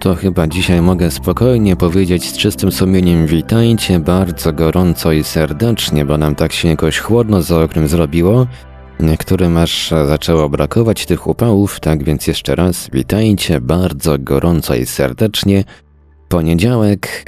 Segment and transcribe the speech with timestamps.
[0.00, 6.18] To chyba dzisiaj mogę spokojnie powiedzieć z czystym sumieniem witajcie bardzo gorąco i serdecznie, bo
[6.18, 8.46] nam tak się jakoś chłodno za oknem zrobiło.
[9.00, 15.64] Niektórym aż zaczęło brakować tych upałów, tak więc jeszcze raz witajcie bardzo gorąco i serdecznie.
[16.28, 17.24] Poniedziałek,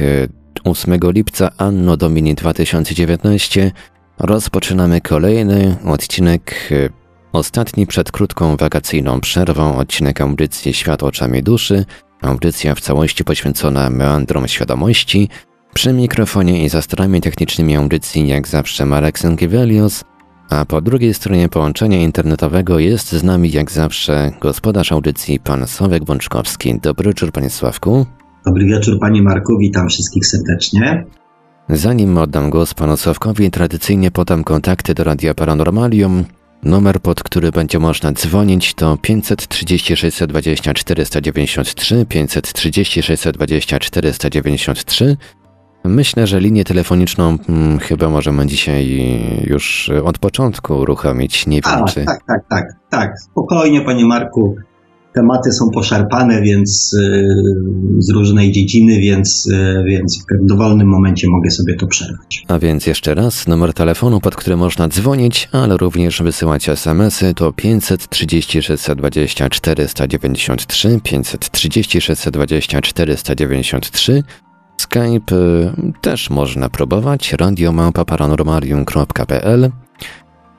[0.65, 3.73] 8 e, lipca Anno Domini 2019
[4.19, 7.01] rozpoczynamy kolejny odcinek e,
[7.33, 11.85] Ostatni przed krótką wakacyjną przerwą odcinek audycji Świat oczami duszy,
[12.23, 15.29] Audycja w całości poświęcona meandrom świadomości.
[15.75, 20.05] Przy mikrofonie i za starami technicznymi audycji jak zawsze Marek Sękiewelios,
[20.51, 26.05] a po drugiej stronie połączenia internetowego jest z nami jak zawsze gospodarz audycji pan Sławek
[26.05, 26.81] Bączkowski.
[26.83, 28.07] Dobry wieczór panie Sławku.
[28.47, 31.07] Dobry wieczór panie Marku, witam wszystkich serdecznie.
[31.69, 36.25] Zanim oddam głos panu Sławkowi, tradycyjnie podam kontakty do Radia Paranormalium.
[36.63, 45.17] Numer, pod który będzie można dzwonić to 530 620 493, 530 620 493.
[45.85, 49.01] Myślę, że linię telefoniczną hmm, chyba możemy dzisiaj
[49.45, 51.47] już od początku uruchomić.
[51.47, 52.05] Nie wiem, A, czy...
[52.05, 53.21] Tak, tak, tak, tak.
[53.21, 54.57] Spokojnie, panie Marku
[55.15, 57.27] tematy są poszarpane, więc y,
[57.99, 62.45] z różnej dziedziny, więc, y, więc w dowolnym momencie mogę sobie to przerwać.
[62.49, 67.53] A więc jeszcze raz, numer telefonu, pod który można dzwonić, ale również wysyłać smsy to
[67.53, 74.23] 530 620 493, 530 620 493.
[74.77, 79.71] Skype y, też można próbować, radiomałpa-paranormalium.pl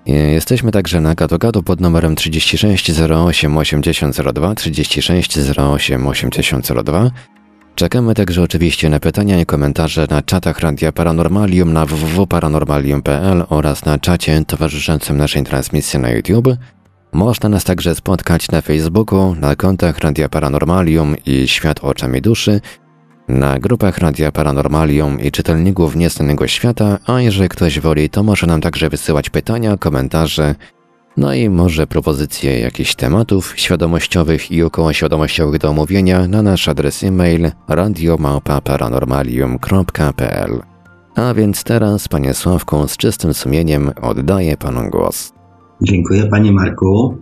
[0.06, 7.12] Jesteśmy także na gadu pod numerem 36 08 8002 36 08 8002.
[7.76, 14.00] Czekamy także oczywiście na pytania i komentarze na czatach Radia Paranormalium na www.paranormalium.pl oraz na
[14.00, 16.50] czacie towarzyszącym naszej transmisji na YouTube.
[17.14, 22.61] Można nas także spotkać na Facebooku, na kontach Radia Paranormalium i Świat Oczami Duszy
[23.31, 28.61] na grupach Radia Paranormalium i czytelników Nieznanego Świata, a jeżeli ktoś woli, to może nam
[28.61, 30.55] także wysyłać pytania, komentarze,
[31.17, 37.52] no i może propozycje jakichś tematów świadomościowych i okołoświadomościowych do omówienia na nasz adres e-mail
[37.67, 40.61] radiomałpa-paranormalium.pl
[41.15, 45.33] A więc teraz, panie Sławku, z czystym sumieniem oddaję panu głos.
[45.81, 47.17] Dziękuję panie Marku.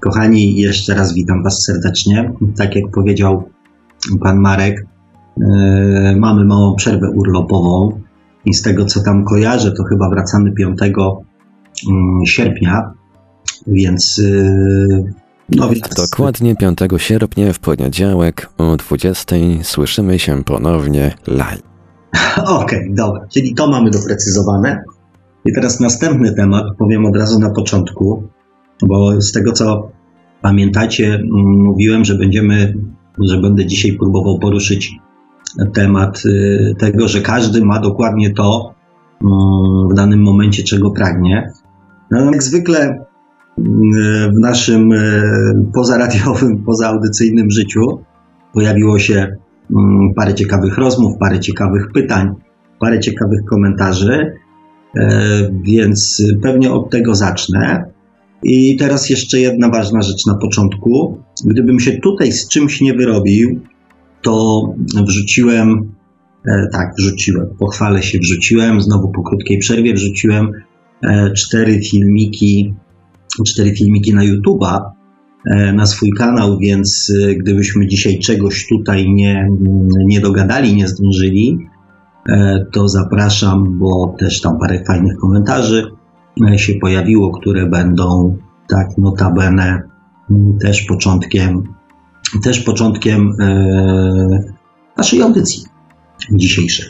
[0.00, 2.32] Kochani, jeszcze raz witam was serdecznie.
[2.56, 3.50] Tak jak powiedział
[4.20, 4.86] pan Marek,
[6.16, 8.00] mamy małą przerwę urlopową
[8.44, 12.92] i z tego co tam kojarzę, to chyba wracamy 5 mm, sierpnia,
[13.66, 14.22] więc.
[14.24, 15.04] E,
[15.56, 16.10] no więc...
[16.10, 21.62] Dokładnie 5 sierpnia w poniedziałek o 20 słyszymy się ponownie live.
[22.38, 24.84] Okej, okay, dobra, czyli to mamy doprecyzowane.
[25.44, 28.22] I teraz następny temat, powiem od razu na początku,
[28.82, 29.90] bo z tego co
[30.42, 31.22] pamiętacie,
[31.64, 32.74] mówiłem, że będziemy,
[33.18, 34.92] że będę dzisiaj próbował poruszyć
[35.74, 38.74] temat y, tego, że każdy ma dokładnie to
[39.22, 41.52] mm, w danym momencie, czego pragnie.
[42.10, 43.62] No, jak zwykle y,
[44.36, 45.22] w naszym y,
[45.74, 48.00] pozaradiowym, pozaaudycyjnym życiu
[48.54, 52.34] pojawiło się mm, parę ciekawych rozmów, parę ciekawych pytań,
[52.80, 54.32] parę ciekawych komentarzy,
[55.62, 57.84] więc pewnie od tego zacznę.
[58.42, 61.18] I teraz jeszcze jedna ważna rzecz na początku.
[61.44, 63.60] Gdybym się tutaj z czymś nie wyrobił,
[64.22, 64.62] to
[65.06, 65.92] wrzuciłem,
[66.48, 70.52] e, tak, wrzuciłem, pochwalę się, wrzuciłem, znowu po krótkiej przerwie wrzuciłem
[71.02, 72.74] e, cztery filmiki,
[73.46, 74.80] cztery filmiki na YouTube'a,
[75.46, 79.48] e, na swój kanał, więc gdybyśmy dzisiaj czegoś tutaj nie,
[80.04, 81.58] nie dogadali, nie zdążyli,
[82.72, 85.90] to zapraszam, bo też tam parę fajnych komentarzy
[86.56, 88.36] się pojawiło, które będą
[88.68, 89.82] tak notabene
[90.60, 91.62] też początkiem
[92.42, 94.54] też początkiem e,
[94.96, 95.64] naszej audycji
[96.32, 96.86] dzisiejszej.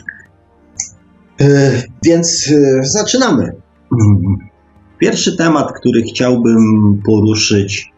[1.41, 1.71] E,
[2.05, 3.51] więc e, zaczynamy.
[4.99, 6.61] Pierwszy temat, który chciałbym
[7.05, 7.91] poruszyć,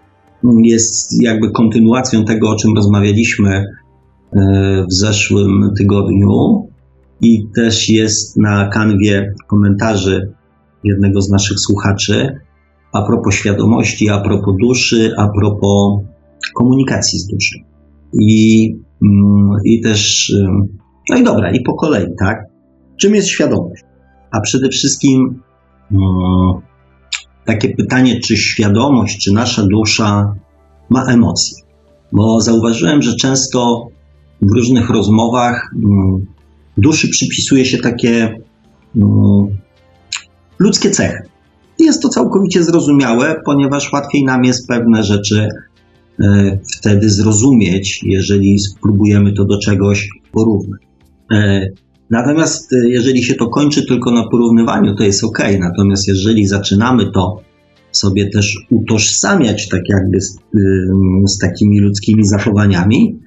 [0.64, 3.66] jest jakby kontynuacją tego, o czym rozmawialiśmy
[4.90, 6.68] w zeszłym tygodniu
[7.22, 10.32] i też jest na kanwie komentarzy
[10.84, 12.40] jednego z naszych słuchaczy
[12.94, 16.04] a propos świadomości, a propos duszy, a propos
[16.56, 17.60] komunikacji z duszą.
[18.14, 18.70] I,
[19.02, 20.32] mm, i też
[21.10, 22.46] No i dobra, i po kolei, tak?
[23.02, 23.84] Czym jest świadomość?
[24.32, 25.42] A przede wszystkim
[25.92, 26.62] um,
[27.46, 30.36] takie pytanie, czy świadomość, czy nasza dusza
[30.90, 31.58] ma emocje?
[32.12, 33.88] Bo zauważyłem, że często
[34.42, 36.26] w różnych rozmowach um,
[36.78, 38.40] duszy przypisuje się takie
[40.60, 41.30] ludzkie cechy.
[41.80, 45.48] Jest to całkowicie zrozumiałe, ponieważ łatwiej nam jest pewne rzeczy
[46.78, 50.82] wtedy zrozumieć, jeżeli spróbujemy to do czegoś porównać.
[51.32, 51.68] E,
[52.10, 55.40] natomiast e, jeżeli się to kończy tylko na porównywaniu, to jest ok.
[55.60, 57.42] Natomiast jeżeli zaczynamy to
[57.92, 60.38] sobie też utożsamiać tak jakby z,
[61.26, 63.20] z takimi ludzkimi zachowaniami,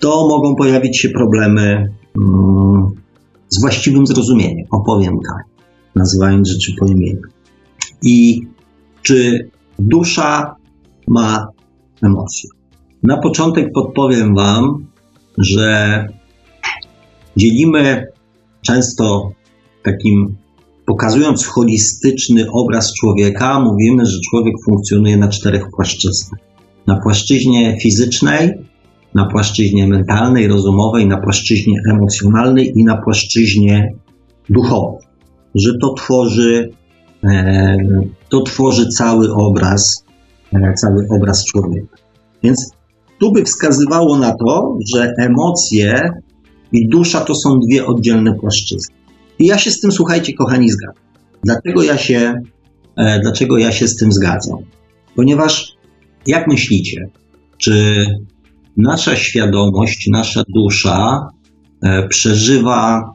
[0.00, 2.86] to mogą pojawić się problemy mm,
[3.48, 4.66] z właściwym zrozumieniem.
[4.70, 5.44] Opowiem tak,
[5.94, 7.22] nazywając rzeczy po imieniu.
[8.02, 8.46] I
[9.02, 9.48] czy
[9.78, 10.56] dusza
[11.08, 11.53] ma
[12.02, 12.50] emocje?
[13.02, 14.86] Na początek podpowiem Wam,
[15.38, 16.06] że
[17.36, 18.06] dzielimy
[18.62, 19.30] często
[19.82, 20.36] takim,
[20.86, 26.40] pokazując holistyczny obraz człowieka, mówimy, że człowiek funkcjonuje na czterech płaszczyznach.
[26.86, 28.52] Na płaszczyźnie fizycznej,
[29.14, 33.94] na płaszczyźnie mentalnej, rozumowej, na płaszczyźnie emocjonalnej i na płaszczyźnie
[34.50, 35.06] duchowej.
[35.54, 36.70] Że to tworzy,
[37.24, 37.76] e,
[38.28, 40.03] to tworzy cały obraz,
[40.74, 41.96] cały obraz człowieka.
[42.42, 42.70] Więc
[43.20, 46.10] tu by wskazywało na to, że emocje
[46.72, 48.94] i dusza to są dwie oddzielne płaszczyzny.
[49.38, 51.02] I ja się z tym, słuchajcie, kochani, zgadzam.
[51.44, 52.34] Dlaczego ja się,
[52.96, 54.58] e, dlaczego ja się z tym zgadzam?
[55.16, 55.72] Ponieważ,
[56.26, 57.08] jak myślicie,
[57.58, 58.06] czy
[58.76, 61.28] nasza świadomość, nasza dusza
[61.82, 63.12] e, przeżywa,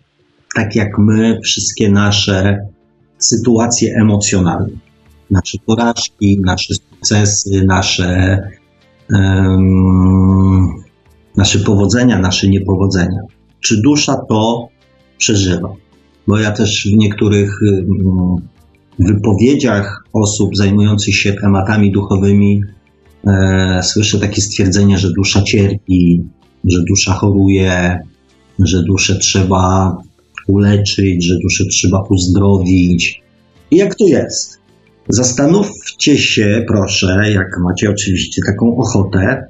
[0.55, 2.57] tak jak my, wszystkie nasze
[3.17, 4.88] sytuacje emocjonalne?
[5.31, 8.37] Nasze porażki, nasze sukcesy, nasze,
[9.13, 10.67] um,
[11.37, 13.19] nasze powodzenia, nasze niepowodzenia
[13.59, 14.67] czy dusza to
[15.17, 15.73] przeżywa.
[16.27, 18.35] Bo ja też w niektórych mm,
[18.99, 22.61] wypowiedziach osób zajmujących się tematami duchowymi
[23.27, 26.23] e, słyszę takie stwierdzenie, że dusza cierpi,
[26.63, 27.99] że dusza choruje,
[28.59, 29.97] że duszę trzeba
[30.47, 33.21] uleczyć, że duszę trzeba uzdrowić.
[33.71, 34.58] I jak to jest?
[35.09, 39.47] Zastanówcie się, proszę, jak macie oczywiście taką ochotę,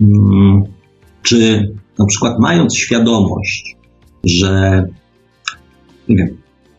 [0.00, 0.62] mm,
[1.22, 1.68] czy
[1.98, 3.76] na przykład mając świadomość,
[4.24, 4.84] że
[6.08, 6.28] nie wiem,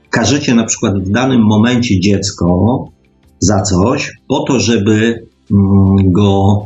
[0.09, 2.85] każecie na przykład w danym momencie dziecko
[3.39, 6.62] za coś, po to, żeby mm, go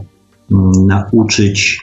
[0.52, 1.82] mm, nauczyć,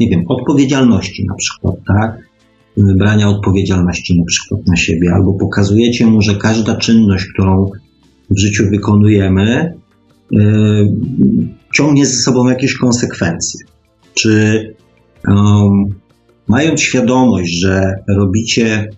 [0.00, 2.30] nie wiem, odpowiedzialności na przykład, tak?
[2.76, 7.70] Wybrania odpowiedzialności na przykład na siebie, albo pokazujecie mu, że każda czynność, którą
[8.30, 9.74] w życiu wykonujemy,
[10.30, 10.40] yy,
[11.74, 13.60] ciągnie ze sobą jakieś konsekwencje.
[14.14, 14.64] Czy
[16.48, 18.88] mając świadomość, że robicie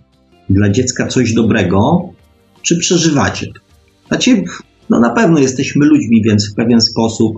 [0.49, 2.09] dla dziecka coś dobrego,
[2.61, 3.61] czy przeżywacie to?
[4.07, 4.43] Znaczy,
[4.89, 7.33] no na pewno jesteśmy ludźmi, więc w pewien sposób,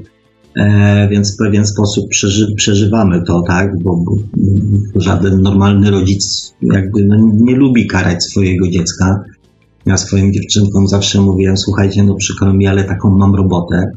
[0.57, 3.83] e, więc w pewien sposób przeży, przeżywamy to, tak?
[3.83, 4.15] Bo, bo,
[4.95, 9.23] żaden normalny rodzic jakby no, nie lubi karać swojego dziecka.
[9.85, 13.91] Ja swoim dziewczynkom zawsze mówiłem, słuchajcie, no przykro mi, ale taką mam robotę,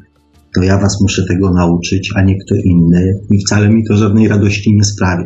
[0.55, 4.29] to ja was muszę tego nauczyć, a nie kto inny i wcale mi to żadnej
[4.29, 5.25] radości nie sprawia.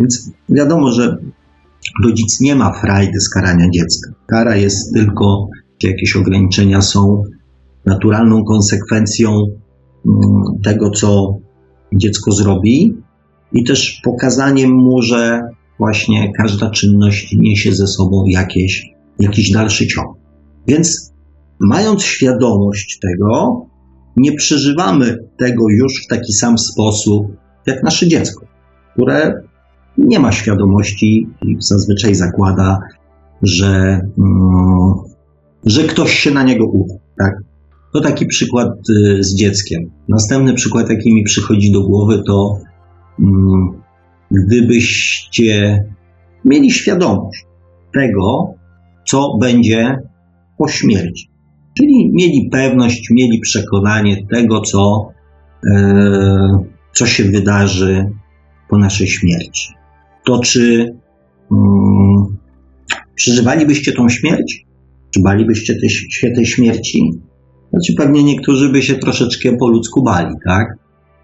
[0.00, 1.18] Więc wiadomo, że
[2.04, 4.10] rodzic nie ma frajdy z karania dziecka.
[4.26, 5.48] Kara jest tylko,
[5.78, 7.22] czy jakieś ograniczenia są
[7.84, 9.30] naturalną konsekwencją
[10.06, 11.38] mm, tego, co
[11.92, 12.94] dziecko zrobi
[13.52, 15.42] i też pokazaniem mu, że
[15.78, 20.16] właśnie każda czynność niesie ze sobą jakieś, jakiś dalszy ciąg.
[20.68, 21.12] Więc
[21.60, 23.66] mając świadomość tego,
[24.16, 27.26] nie przeżywamy tego już w taki sam sposób
[27.66, 28.46] jak nasze dziecko,
[28.92, 29.42] które
[29.98, 32.78] nie ma świadomości i zazwyczaj zakłada,
[33.42, 34.94] że, mm,
[35.64, 36.94] że ktoś się na niego uda.
[37.18, 37.34] Tak?
[37.92, 39.90] To taki przykład y, z dzieckiem.
[40.08, 42.58] Następny przykład, jaki mi przychodzi do głowy, to
[43.20, 43.82] mm,
[44.30, 45.84] gdybyście
[46.44, 47.46] mieli świadomość
[47.94, 48.54] tego,
[49.06, 49.98] co będzie
[50.58, 51.28] po śmierci.
[51.78, 55.08] Czyli mieli pewność, mieli przekonanie tego, co,
[55.70, 58.10] e, co się wydarzy
[58.68, 59.76] po naszej śmierci
[60.26, 60.94] to czy
[61.50, 62.36] um,
[63.14, 64.66] przeżywalibyście tą śmierć?
[65.14, 67.10] Czy balibyście tej, się tej śmierci?
[67.70, 70.66] Znaczy pewnie niektórzy by się troszeczkę po ludzku bali, tak?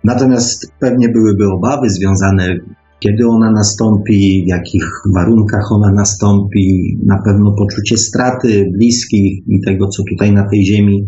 [0.05, 2.57] Natomiast pewnie byłyby obawy związane,
[3.03, 9.89] kiedy ona nastąpi, w jakich warunkach ona nastąpi, na pewno poczucie straty bliskich i tego,
[9.89, 11.07] co tutaj na tej ziemi,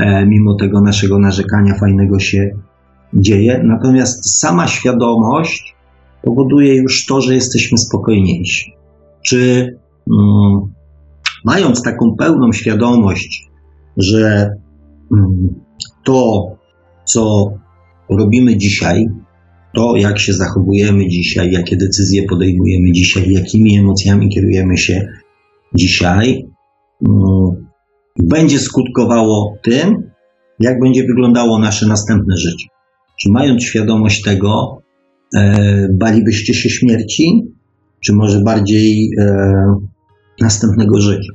[0.00, 2.50] e, mimo tego naszego narzekania fajnego się
[3.14, 3.62] dzieje.
[3.64, 5.74] Natomiast sama świadomość
[6.22, 8.72] powoduje już to, że jesteśmy spokojniejsi.
[9.22, 9.68] Czy
[10.10, 10.60] mm,
[11.44, 13.50] mając taką pełną świadomość,
[13.96, 14.50] że
[15.12, 15.54] mm,
[16.04, 16.46] to,
[17.04, 17.52] co
[18.08, 19.08] robimy dzisiaj,
[19.74, 25.08] to, jak się zachowujemy dzisiaj, jakie decyzje podejmujemy dzisiaj, jakimi emocjami kierujemy się
[25.74, 26.46] dzisiaj,
[27.08, 27.66] mm,
[28.18, 30.10] będzie skutkowało tym,
[30.60, 32.66] jak będzie wyglądało nasze następne życie.
[33.20, 34.82] Czy mając świadomość tego,
[35.36, 37.42] e, balibyście się śmierci,
[38.04, 39.64] czy może bardziej e,
[40.40, 41.32] następnego życia?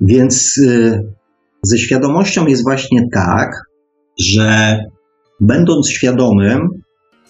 [0.00, 1.02] Więc e,
[1.62, 3.50] ze świadomością jest właśnie tak,
[4.20, 4.78] że
[5.40, 6.68] będąc świadomym,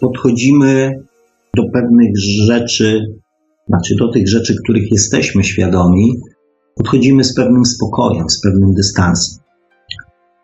[0.00, 1.02] podchodzimy
[1.56, 2.10] do pewnych
[2.46, 3.00] rzeczy,
[3.68, 6.12] znaczy do tych rzeczy, których jesteśmy świadomi,
[6.74, 9.44] podchodzimy z pewnym spokojem, z pewnym dystansem.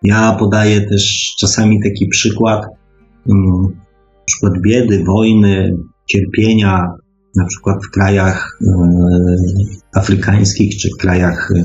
[0.02, 2.66] Ja podaję też czasami taki przykład,
[3.26, 3.80] um,
[4.26, 6.88] przykład biedy, wojny, cierpienia,
[7.36, 8.74] na przykład w krajach e,
[9.94, 11.62] afrykańskich czy w krajach e,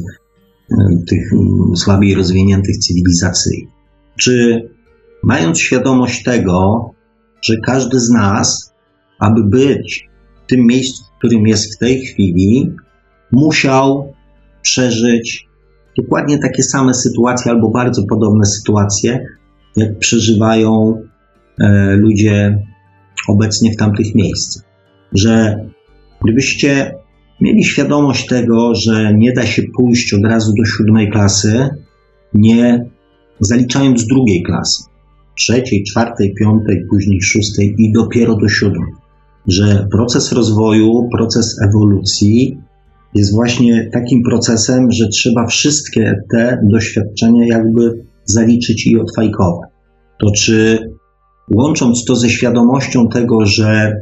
[1.08, 1.32] tych
[1.76, 3.68] słabiej rozwiniętych cywilizacji.
[4.20, 4.62] Czy
[5.24, 6.90] mając świadomość tego,
[7.42, 8.74] że każdy z nas,
[9.20, 10.10] aby być
[10.46, 12.72] w tym miejscu, w którym jest w tej chwili,
[13.32, 14.14] musiał
[14.62, 15.48] przeżyć
[15.98, 19.26] dokładnie takie same sytuacje albo bardzo podobne sytuacje,
[19.76, 21.02] jak przeżywają
[21.60, 22.64] e, ludzie
[23.28, 24.64] obecnie w tamtych miejscach.
[25.12, 25.66] Że
[26.24, 26.94] gdybyście
[27.42, 31.70] mieli świadomość tego, że nie da się pójść od razu do siódmej klasy,
[32.34, 32.86] nie
[33.40, 34.84] zaliczając drugiej klasy,
[35.38, 38.92] trzeciej, czwartej, piątej, później szóstej i dopiero do siódmej.
[39.48, 42.58] Że proces rozwoju, proces ewolucji
[43.16, 49.70] jest właśnie takim procesem, że trzeba wszystkie te doświadczenia jakby zaliczyć i odfajkować.
[50.20, 50.90] To czy
[51.52, 53.94] łącząc to ze świadomością tego, że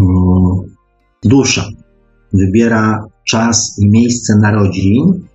[0.00, 0.74] um,
[1.24, 1.68] dusza
[2.32, 5.26] wybiera czas i miejsce narodzin,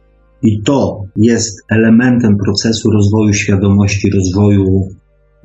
[0.44, 4.88] i to jest elementem procesu rozwoju świadomości, rozwoju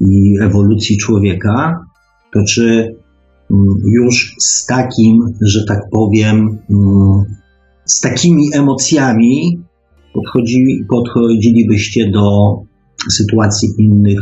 [0.00, 1.85] i ewolucji człowieka,
[2.33, 2.97] to czy
[3.50, 7.25] mm, już z takim, że tak powiem, mm,
[7.85, 9.61] z takimi emocjami
[10.15, 12.57] podchodzi, podchodzilibyście do
[13.11, 14.21] sytuacji innych,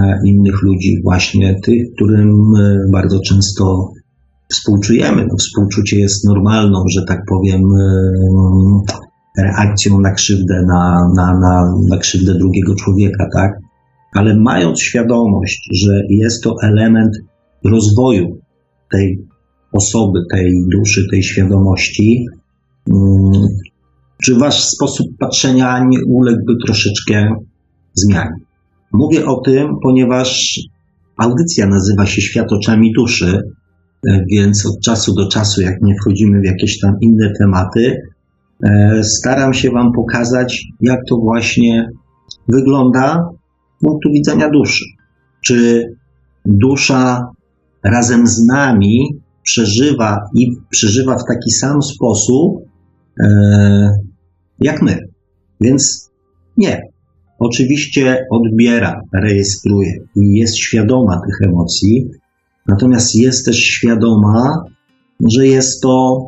[0.00, 3.92] e, innych ludzi, właśnie tych, którym e, bardzo często
[4.52, 5.26] współczujemy.
[5.26, 11.96] No, współczucie jest normalną, że tak powiem, e, reakcją na krzywdę, na, na, na, na
[11.96, 13.58] krzywdę drugiego człowieka, tak?
[14.14, 17.16] Ale mając świadomość, że jest to element
[17.64, 18.38] rozwoju
[18.92, 19.18] tej
[19.72, 22.26] osoby, tej duszy, tej świadomości,
[22.90, 23.46] mm,
[24.22, 27.34] czy wasz sposób patrzenia nie uległby troszeczkę
[27.94, 28.36] zmianie?
[28.92, 30.60] Mówię o tym, ponieważ
[31.16, 33.42] audycja nazywa się Świat oczami duszy,
[34.08, 37.96] e, więc od czasu do czasu, jak nie wchodzimy w jakieś tam inne tematy,
[38.64, 41.90] e, staram się Wam pokazać, jak to właśnie
[42.48, 43.28] wygląda
[43.80, 44.84] punktu widzenia duszy.
[45.44, 45.84] Czy
[46.44, 47.30] dusza
[47.84, 52.62] razem z nami przeżywa i przeżywa w taki sam sposób,
[53.20, 53.90] e,
[54.60, 55.08] jak my.
[55.60, 56.10] Więc
[56.56, 56.82] nie.
[57.38, 62.10] Oczywiście odbiera, rejestruje i jest świadoma tych emocji,
[62.66, 64.64] natomiast jest też świadoma,
[65.28, 66.24] że jest to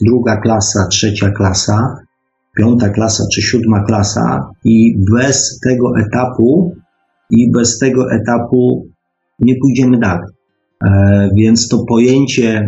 [0.00, 1.96] druga klasa, trzecia klasa,
[2.56, 6.76] piąta klasa czy siódma klasa i bez tego etapu
[7.30, 8.88] i bez tego etapu
[9.40, 10.26] nie pójdziemy dalej.
[10.84, 12.66] E, więc to pojęcie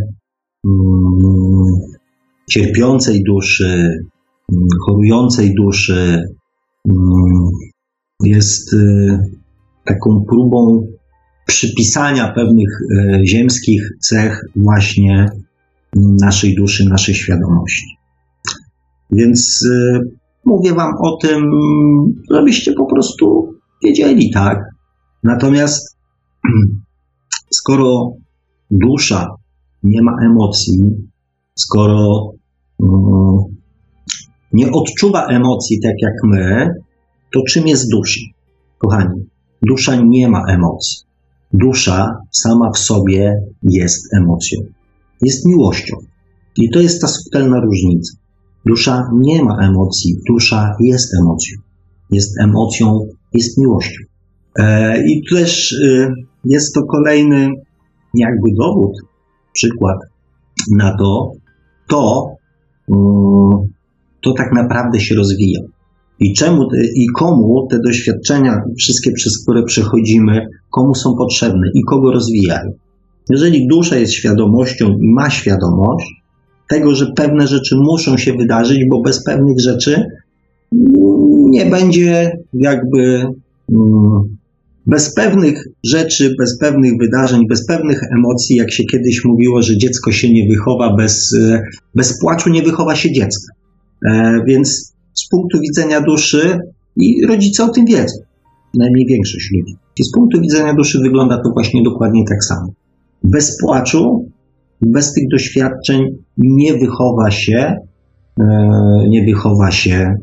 [0.66, 1.74] mm,
[2.50, 3.98] cierpiącej duszy,
[4.52, 6.24] mm, chorującej duszy
[6.88, 7.48] mm,
[8.22, 9.18] jest y,
[9.84, 10.86] taką próbą
[11.46, 15.26] przypisania pewnych y, ziemskich cech właśnie
[15.94, 17.86] naszej duszy, naszej świadomości.
[19.10, 19.68] Więc
[20.44, 21.50] mówię Wam o tym,
[22.30, 23.55] żebyście po prostu
[23.86, 24.58] wiedzieli, tak?
[25.22, 25.96] Natomiast
[27.58, 28.12] skoro
[28.70, 29.26] dusza
[29.82, 30.78] nie ma emocji,
[31.54, 32.32] skoro
[32.78, 33.38] um,
[34.52, 36.68] nie odczuwa emocji tak jak my,
[37.34, 38.20] to czym jest dusza?
[38.78, 39.20] Kochani,
[39.68, 41.06] dusza nie ma emocji.
[41.52, 44.60] Dusza sama w sobie jest emocją.
[45.22, 45.96] Jest miłością.
[46.56, 48.12] I to jest ta subtelna różnica.
[48.66, 51.56] Dusza nie ma emocji, dusza jest emocją.
[52.10, 54.02] Jest emocją, jest miłością.
[54.58, 56.14] E, I też e,
[56.44, 57.48] jest to kolejny
[58.14, 58.92] jakby dowód,
[59.52, 59.96] przykład
[60.76, 61.32] na to,
[61.88, 62.30] to,
[62.88, 63.68] mm,
[64.22, 65.60] to tak naprawdę się rozwija.
[66.20, 72.12] I czemu i komu te doświadczenia, wszystkie przez które przechodzimy, komu są potrzebne i kogo
[72.12, 72.70] rozwijają.
[73.30, 76.22] Jeżeli dusza jest świadomością i ma świadomość,
[76.68, 80.04] tego, że pewne rzeczy muszą się wydarzyć, bo bez pewnych rzeczy
[81.48, 83.24] nie będzie jakby
[83.72, 84.36] mm,
[84.86, 90.12] bez pewnych rzeczy, bez pewnych wydarzeń, bez pewnych emocji, jak się kiedyś mówiło, że dziecko
[90.12, 91.62] się nie wychowa, bez, e,
[91.94, 93.52] bez płaczu nie wychowa się dziecka.
[94.06, 96.58] E, więc z punktu widzenia duszy,
[96.96, 98.14] i rodzice o tym wiedzą,
[98.74, 99.74] najmniej większość ludzi.
[99.98, 102.68] I z punktu widzenia duszy wygląda to właśnie dokładnie tak samo.
[103.24, 104.30] Bez płaczu,
[104.80, 106.02] bez tych doświadczeń
[106.38, 107.76] nie wychowa się,
[108.40, 108.44] e,
[109.08, 110.14] nie wychowa się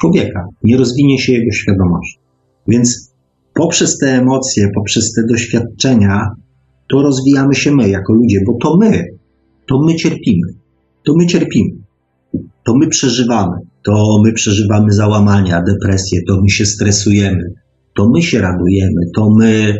[0.00, 2.18] człowieka, nie rozwinie się jego świadomość.
[2.68, 3.12] Więc
[3.54, 6.30] poprzez te emocje, poprzez te doświadczenia,
[6.88, 9.04] to rozwijamy się my jako ludzie, bo to my,
[9.68, 10.48] to my cierpimy.
[11.06, 11.70] To my cierpimy.
[12.64, 13.56] To my przeżywamy.
[13.84, 17.54] To my przeżywamy załamania, depresję, to my się stresujemy,
[17.96, 19.78] to my się radujemy, to my,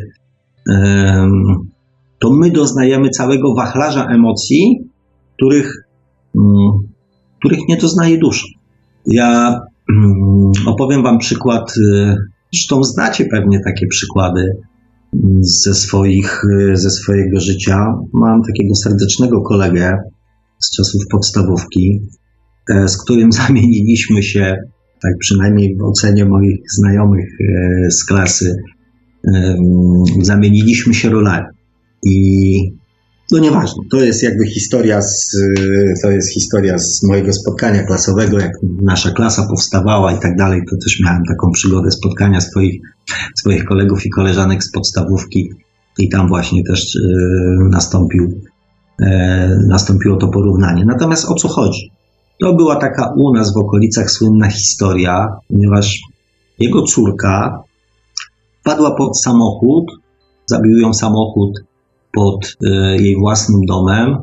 [2.18, 4.90] to my doznajemy całego wachlarza emocji,
[5.37, 5.87] których,
[6.35, 6.46] um,
[7.38, 8.46] których nie doznaje dusza.
[9.06, 9.61] Ja
[10.66, 12.16] opowiem Wam przykład y,
[12.52, 14.57] Zresztą znacie pewnie takie przykłady
[15.40, 16.43] ze, swoich,
[16.75, 17.95] ze swojego życia.
[18.12, 19.99] Mam takiego serdecznego kolegę
[20.59, 22.00] z czasów podstawówki,
[22.71, 24.57] e, z którym zamieniliśmy się,
[25.02, 28.57] tak przynajmniej w ocenie moich znajomych e, z klasy,
[30.23, 31.47] zamieniliśmy się rolami.
[32.02, 32.59] I
[33.33, 35.37] no nieważne, to jest jakby historia z,
[36.02, 38.52] to jest historia z mojego spotkania klasowego, jak
[38.83, 42.80] nasza klasa powstawała i tak dalej, to też miałem taką przygodę spotkania swoich,
[43.38, 45.50] swoich kolegów i koleżanek z podstawówki
[45.99, 47.00] i tam właśnie też y,
[47.71, 48.25] nastąpił,
[49.02, 49.06] y,
[49.68, 50.85] nastąpiło to porównanie.
[50.85, 51.90] Natomiast o co chodzi?
[52.40, 56.00] To była taka u nas w okolicach słynna historia, ponieważ
[56.59, 57.62] jego córka
[58.64, 59.85] padła pod samochód,
[60.47, 61.65] zabił ją samochód
[62.16, 64.16] pod e, jej własnym domem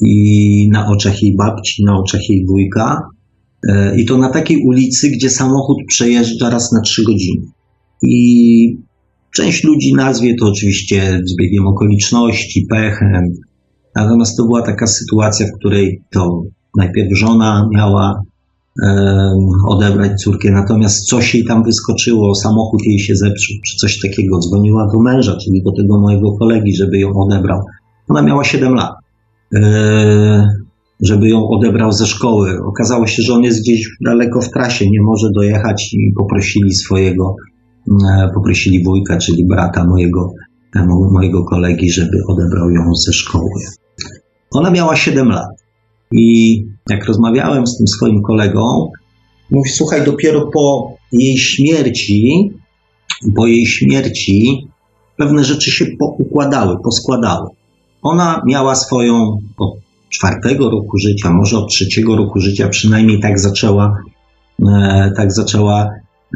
[0.00, 3.00] i na oczach jej babci, na oczach jej wujka.
[3.68, 7.46] E, I to na takiej ulicy, gdzie samochód przejeżdża raz na trzy godziny.
[8.02, 8.76] I
[9.34, 13.24] część ludzi nazwie to oczywiście zbiegiem okoliczności, pechem.
[13.96, 16.42] Natomiast to była taka sytuacja, w której to
[16.76, 18.22] najpierw żona miała
[19.68, 24.88] odebrać córkę, natomiast coś jej tam wyskoczyło, samochód jej się zepsuł, czy coś takiego, dzwoniła
[24.92, 27.60] do męża, czyli do tego mojego kolegi, żeby ją odebrał.
[28.08, 28.92] Ona miała 7 lat,
[31.00, 32.58] żeby ją odebrał ze szkoły.
[32.66, 37.36] Okazało się, że on jest gdzieś daleko w trasie, nie może dojechać i poprosili swojego,
[38.34, 40.32] poprosili wujka, czyli brata mojego,
[40.76, 43.50] e, mojego kolegi, żeby odebrał ją ze szkoły.
[44.50, 45.48] Ona miała 7 lat.
[46.12, 48.90] I jak rozmawiałem z tym swoim kolegą,
[49.50, 52.50] mówi, słuchaj, dopiero po jej śmierci,
[53.36, 54.66] po jej śmierci
[55.16, 57.48] pewne rzeczy się poukładały, poskładały.
[58.02, 59.74] Ona miała swoją od
[60.08, 63.98] czwartego roku życia, może od trzeciego roku życia, przynajmniej tak zaczęła,
[64.68, 65.90] e, tak zaczęła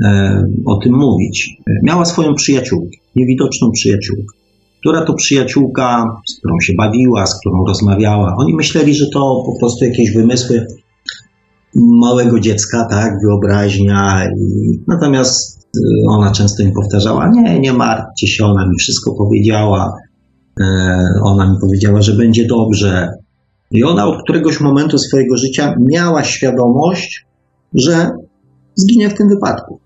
[0.04, 1.56] e, o tym mówić.
[1.82, 4.39] Miała swoją przyjaciółkę, niewidoczną przyjaciółkę
[4.80, 8.34] która to przyjaciółka, z którą się bawiła, z którą rozmawiała.
[8.38, 10.66] Oni myśleli, że to po prostu jakieś wymysły
[11.74, 14.28] małego dziecka, tak, wyobraźnia.
[14.88, 19.92] Natomiast y, ona często im powtarzała, nie, nie martwcie się, ona mi wszystko powiedziała.
[20.60, 23.08] E, ona mi powiedziała, że będzie dobrze.
[23.70, 27.26] I ona od któregoś momentu swojego życia miała świadomość,
[27.74, 28.10] że
[28.74, 29.80] zginie w tym wypadku.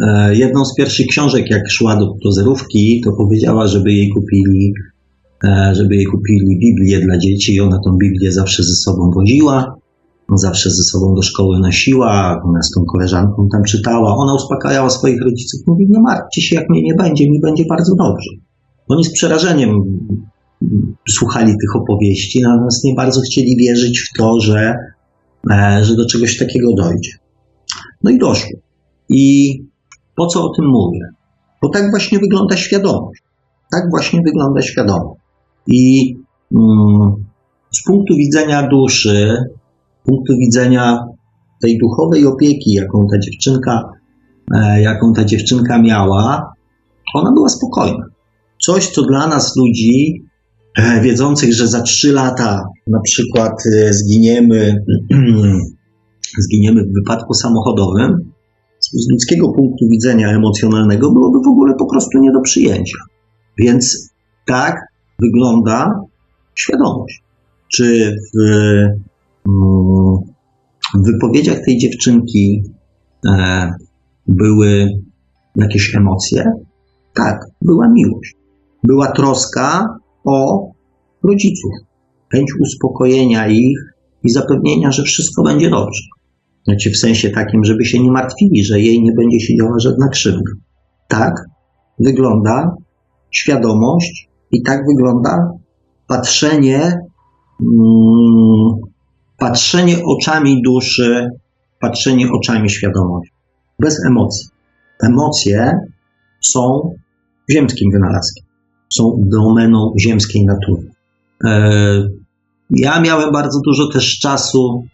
[0.00, 4.74] E, jedną z pierwszych książek, jak szła do, do zerówki, to powiedziała, żeby jej kupili,
[5.44, 9.76] e, żeby jej kupili Biblię dla dzieci i ona tą Biblię zawsze ze sobą wodziła,
[10.34, 14.16] zawsze ze sobą do szkoły nosiła, ona z tą koleżanką tam czytała.
[14.16, 17.94] Ona uspokajała swoich rodziców, mówi, nie martwcie się, jak mnie nie będzie, mi będzie bardzo
[17.94, 18.30] dobrze.
[18.88, 19.70] Oni z przerażeniem
[21.08, 24.74] słuchali tych opowieści, natomiast nie bardzo chcieli wierzyć w to, że,
[25.50, 27.10] e, że do czegoś takiego dojdzie.
[28.02, 28.58] No i doszło.
[29.08, 29.54] I
[30.20, 31.00] po co o tym mówię?
[31.62, 33.22] Bo tak właśnie wygląda świadomość.
[33.72, 35.20] Tak właśnie wygląda świadomość.
[35.66, 36.14] I
[36.56, 37.24] mm,
[37.70, 39.36] z punktu widzenia duszy,
[40.02, 41.04] z punktu widzenia
[41.62, 43.92] tej duchowej opieki, jaką ta dziewczynka,
[44.54, 46.52] e, jaką ta dziewczynka miała,
[47.14, 48.04] ona była spokojna.
[48.62, 50.24] Coś, co dla nas ludzi,
[50.78, 54.84] e, wiedzących, że za trzy lata na przykład e, zginiemy,
[56.46, 58.30] zginiemy w wypadku samochodowym,
[58.80, 62.98] z ludzkiego punktu widzenia emocjonalnego byłoby w ogóle po prostu nie do przyjęcia.
[63.58, 64.10] Więc
[64.46, 64.74] tak
[65.18, 66.00] wygląda
[66.54, 67.22] świadomość.
[67.72, 68.40] Czy w,
[69.48, 70.16] mm,
[70.94, 72.62] w wypowiedziach tej dziewczynki
[73.26, 73.70] e,
[74.26, 74.88] były
[75.56, 76.44] jakieś emocje?
[77.14, 78.34] Tak, była miłość.
[78.84, 79.86] Była troska
[80.24, 80.68] o
[81.22, 81.72] rodziców,
[82.32, 83.78] chęć uspokojenia ich,
[84.24, 86.02] i zapewnienia, że wszystko będzie dobrze.
[86.70, 90.08] Znaczy w sensie takim, żeby się nie martwili, że jej nie będzie się działa żadna
[90.08, 90.52] krzywda.
[91.08, 91.34] Tak
[91.98, 92.76] wygląda
[93.30, 95.50] świadomość i tak wygląda
[96.06, 96.80] patrzenie,
[97.60, 98.70] mm,
[99.38, 101.28] patrzenie oczami duszy,
[101.80, 103.32] patrzenie oczami świadomości.
[103.78, 104.48] Bez emocji.
[105.02, 105.72] Emocje
[106.40, 106.94] są
[107.52, 108.44] ziemskim wynalazkiem.
[108.92, 110.90] Są domeną ziemskiej natury.
[111.44, 112.08] E,
[112.70, 114.84] ja miałem bardzo dużo też czasu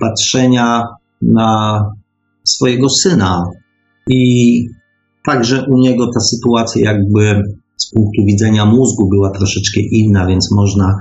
[0.00, 0.82] patrzenia
[1.22, 1.80] na
[2.44, 3.44] swojego syna
[4.08, 4.64] i
[5.26, 7.42] także u niego ta sytuacja jakby
[7.76, 10.94] z punktu widzenia mózgu była troszeczkę inna, więc można,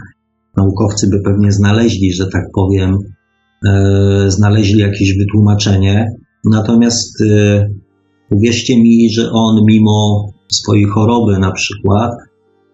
[0.58, 2.98] naukowcy by pewnie znaleźli, że tak powiem,
[3.68, 6.08] e, znaleźli jakieś wytłumaczenie.
[6.46, 7.68] Natomiast e,
[8.32, 12.12] uwierzcie mi, że on mimo swojej choroby na przykład,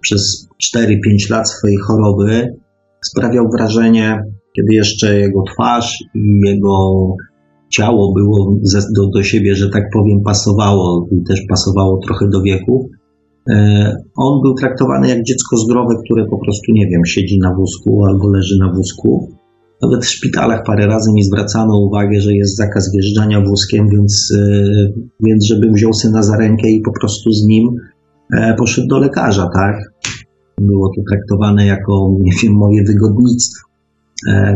[0.01, 0.87] przez 4-5
[1.29, 2.55] lat swojej choroby,
[3.01, 4.19] sprawiał wrażenie,
[4.57, 7.15] kiedy jeszcze jego twarz i jego
[7.69, 8.55] ciało było
[8.95, 12.89] do, do siebie, że tak powiem, pasowało i też pasowało trochę do wieku.
[13.49, 18.05] E, on był traktowany jak dziecko zdrowe, które po prostu, nie wiem, siedzi na wózku
[18.05, 19.31] albo leży na wózku.
[19.81, 24.43] Nawet w szpitalach parę razy mi zwracano uwagę, że jest zakaz wjeżdżania wózkiem, więc, e,
[25.23, 27.75] więc żebym wziął syna za rękę i po prostu z nim
[28.33, 29.75] e, poszedł do lekarza, tak?
[30.61, 33.66] Było to traktowane jako, nie wiem, moje wygodnictwo.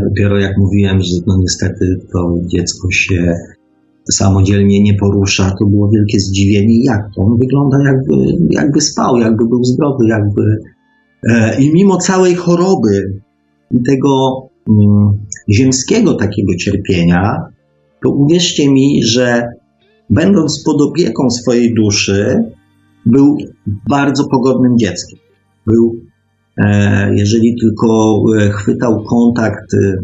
[0.10, 3.36] Dopiero jak mówiłem, że no niestety to dziecko się
[4.12, 7.22] samodzielnie nie porusza, to było wielkie zdziwienie, jak to?
[7.22, 8.16] On wygląda jakby,
[8.50, 10.44] jakby spał, jakby był zdrowy, jakby.
[11.60, 13.22] I mimo całej choroby
[13.72, 17.36] i tego Mm, ziemskiego takiego cierpienia,
[18.04, 19.48] to uwierzcie mi, że
[20.10, 22.44] będąc pod opieką swojej duszy,
[23.06, 23.38] był
[23.90, 25.20] bardzo pogodnym dzieckiem.
[25.68, 26.11] Był, e,
[27.12, 29.98] jeżeli tylko e, chwytał kontakt e,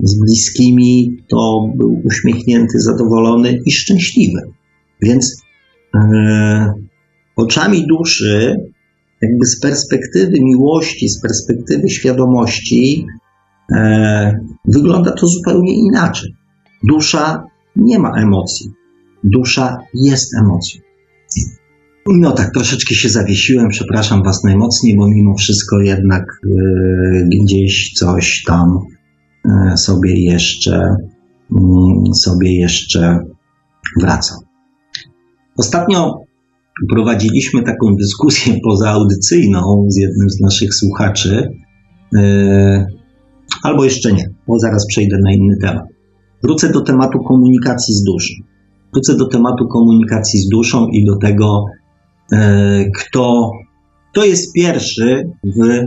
[0.00, 4.40] z bliskimi, to był uśmiechnięty, zadowolony i szczęśliwy.
[5.02, 5.42] Więc
[7.36, 8.56] oczami duszy,
[9.22, 13.06] jakby z perspektywy miłości, z perspektywy świadomości,
[13.72, 16.34] e, wygląda to zupełnie inaczej.
[16.84, 17.44] Dusza
[17.76, 18.70] nie ma emocji.
[19.24, 20.80] Dusza jest emocją.
[22.16, 26.48] No tak, troszeczkę się zawiesiłem, przepraszam Was najmocniej, bo mimo wszystko jednak e,
[27.44, 28.78] gdzieś coś tam
[29.44, 30.96] e, sobie jeszcze
[31.58, 33.18] mm, sobie jeszcze
[34.00, 34.38] wracam.
[35.56, 36.14] Ostatnio
[36.94, 41.48] prowadziliśmy taką dyskusję pozaaudycyjną z jednym z naszych słuchaczy,
[42.16, 42.86] e,
[43.62, 45.84] albo jeszcze nie, bo zaraz przejdę na inny temat.
[46.42, 48.34] Wrócę do tematu komunikacji z duszą.
[48.92, 51.64] Wrócę do tematu komunikacji z duszą i do tego,
[52.94, 53.50] kto,
[54.12, 55.86] kto jest pierwszy w,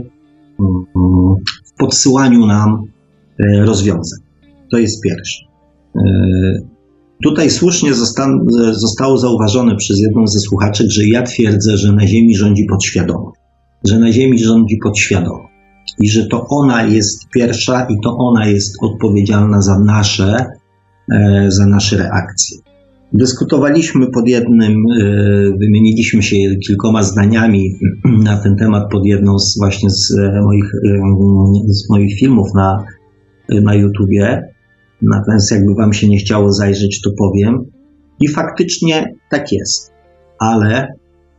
[1.66, 2.82] w podsyłaniu nam
[3.38, 4.20] e, rozwiązań.
[4.70, 5.44] To jest pierwszy.
[5.96, 6.02] E,
[7.22, 8.28] tutaj słusznie zosta
[8.72, 13.40] zostało zauważone przez jedną ze słuchaczy, że ja twierdzę, że na Ziemi rządzi podświadomość.
[13.84, 15.52] Że na Ziemi rządzi podświadomość
[15.98, 20.46] i że to ona jest pierwsza i to ona jest odpowiedzialna za nasze,
[21.12, 22.58] e, za nasze reakcje.
[23.14, 25.04] Dyskutowaliśmy pod jednym, e,
[25.60, 27.72] wymieniliśmy się kilkoma zdaniami
[28.04, 32.84] na ten temat pod jedną z właśnie z moich, e, z moich filmów na,
[33.48, 34.42] na YouTubie.
[35.02, 37.64] Natomiast jakby wam się nie chciało zajrzeć, to powiem.
[38.20, 39.92] I faktycznie tak jest,
[40.38, 40.88] ale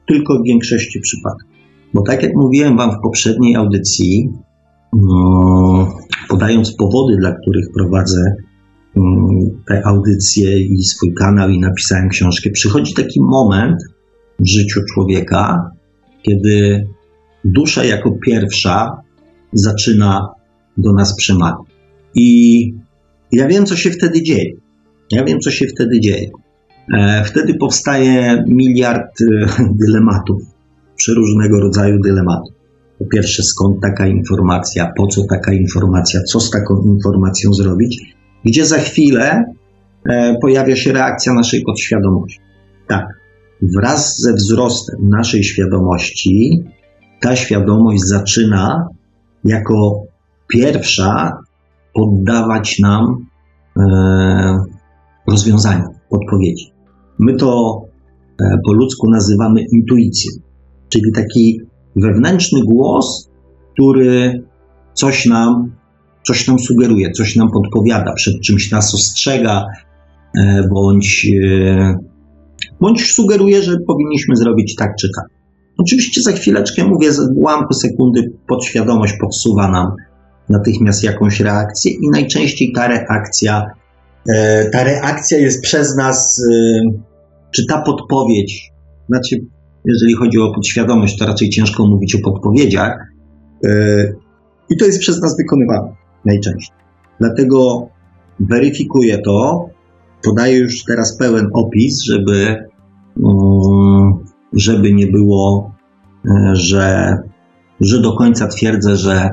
[0.08, 1.54] tylko w większości przypadków.
[1.94, 4.30] Bo tak jak mówiłem Wam w poprzedniej audycji,
[4.94, 5.88] no,
[6.30, 8.36] podając powody, dla których prowadzę
[9.68, 13.78] te audycje i swój kanał i napisałem książkę, przychodzi taki moment
[14.40, 15.72] w życiu człowieka,
[16.22, 16.88] kiedy
[17.46, 19.02] dusza jako pierwsza
[19.54, 20.30] zaczyna
[20.78, 21.68] do nas przemawiać.
[22.16, 22.74] I
[23.32, 24.52] ja wiem, co się wtedy dzieje.
[25.12, 26.30] Ja wiem, co się wtedy dzieje.
[26.94, 29.26] E, wtedy powstaje miliard e,
[29.86, 30.42] dylematów
[30.96, 32.54] przeróżnego rodzaju dylematów.
[33.00, 38.66] Po pierwsze, skąd taka informacja, po co taka informacja, co z taką informacją zrobić, gdzie
[38.66, 39.44] za chwilę
[40.10, 42.40] e, pojawia się reakcja naszej podświadomości.
[42.88, 43.08] Tak,
[43.62, 46.64] wraz ze wzrostem naszej świadomości,
[47.22, 48.88] ta świadomość zaczyna
[49.44, 50.02] jako
[50.48, 51.32] pierwsza
[51.94, 53.26] poddawać nam
[53.78, 53.84] e,
[55.28, 56.72] rozwiązania, odpowiedzi.
[57.20, 57.82] My to
[58.42, 60.44] e, po ludzku nazywamy intuicją
[60.94, 61.60] czyli taki
[61.96, 63.30] wewnętrzny głos,
[63.74, 64.44] który
[64.94, 65.72] coś nam,
[66.28, 69.66] coś nam sugeruje, coś nam podpowiada, przed czymś nas ostrzega,
[70.38, 71.98] e, bądź, e,
[72.82, 75.26] bądź sugeruje, że powinniśmy zrobić tak czy tak.
[75.78, 79.88] Oczywiście za chwileczkę, mówię, z ułamku sekundy podświadomość podsuwa nam
[80.50, 83.66] natychmiast jakąś reakcję i najczęściej ta reakcja,
[84.30, 86.46] e, ta reakcja jest przez nas,
[87.52, 88.72] czy ta podpowiedź,
[89.10, 89.36] znaczy,
[89.86, 92.98] jeżeli chodzi o podświadomość, to raczej ciężko mówić o podpowiedziach,
[94.70, 96.76] i to jest przez nas wykonywane najczęściej.
[97.20, 97.88] Dlatego
[98.40, 99.70] weryfikuję to,
[100.24, 102.66] podaję już teraz pełen opis, żeby,
[103.24, 104.14] mm,
[104.54, 105.74] żeby nie było,
[106.54, 107.18] że,
[107.82, 109.30] że do końca twierdzę, że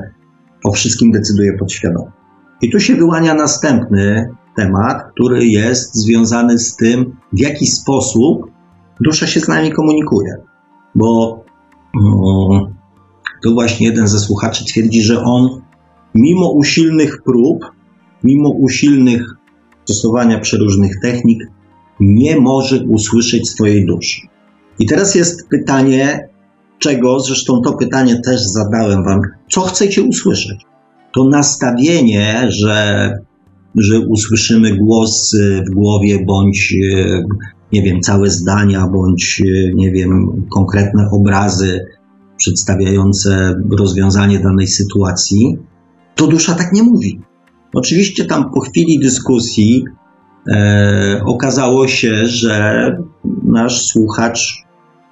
[0.63, 2.11] o wszystkim decyduje podświadomie.
[2.61, 8.51] I tu się wyłania następny temat, który jest związany z tym, w jaki sposób
[9.01, 10.35] dusza się z nami komunikuje.
[10.95, 11.43] Bo
[11.95, 12.75] um,
[13.43, 15.61] to właśnie jeden ze słuchaczy twierdzi, że on
[16.15, 17.65] mimo usilnych prób,
[18.23, 19.35] mimo usilnych
[19.85, 21.39] stosowania przeróżnych technik,
[21.99, 24.21] nie może usłyszeć swojej duszy.
[24.79, 26.29] I teraz jest pytanie,
[26.79, 30.65] czego, zresztą to pytanie też zadałem Wam, co chcecie usłyszeć?
[31.13, 33.11] To nastawienie, że,
[33.75, 35.35] że usłyszymy głos
[35.67, 36.75] w głowie, bądź
[37.71, 39.43] nie wiem, całe zdania, bądź
[39.73, 41.85] nie wiem, konkretne obrazy
[42.37, 45.57] przedstawiające rozwiązanie danej sytuacji,
[46.15, 47.21] to dusza tak nie mówi.
[47.73, 49.85] Oczywiście tam po chwili dyskusji
[50.47, 52.85] e, okazało się, że
[53.43, 54.63] nasz słuchacz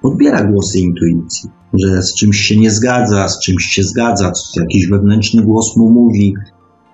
[0.02, 5.42] odbiera głosy intuicji że z czymś się nie zgadza, z czymś się zgadza, jakiś wewnętrzny
[5.42, 6.34] głos mu mówi.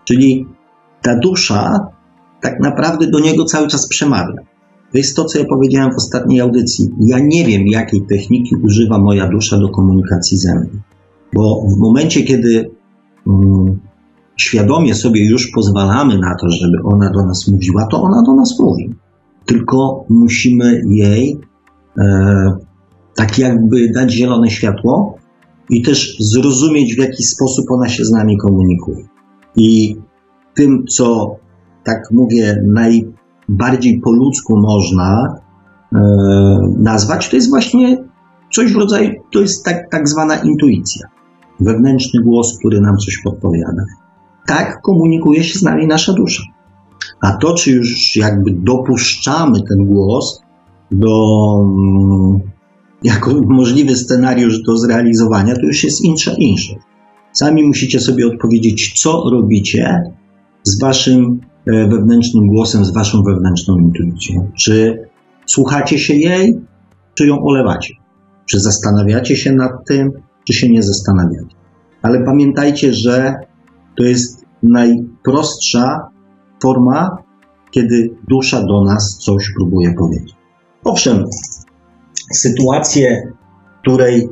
[0.05, 0.47] Czyli
[1.03, 1.87] ta dusza
[2.40, 4.35] tak naprawdę do niego cały czas przemawia.
[4.92, 6.90] To jest to, co ja powiedziałem w ostatniej audycji.
[7.01, 10.69] Ja nie wiem, jakiej techniki używa moja dusza do komunikacji ze mną.
[11.35, 12.71] Bo w momencie, kiedy
[13.27, 13.79] um,
[14.37, 18.59] świadomie sobie już pozwalamy na to, żeby ona do nas mówiła, to ona do nas
[18.61, 18.94] mówi.
[19.46, 21.38] Tylko musimy jej
[21.99, 22.57] e,
[23.14, 25.18] tak jakby dać zielone światło
[25.70, 29.05] i też zrozumieć, w jaki sposób ona się z nami komunikuje.
[29.57, 29.96] I
[30.55, 31.37] tym, co
[31.85, 35.35] tak mówię, najbardziej po ludzku można
[35.94, 36.01] e,
[36.79, 38.05] nazwać, to jest właśnie
[38.53, 41.07] coś w rodzaju, to jest tak, tak zwana intuicja.
[41.61, 43.85] Wewnętrzny głos, który nam coś podpowiada.
[44.47, 46.43] Tak komunikuje się z nami nasza dusza.
[47.21, 50.41] A to, czy już jakby dopuszczamy ten głos
[50.91, 51.15] do,
[51.65, 52.41] mm,
[53.03, 56.75] jako możliwy scenariusz do zrealizowania, to już jest insza insza.
[57.33, 60.03] Sami musicie sobie odpowiedzieć, co robicie
[60.63, 64.51] z waszym e, wewnętrznym głosem, z waszą wewnętrzną intuicją.
[64.55, 64.99] Czy
[65.47, 66.61] słuchacie się jej,
[67.15, 67.95] czy ją olewacie?
[68.47, 70.13] Czy zastanawiacie się nad tym,
[70.45, 71.57] czy się nie zastanawiacie?
[72.03, 73.35] Ale pamiętajcie, że
[73.97, 74.36] to jest
[74.71, 76.09] najprostsza
[76.63, 77.17] forma,
[77.71, 80.35] kiedy dusza do nas coś próbuje powiedzieć.
[80.85, 81.25] Owszem,
[82.33, 83.33] sytuację,
[83.79, 84.29] w której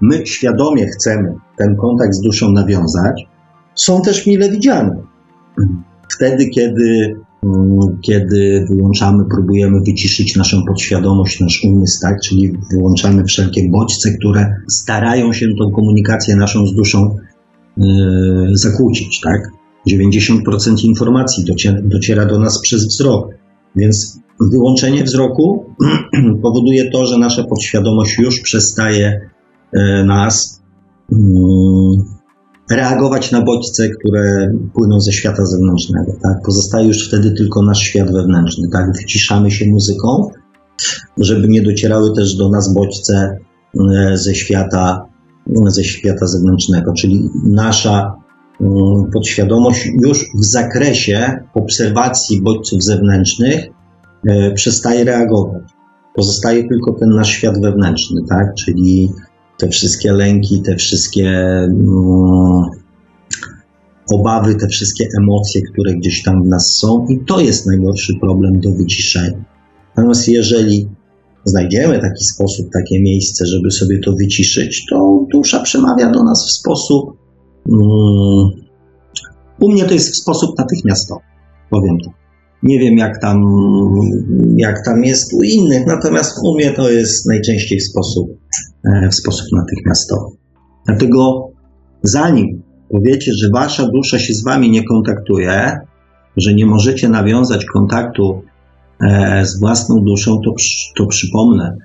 [0.00, 3.28] my świadomie chcemy ten kontakt z duszą nawiązać,
[3.74, 4.96] są też mile widziane.
[6.08, 12.20] Wtedy, kiedy, mm, kiedy wyłączamy, próbujemy wyciszyć naszą podświadomość, nasz umysł, tak?
[12.20, 17.16] czyli wyłączamy wszelkie bodźce, które starają się tą komunikację naszą z duszą
[17.76, 17.86] yy,
[18.52, 19.20] zakłócić.
[19.20, 19.57] Tak?
[19.86, 23.28] 90% informacji dociera, dociera do nas przez wzrok,
[23.76, 25.74] więc wyłączenie wzroku
[26.42, 29.20] powoduje to, że nasza podświadomość już przestaje
[29.72, 30.62] e, nas
[31.12, 32.18] mm,
[32.70, 36.12] reagować na bodźce, które płyną ze świata zewnętrznego.
[36.22, 36.42] Tak?
[36.46, 38.68] Pozostaje już wtedy tylko nasz świat wewnętrzny.
[38.72, 38.92] Tak?
[38.96, 40.30] Wyciszamy się muzyką,
[41.18, 43.38] żeby nie docierały też do nas bodźce
[43.94, 45.06] e, ze świata,
[45.66, 48.14] ze świata zewnętrznego, czyli nasza
[49.12, 53.70] podświadomość już w zakresie obserwacji bodźców zewnętrznych
[54.26, 55.62] E, przestaje reagować.
[56.14, 58.54] Pozostaje tylko ten nasz świat wewnętrzny, tak?
[58.54, 59.12] Czyli
[59.58, 62.62] te wszystkie lęki, te wszystkie mm,
[64.10, 68.60] obawy, te wszystkie emocje, które gdzieś tam w nas są, i to jest najgorszy problem
[68.60, 69.44] do wyciszenia.
[69.96, 70.88] Natomiast jeżeli
[71.44, 76.50] znajdziemy taki sposób, takie miejsce, żeby sobie to wyciszyć, to dusza przemawia do nas w
[76.50, 77.17] sposób.
[79.60, 81.20] U mnie to jest w sposób natychmiastowy,
[81.70, 82.10] powiem to.
[82.62, 83.44] Nie wiem, jak tam,
[84.56, 88.28] jak tam jest u innych, natomiast u mnie to jest najczęściej w sposób,
[88.84, 90.36] e, w sposób natychmiastowy.
[90.86, 91.48] Dlatego
[92.02, 95.78] zanim powiecie, że wasza dusza się z wami nie kontaktuje,
[96.36, 98.42] że nie możecie nawiązać kontaktu
[99.00, 100.54] e, z własną duszą, to,
[100.96, 101.76] to przypomnę.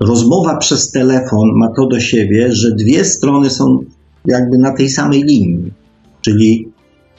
[0.00, 3.78] Rozmowa przez telefon ma to do siebie, że dwie strony są
[4.24, 5.72] jakby na tej samej linii.
[6.20, 6.68] Czyli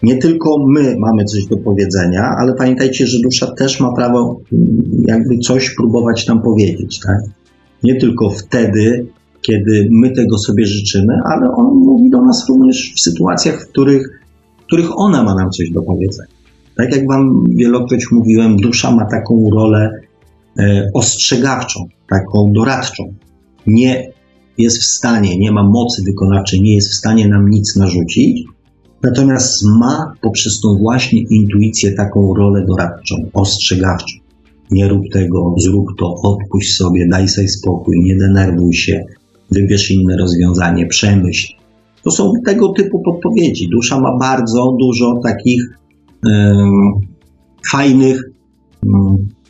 [0.03, 4.83] nie tylko my mamy coś do powiedzenia, ale pamiętajcie, że dusza też ma prawo mm,
[5.07, 7.17] jakby coś próbować nam powiedzieć, tak?
[7.83, 9.05] Nie tylko wtedy,
[9.41, 14.23] kiedy my tego sobie życzymy, ale on mówi do nas również w sytuacjach, w których
[14.73, 16.29] których ona ma nam coś do powiedzenia.
[16.77, 19.91] Tak jak Wam wielokroć mówiłem, dusza ma taką rolę
[20.59, 23.13] e, ostrzegawczą, taką doradczą.
[23.67, 24.11] Nie
[24.57, 28.43] jest w stanie, nie ma mocy wykonawczej, nie jest w stanie nam nic narzucić,
[29.03, 34.17] natomiast ma poprzez tą właśnie intuicję taką rolę doradczą, ostrzegawczą.
[34.71, 39.05] Nie rób tego, zrób to, odpuść sobie, daj sobie spokój, nie denerwuj się,
[39.51, 41.53] wybierz inne rozwiązanie, przemyśl.
[42.03, 43.69] To są tego typu podpowiedzi.
[43.69, 45.61] Dusza ma bardzo dużo takich
[47.71, 48.23] fajnych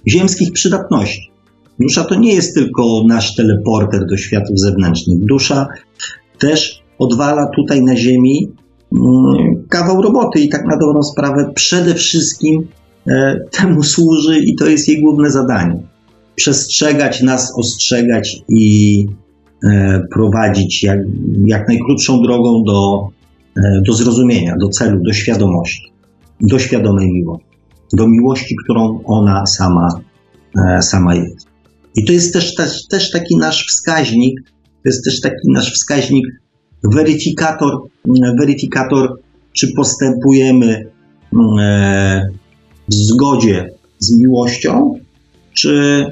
[0.08, 1.33] ziemskich przydatności.
[1.80, 5.20] Dusza to nie jest tylko nasz teleporter do światów zewnętrznych.
[5.20, 5.68] Dusza
[6.40, 8.52] też odwala tutaj na Ziemi
[9.70, 12.68] kawał roboty i tak na dobrą sprawę przede wszystkim
[13.08, 15.84] e, temu służy i to jest jej główne zadanie.
[16.36, 19.06] Przestrzegać nas, ostrzegać i
[19.66, 21.00] e, prowadzić jak,
[21.46, 23.08] jak najkrótszą drogą do,
[23.58, 25.94] e, do zrozumienia, do celu, do świadomości
[26.44, 27.58] do świadomej miłości,
[27.94, 29.88] do miłości, którą ona sama,
[30.82, 31.53] sama jest.
[31.96, 34.42] I to jest też, też, też taki nasz wskaźnik,
[34.84, 36.26] to jest też taki nasz wskaźnik,
[36.84, 37.72] weryfikator,
[38.40, 39.20] weryfikator
[39.54, 40.86] czy postępujemy
[41.62, 42.28] e,
[42.90, 45.00] w zgodzie z miłością,
[45.54, 46.06] czy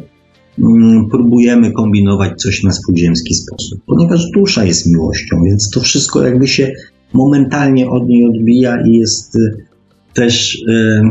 [0.60, 3.80] mm, próbujemy kombinować coś na swój ziemski sposób.
[3.86, 6.72] Ponieważ dusza jest miłością, więc to wszystko jakby się
[7.14, 9.38] momentalnie od niej odbija i jest
[10.14, 11.02] też y,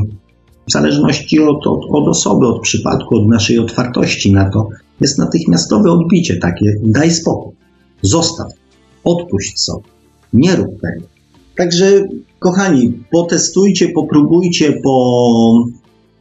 [0.70, 4.68] w zależności od, od, od osoby, od przypadku, od naszej otwartości na to,
[5.00, 7.52] jest natychmiastowe odbicie takie: daj spokój,
[8.02, 8.46] zostaw,
[9.04, 9.84] odpuść sobie,
[10.32, 11.06] nie rób tego.
[11.56, 12.04] Także,
[12.38, 15.64] kochani, potestujcie, popróbujcie, po,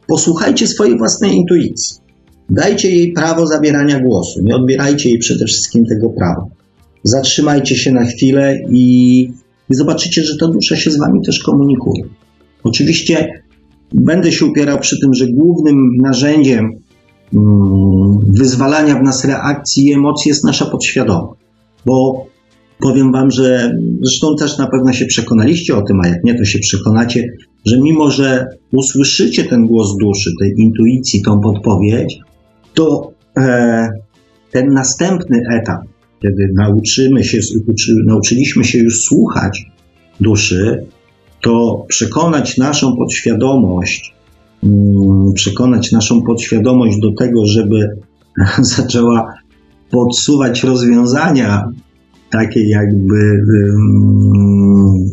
[0.06, 1.96] posłuchajcie swojej własnej intuicji.
[2.50, 6.46] Dajcie jej prawo zabierania głosu, nie odbierajcie jej przede wszystkim tego prawa.
[7.02, 9.22] Zatrzymajcie się na chwilę i,
[9.70, 12.04] i zobaczycie, że ta dusza się z wami też komunikuje.
[12.64, 13.39] Oczywiście
[13.94, 16.70] będę się upierał przy tym, że głównym narzędziem
[17.34, 21.40] mm, wyzwalania w nas reakcji i emocji jest nasza podświadomość.
[21.86, 22.26] Bo
[22.80, 26.44] powiem Wam, że zresztą też na pewno się przekonaliście o tym, a jak nie, to
[26.44, 27.32] się przekonacie,
[27.66, 32.18] że mimo, że usłyszycie ten głos duszy, tej intuicji, tą podpowiedź,
[32.74, 33.88] to e,
[34.50, 35.80] ten następny etap,
[36.22, 39.66] kiedy nauczymy się, uczy, nauczyliśmy się już słuchać
[40.20, 40.86] duszy,
[41.42, 44.14] to przekonać naszą podświadomość,
[44.64, 47.96] mm, przekonać naszą podświadomość do tego, żeby
[48.76, 49.34] zaczęła
[49.90, 51.68] podsuwać rozwiązania
[52.30, 53.44] takie, jakby,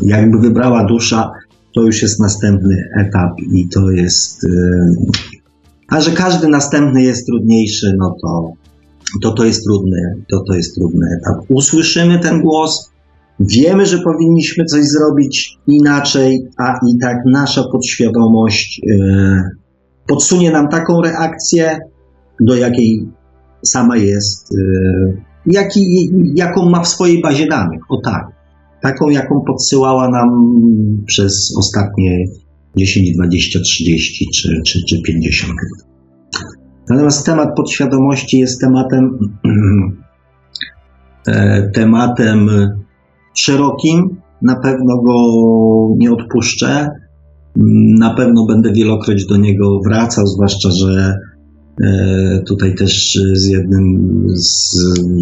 [0.01, 1.31] jakby wybrała dusza,
[1.75, 4.47] to już jest następny etap i to jest.
[5.89, 8.53] A że każdy następny jest trudniejszy, no to
[9.21, 11.45] to, to jest trudny, to, to jest trudny etap.
[11.49, 12.91] Usłyszymy ten głos,
[13.39, 19.43] Wiemy, że powinniśmy coś zrobić inaczej, a i tak nasza podświadomość yy,
[20.07, 21.79] podsunie nam taką reakcję,
[22.41, 23.07] do jakiej
[23.65, 27.81] sama jest, yy, jaki, jaką ma w swojej bazie danych.
[27.89, 28.27] O tak.
[28.81, 30.29] Taką, jaką podsyłała nam
[31.05, 32.25] przez ostatnie
[32.77, 35.87] 10, 20, 30 czy, czy, czy 50 lat.
[36.89, 39.19] Natomiast temat podświadomości jest tematem,
[41.27, 42.49] e, tematem
[43.39, 45.15] szerokim, na pewno go
[45.97, 46.89] nie odpuszczę.
[47.99, 51.17] Na pewno będę wielokroć do niego wracał, zwłaszcza, że
[51.83, 53.99] e, tutaj też z jednym
[54.35, 54.75] z,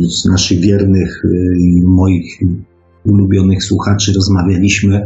[0.08, 1.24] z naszych wiernych
[1.60, 2.40] i moich
[3.06, 5.06] ulubionych słuchaczy rozmawialiśmy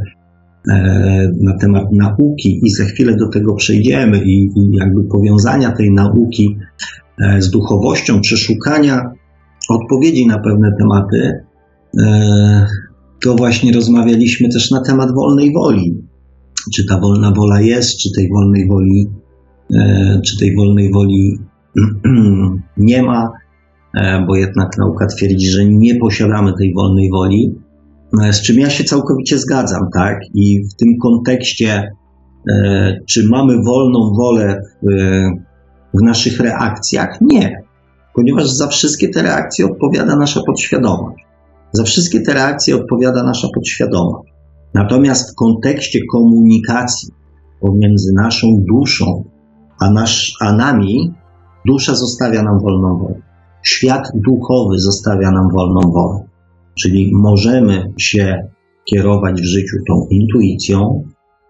[0.69, 5.93] e, na temat nauki i za chwilę do tego przejdziemy i, i jakby powiązania tej
[5.93, 6.57] nauki
[7.21, 9.11] e, z duchowością, przeszukania
[9.69, 11.39] odpowiedzi na pewne tematy
[13.23, 16.03] to właśnie rozmawialiśmy też na temat wolnej woli.
[16.75, 19.07] Czy ta wolna wola jest, czy tej wolnej woli,
[19.73, 21.37] e, czy tej wolnej woli
[22.77, 23.31] nie ma,
[23.97, 27.55] e, bo jednak nauka twierdzi, że nie posiadamy tej wolnej woli,
[28.23, 30.19] e, z czym ja się całkowicie zgadzam, tak?
[30.33, 31.91] I w tym kontekście,
[33.09, 34.87] czy mamy wolną wolę w,
[35.93, 37.17] w naszych reakcjach?
[37.21, 37.63] Nie,
[38.15, 41.28] ponieważ za wszystkie te reakcje odpowiada nasza podświadomość.
[41.71, 44.33] Za wszystkie te reakcje odpowiada nasza podświadomość.
[44.73, 47.09] Natomiast w kontekście komunikacji
[47.61, 49.23] pomiędzy naszą duszą
[49.79, 51.13] a, nasz, a nami,
[51.65, 53.21] dusza zostawia nam wolną wolę.
[53.63, 56.27] Świat duchowy zostawia nam wolną wolę.
[56.79, 58.47] Czyli możemy się
[58.85, 61.03] kierować w życiu tą intuicją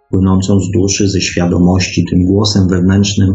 [0.09, 3.33] płynącą z duszy, ze świadomości, tym głosem wewnętrznym,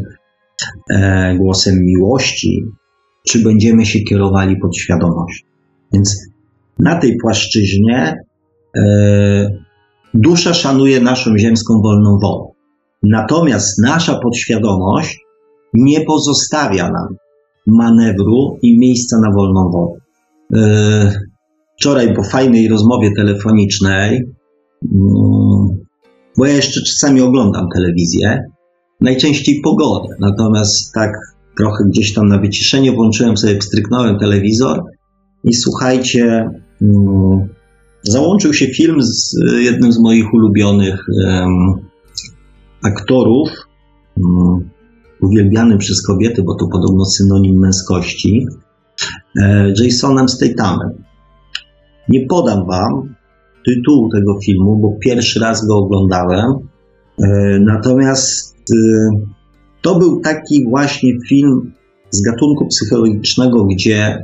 [0.90, 2.64] e, głosem miłości,
[3.28, 5.46] czy będziemy się kierowali pod świadomość.
[5.92, 6.33] Więc
[6.78, 8.14] na tej płaszczyźnie
[8.76, 9.64] e,
[10.14, 12.44] Dusza szanuje naszą ziemską wolną wolę.
[13.02, 15.18] Natomiast nasza podświadomość
[15.74, 17.16] nie pozostawia nam
[17.66, 20.00] manewru i miejsca na wolną wolę.
[20.54, 21.24] E,
[21.78, 24.24] wczoraj po fajnej rozmowie telefonicznej,
[24.94, 25.84] mm,
[26.38, 28.42] bo ja jeszcze czasami oglądam telewizję,
[29.00, 31.10] najczęściej pogodę, natomiast tak
[31.56, 34.82] trochę gdzieś tam na wyciszenie włączyłem sobie, wstryknąłem telewizor
[35.44, 36.50] i słuchajcie,
[36.82, 37.48] mm,
[38.02, 41.06] załączył się film z jednym z moich ulubionych
[42.82, 43.48] aktorów,
[44.16, 44.70] um,
[45.20, 48.46] uwielbianym przez kobiety, bo to podobno synonim męskości,
[49.42, 50.90] e, Jasonem Stathamem.
[52.08, 53.14] Nie podam wam
[53.66, 56.52] tytułu tego filmu, bo pierwszy raz go oglądałem.
[57.22, 58.76] E, natomiast e,
[59.82, 61.72] to był taki właśnie film
[62.10, 64.22] z gatunku psychologicznego, gdzie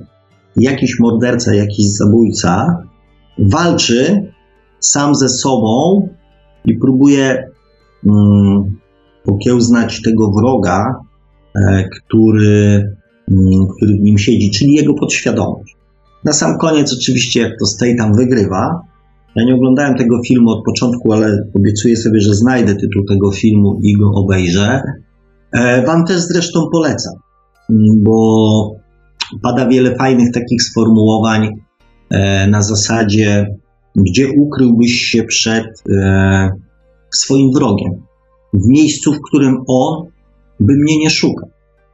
[0.57, 2.82] jakiś morderca, jakiś zabójca
[3.38, 4.32] walczy
[4.80, 6.09] sam ze sobą
[6.64, 7.51] i próbuje
[8.07, 8.76] mm,
[9.24, 11.01] pokiełznać tego wroga,
[11.57, 12.94] e, który,
[13.30, 15.76] mm, który w nim siedzi, czyli jego podświadomość.
[16.24, 18.80] Na sam koniec, oczywiście, jak to Stay tam wygrywa.
[19.36, 23.80] Ja nie oglądałem tego filmu od początku, ale obiecuję sobie, że znajdę tytuł tego filmu
[23.82, 24.82] i go obejrzę.
[25.53, 27.14] E, wam też zresztą polecam,
[27.70, 28.80] mm, bo
[29.43, 31.49] pada wiele fajnych takich sformułowań
[32.11, 33.47] e, na zasadzie,
[33.97, 35.66] gdzie ukryłbyś się przed
[37.11, 37.91] swoim wrogiem
[38.55, 40.07] w miejscu, w którym On
[40.61, 41.51] by mnie nie szukał.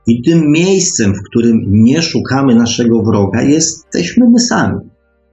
[0.06, 4.78] I tym miejscem, w którym nie szukamy naszego wroga, jesteśmy my sami.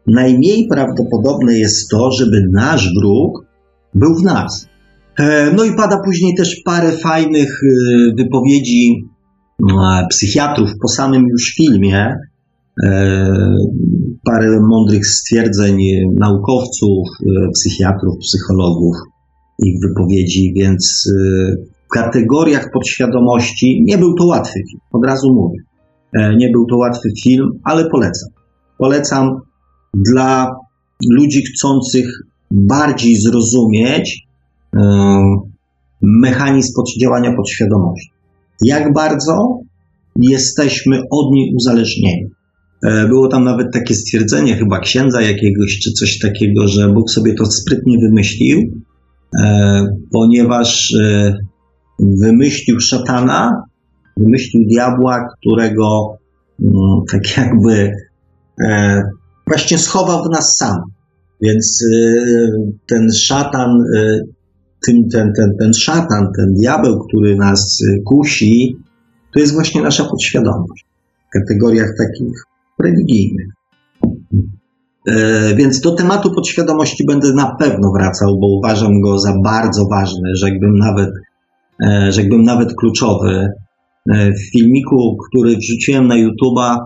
[0.08, 3.46] Najmniej prawdopodobne jest to, żeby nasz wróg
[3.96, 4.68] był w nas.
[5.20, 9.13] E, no i pada później też parę fajnych e, wypowiedzi e,
[10.10, 12.16] psychiatrów po samym już filmie,
[14.26, 15.78] parę mądrych stwierdzeń
[16.20, 17.08] naukowców,
[17.54, 18.96] psychiatrów, psychologów
[19.60, 25.60] ich wypowiedzi, więc y, w kategoriach podświadomości nie był to łatwy film, od razu mówię.
[26.14, 28.30] E, nie był to łatwy film, ale polecam.
[28.78, 29.40] Polecam
[29.94, 30.56] dla
[31.12, 32.06] ludzi chcących
[32.52, 34.28] bardziej zrozumieć
[36.02, 38.13] mechanizm działania podświadomości.
[38.62, 39.60] Jak bardzo
[40.22, 42.26] jesteśmy od niej uzależnieni.
[42.84, 47.34] E, było tam nawet takie stwierdzenie, chyba księdza jakiegoś, czy coś takiego, że Bóg sobie
[47.34, 48.72] to sprytnie wymyślił,
[49.42, 51.34] E, ponieważ e,
[52.00, 53.64] wymyślił szatana,
[54.18, 56.18] wymyślił diabła, którego
[56.62, 56.74] mm,
[57.12, 57.92] tak jakby
[59.48, 60.78] właśnie schował w nas sam.
[61.42, 61.84] Więc
[62.88, 63.70] ten szatan,
[64.88, 68.76] ten, ten, ten, ten szatan, ten diabeł, który nas kusi,
[69.34, 70.86] to jest właśnie nasza podświadomość
[71.28, 72.44] w kategoriach takich
[72.80, 73.48] religijnych.
[75.08, 80.36] E, więc do tematu podświadomości będę na pewno wracał, bo uważam go za bardzo ważny,
[80.36, 81.10] rzekłbym nawet,
[81.86, 83.50] e, rzekłbym nawet kluczowy.
[84.10, 86.78] E, w filmiku, który wrzuciłem na YouTube'a,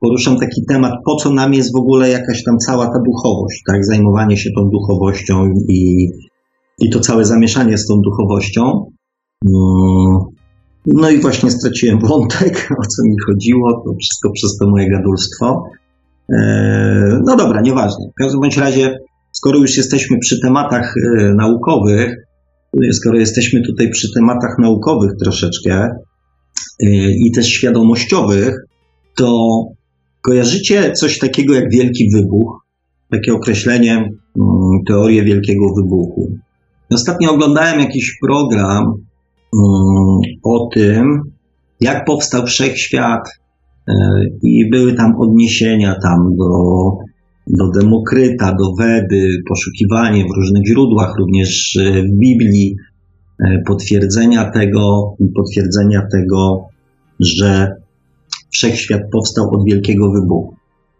[0.00, 3.84] poruszam taki temat, po co nam jest w ogóle jakaś tam cała ta duchowość, tak?
[3.84, 6.08] Zajmowanie się tą duchowością i,
[6.78, 8.92] i to całe zamieszanie z tą duchowością.
[9.46, 10.38] Mm.
[10.86, 15.64] No i właśnie straciłem wątek, o co mi chodziło, to wszystko przez to moje gadulstwo.
[16.32, 18.06] E, no dobra, nieważne.
[18.12, 18.98] W każdym bądź razie,
[19.32, 22.14] skoro już jesteśmy przy tematach e, naukowych,
[22.92, 28.54] skoro jesteśmy tutaj przy tematach naukowych troszeczkę e, i też świadomościowych,
[29.16, 29.58] to
[30.20, 32.66] kojarzycie coś takiego jak wielki wybuch?
[33.10, 34.10] Takie określenie, mm,
[34.86, 36.38] teorię wielkiego wybuchu.
[36.92, 41.22] Ostatnio oglądałem jakiś program mm, o tym,
[41.80, 43.28] jak powstał wszechświat,
[43.88, 43.94] E,
[44.42, 46.52] I były tam odniesienia tam do,
[47.46, 52.76] do Demokryta, do Wedy, poszukiwanie w różnych źródłach, również e, w Biblii,
[53.40, 56.64] e, potwierdzenia tego, potwierdzenia tego,
[57.20, 57.72] że
[58.50, 60.54] wszechświat powstał od wielkiego wybuchu.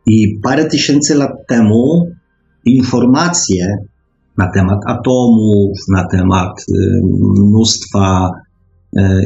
[0.07, 2.11] I parę tysięcy lat temu
[2.65, 3.77] informacje
[4.39, 6.65] na temat atomów, na temat
[7.39, 8.31] mnóstwa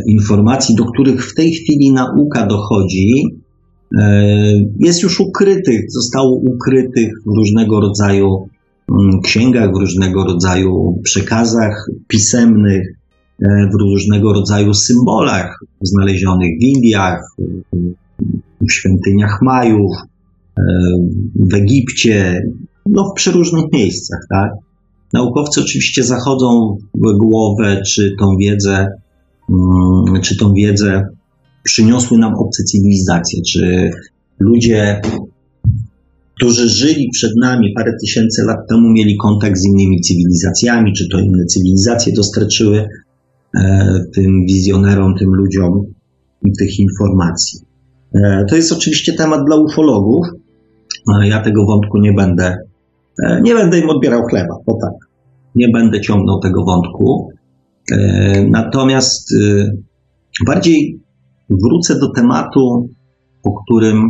[0.07, 3.23] informacji, do których w tej chwili nauka dochodzi,
[3.99, 4.33] E,
[4.79, 8.49] jest już ukrytych, zostało ukrytych w różnego rodzaju
[8.91, 12.83] mm, księgach, w różnego rodzaju przekazach pisemnych,
[13.73, 17.21] w różnego rodzaju symbolach znalezionych w Indiach,
[18.61, 19.93] w świątyniach Majów,
[21.51, 22.43] w Egipcie,
[22.87, 24.51] no w przeróżnych miejscach, tak?
[25.13, 28.89] Naukowcy oczywiście zachodzą w głowę, czy tą wiedzę,
[29.51, 31.03] mm, czy tą wiedzę
[31.65, 33.91] przyniosły nam obce cywilizacje, czy
[34.39, 35.01] ludzie
[36.43, 41.21] którzy żyli przed nami parę tysięcy lat temu, mieli kontakt z innymi cywilizacjami, czy to
[41.21, 42.89] inne cywilizacje dostarczyły
[43.57, 45.83] e, tym wizjonerom, tym ludziom
[46.59, 47.61] tych informacji.
[48.15, 50.27] E, to jest oczywiście temat dla ufologów.
[51.25, 52.57] Ja tego wątku nie będę,
[53.43, 54.93] nie będę im odbierał chleba, bo tak.
[55.55, 57.29] Nie będę ciągnął tego wątku.
[57.93, 59.35] E, natomiast
[60.47, 61.01] bardziej
[61.51, 62.89] wrócę do tematu,
[63.43, 64.09] o którym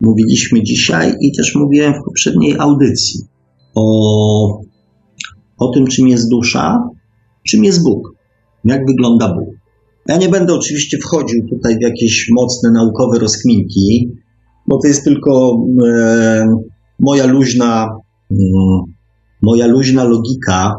[0.00, 3.20] mówiliśmy dzisiaj i też mówiłem w poprzedniej audycji.
[3.74, 4.60] O,
[5.58, 6.88] o tym, czym jest dusza,
[7.48, 8.14] czym jest Bóg,
[8.64, 9.48] jak wygląda Bóg.
[10.08, 14.12] Ja nie będę oczywiście wchodził tutaj w jakieś mocne naukowe rozkminki,
[14.68, 16.46] bo to jest tylko e,
[17.00, 17.88] moja luźna,
[19.42, 20.74] moja luźna logika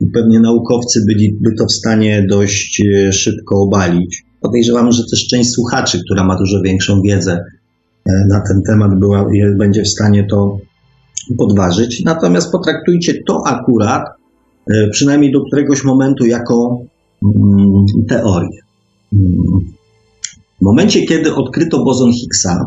[0.00, 4.24] i pewnie naukowcy byliby to w stanie dość e, szybko obalić.
[4.40, 7.44] Podejrzewam, że też część słuchaczy, która ma dużo większą wiedzę
[8.06, 9.26] e, na ten temat, była,
[9.56, 10.58] będzie w stanie to
[11.38, 12.04] podważyć.
[12.04, 14.02] Natomiast potraktujcie to akurat,
[14.74, 16.78] e, przynajmniej do któregoś momentu, jako
[17.22, 18.60] mm, teorię.
[20.60, 22.66] W momencie, kiedy odkryto bozon Higgsa,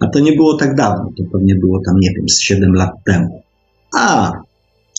[0.00, 2.90] a to nie było tak dawno, to pewnie było tam, nie wiem, z 7 lat
[3.06, 3.41] temu.
[3.94, 4.32] A,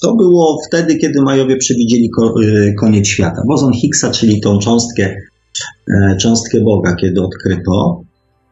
[0.01, 2.09] to było wtedy, kiedy Majowie przewidzieli
[2.41, 3.41] y, koniec świata.
[3.47, 5.15] Bozon Higgsa, czyli tą cząstkę,
[5.95, 8.01] e, cząstkę Boga, kiedy odkryto,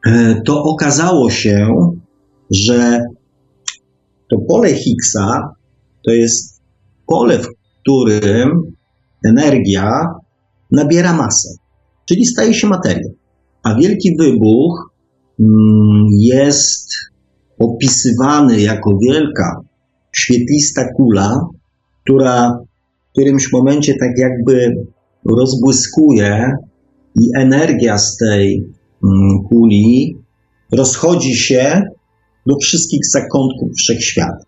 [0.07, 1.67] e, to okazało się,
[2.51, 2.99] że
[4.29, 5.55] to pole Higgsa
[6.05, 6.61] to jest
[7.07, 7.47] pole, w
[7.81, 8.51] którym
[9.25, 10.05] energia
[10.71, 11.61] nabiera masę
[12.11, 13.09] czyli staje się materią.
[13.63, 14.91] A wielki wybuch
[15.39, 16.89] mm, jest
[17.59, 19.61] opisywany jako wielka,
[20.15, 21.39] świetlista kula,
[22.03, 22.59] która
[23.09, 24.75] w którymś momencie tak jakby
[25.25, 26.51] rozbłyskuje
[27.15, 28.63] i energia z tej
[29.03, 30.17] mm, kuli
[30.71, 31.81] rozchodzi się
[32.47, 34.43] do wszystkich zakątków wszechświata.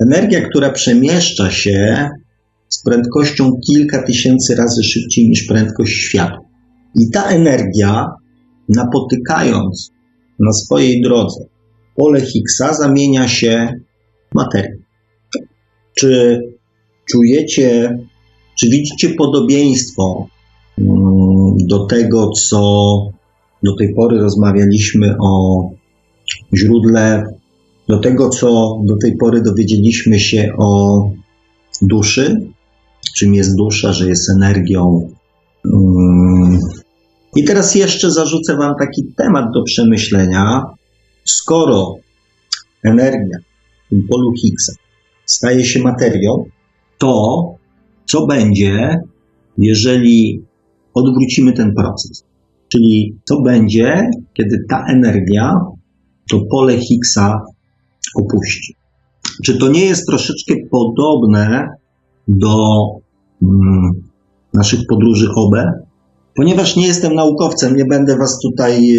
[0.00, 2.08] Energia, która przemieszcza się
[2.68, 6.40] z prędkością kilka tysięcy razy szybciej niż prędkość światła.
[6.94, 8.06] I ta energia,
[8.68, 9.90] napotykając
[10.40, 11.40] na swojej drodze
[11.96, 13.72] pole Higgsa, zamienia się
[14.32, 14.85] w materię.
[15.98, 16.40] Czy
[17.10, 17.98] czujecie,
[18.60, 20.26] czy widzicie podobieństwo
[20.78, 22.60] mm, do tego, co
[23.62, 25.62] do tej pory rozmawialiśmy o
[26.56, 27.24] źródle,
[27.88, 31.10] do tego, co do tej pory dowiedzieliśmy się o
[31.82, 32.40] duszy,
[33.16, 35.10] czym jest dusza, że jest energią,
[35.64, 36.60] mm,
[37.36, 40.62] i teraz jeszcze zarzucę Wam taki temat do przemyślenia.
[41.24, 41.96] Skoro
[42.84, 43.38] energia
[43.92, 44.72] w polu Higgsa
[45.26, 46.44] staje się materią,
[46.98, 47.42] to
[48.06, 48.98] co będzie,
[49.58, 50.42] jeżeli
[50.94, 52.24] odwrócimy ten proces?
[52.68, 55.52] Czyli co będzie, kiedy ta energia
[56.30, 57.40] to pole Higgsa
[58.16, 58.76] opuści?
[59.44, 61.68] Czy to nie jest troszeczkę podobne
[62.28, 62.56] do
[63.42, 63.90] mm,
[64.54, 65.54] naszych podróży OB?
[66.34, 68.96] Ponieważ nie jestem naukowcem, nie będę Was tutaj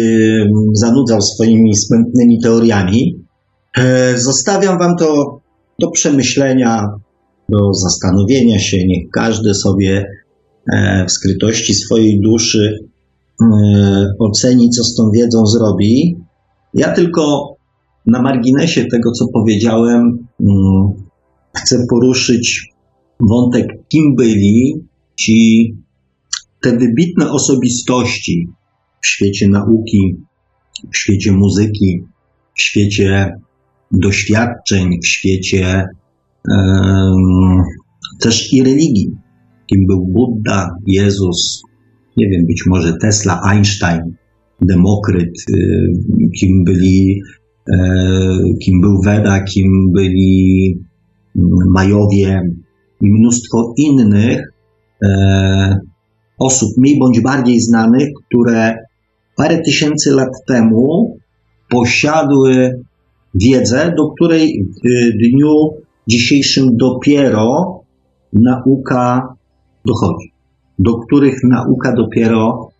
[0.72, 3.24] zanudzał swoimi smętnymi teoriami.
[3.78, 5.40] E, zostawiam Wam to
[5.80, 6.86] do przemyślenia,
[7.48, 8.86] do zastanowienia się.
[8.86, 10.06] Niech każdy sobie
[10.72, 12.78] e, w skrytości swojej duszy
[13.42, 13.46] e,
[14.18, 16.16] oceni, co z tą wiedzą zrobi.
[16.74, 17.54] Ja tylko
[18.06, 20.88] na marginesie tego, co powiedziałem, mm,
[21.56, 22.72] chcę poruszyć
[23.20, 24.74] wątek, kim byli
[25.16, 25.74] ci
[26.60, 28.48] te wybitne osobistości
[29.02, 30.16] w świecie nauki,
[30.92, 32.04] w świecie muzyki,
[32.56, 33.38] w świecie
[33.92, 35.84] doświadczeń, w świecie
[38.20, 39.10] też i religii,
[39.66, 41.62] kim był Buddha, Jezus,
[42.16, 44.14] nie wiem, być może Tesla, Einstein,
[44.60, 45.88] Demokryt, y,
[46.40, 47.20] kim byli,
[47.72, 47.78] e,
[48.62, 50.74] kim był Weda, kim byli
[51.36, 52.42] mm, Majowie
[53.00, 54.52] i mnóstwo innych,
[55.02, 55.78] e,
[56.38, 58.74] osób mniej bądź bardziej znanych, które
[59.36, 61.18] parę tysięcy lat temu
[61.70, 62.82] posiadły
[63.34, 65.54] wiedzę, do której w dniu
[66.08, 67.80] dzisiejszym dopiero
[68.32, 69.34] nauka
[69.86, 70.32] dochodzi,
[70.78, 72.70] do których nauka dopiero,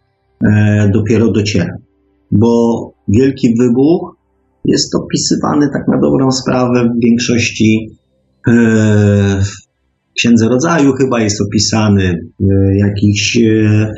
[0.45, 1.75] e, dopiero dociera.
[2.33, 4.17] Bo wielki wybuch
[4.65, 7.91] jest opisywany tak na dobrą sprawę w większości
[8.49, 9.43] e,
[10.19, 13.93] Księdze Rodzaju chyba jest opisany, w jakichś e,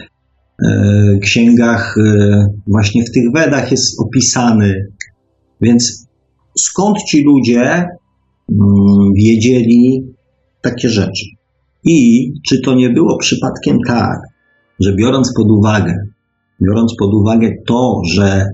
[0.65, 4.87] e, księgach, e, właśnie w tych Wedach jest opisany.
[5.61, 6.07] Więc
[6.61, 10.03] skąd ci ludzie mm, wiedzieli
[10.63, 11.25] takie rzeczy?
[11.85, 14.19] I czy to nie było przypadkiem tak,
[14.81, 15.95] że biorąc pod uwagę,
[16.63, 18.47] biorąc pod uwagę to, że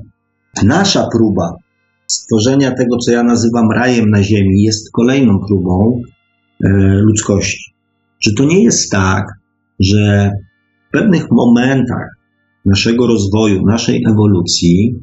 [0.64, 1.52] nasza próba
[2.06, 6.00] stworzenia tego, co ja nazywam rajem na Ziemi, jest kolejną próbą
[6.64, 7.74] e, ludzkości.
[8.20, 9.24] Że to nie jest tak,
[9.80, 10.30] że
[10.88, 12.16] w pewnych momentach
[12.64, 14.94] naszego rozwoju, naszej ewolucji,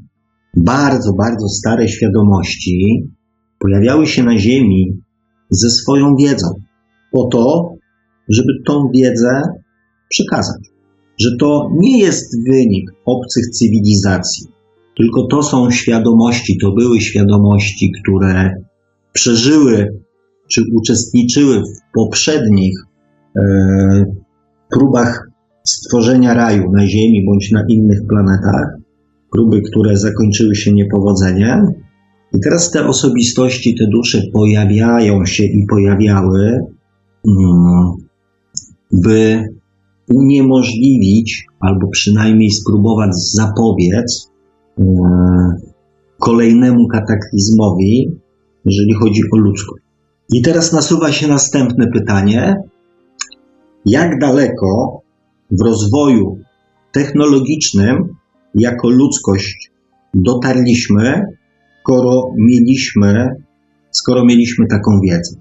[0.58, 3.08] bardzo, bardzo stare świadomości
[3.60, 5.02] pojawiały się na Ziemi
[5.50, 6.48] ze swoją wiedzą,
[7.12, 7.74] po to,
[8.30, 9.42] żeby tą wiedzę
[10.10, 10.62] przekazać.
[11.20, 14.48] Że to nie jest wynik obcych cywilizacji,
[14.98, 18.50] tylko to są świadomości, to były świadomości, które
[19.14, 20.04] przeżyły
[20.52, 22.74] czy uczestniczyły w poprzednich
[23.38, 23.42] e,
[24.72, 25.28] próbach
[25.64, 28.83] stworzenia raju na Ziemi bądź na innych planetach,
[29.34, 31.68] próby, które zakończyły się niepowodzeniem.
[32.34, 36.60] I teraz te osobistości, te dusze pojawiają się i pojawiały,
[37.28, 37.92] mm,
[38.92, 39.48] by
[40.10, 44.32] uniemożliwić albo przynajmniej spróbować zapobiec
[44.80, 44.84] e,
[46.20, 48.12] kolejnemu kataklizmowi,
[48.66, 49.84] jeżeli chodzi o ludzkość.
[50.34, 52.56] I teraz nasuwa się następne pytanie:
[53.86, 55.02] jak daleko
[55.52, 56.38] w rozwoju
[56.92, 58.16] technologicznym
[58.56, 59.72] jako ludzkość
[60.14, 61.22] dotarliśmy,
[61.82, 63.30] skoro mieliśmy,
[63.92, 65.36] skoro mieliśmy taką wiedzę,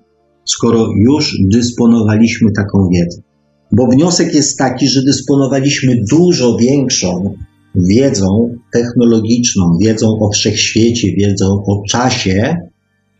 [0.44, 3.22] skoro już dysponowaliśmy taką wiedzą.
[3.72, 7.34] Bo wniosek jest taki, że dysponowaliśmy dużo większą
[7.74, 12.56] wiedzą technologiczną, wiedzą o wszechświecie, wiedzą o czasie,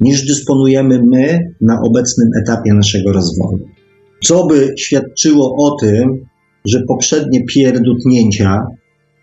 [0.01, 3.69] niż dysponujemy my na obecnym etapie naszego rozwoju.
[4.25, 6.27] Co by świadczyło o tym,
[6.65, 8.67] że poprzednie pierdutnięcia,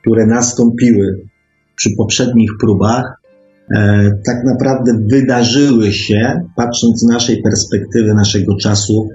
[0.10, 1.22] które nastąpiły
[1.76, 3.22] przy poprzednich próbach,
[3.76, 9.07] e, tak naprawdę wydarzyły się, patrząc z naszej perspektywy, naszego czasu,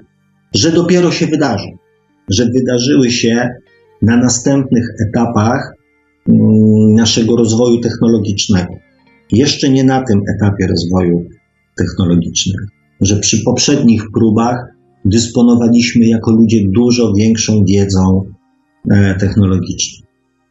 [0.54, 1.66] że dopiero się wydarzą,
[2.30, 3.48] że wydarzyły się
[4.02, 5.74] na następnych etapach
[6.28, 8.74] mm, naszego rozwoju technologicznego.
[9.32, 11.24] Jeszcze nie na tym etapie rozwoju
[11.76, 12.64] technologicznego,
[13.00, 14.56] że przy poprzednich próbach
[15.04, 18.22] dysponowaliśmy jako ludzie dużo większą wiedzą
[18.90, 20.03] e, technologiczną.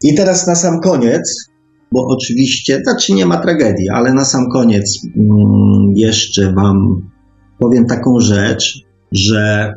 [0.04, 1.48] I teraz na sam koniec,
[1.92, 7.10] bo oczywiście, znaczy nie ma tragedii, ale na sam koniec mm, jeszcze Wam
[7.60, 8.80] powiem taką rzecz,
[9.12, 9.74] że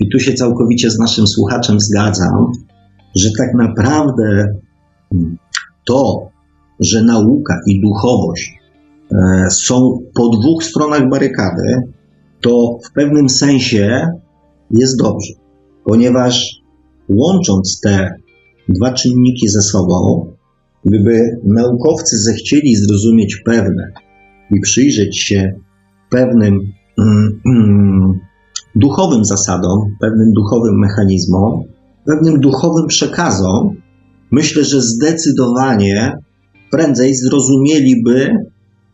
[0.00, 2.52] i tu się całkowicie z naszym słuchaczem zgadzam,
[3.16, 4.46] że tak naprawdę
[5.14, 5.36] mm,
[5.86, 6.28] to,
[6.80, 8.52] że nauka i duchowość
[9.12, 11.82] e, są po dwóch stronach barykady,
[12.40, 14.06] to w pewnym sensie
[14.70, 15.32] jest dobrze,
[15.84, 16.62] ponieważ
[17.08, 18.21] łącząc te
[18.68, 20.26] dwa czynniki ze sobą,
[20.84, 23.92] gdyby naukowcy zechcieli zrozumieć pewne
[24.50, 25.52] i przyjrzeć się
[26.10, 26.58] pewnym
[26.98, 28.20] mm, mm,
[28.74, 31.62] duchowym zasadom, pewnym duchowym mechanizmom,
[32.04, 33.76] pewnym duchowym przekazom,
[34.30, 36.12] myślę, że zdecydowanie
[36.70, 38.36] prędzej zrozumieliby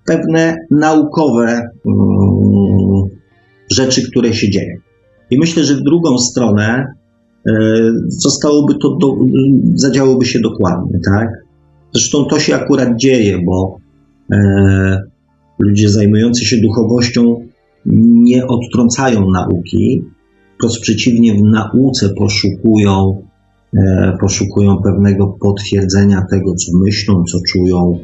[0.06, 1.46] pewne naukowe
[1.86, 3.08] mm,
[3.72, 4.76] rzeczy, które się dzieją.
[5.30, 6.84] I myślę, że w drugą stronę
[8.08, 9.16] zostałoby to, do,
[9.74, 11.28] zadziałoby się dokładnie, tak?
[11.94, 13.76] Zresztą to się akurat dzieje, bo
[14.32, 15.02] e,
[15.58, 17.36] ludzie zajmujący się duchowością
[18.22, 20.02] nie odtrącają nauki,
[20.54, 23.22] wprost przeciwnie, w nauce poszukują,
[23.76, 27.98] e, poszukują pewnego potwierdzenia tego, co myślą, co czują,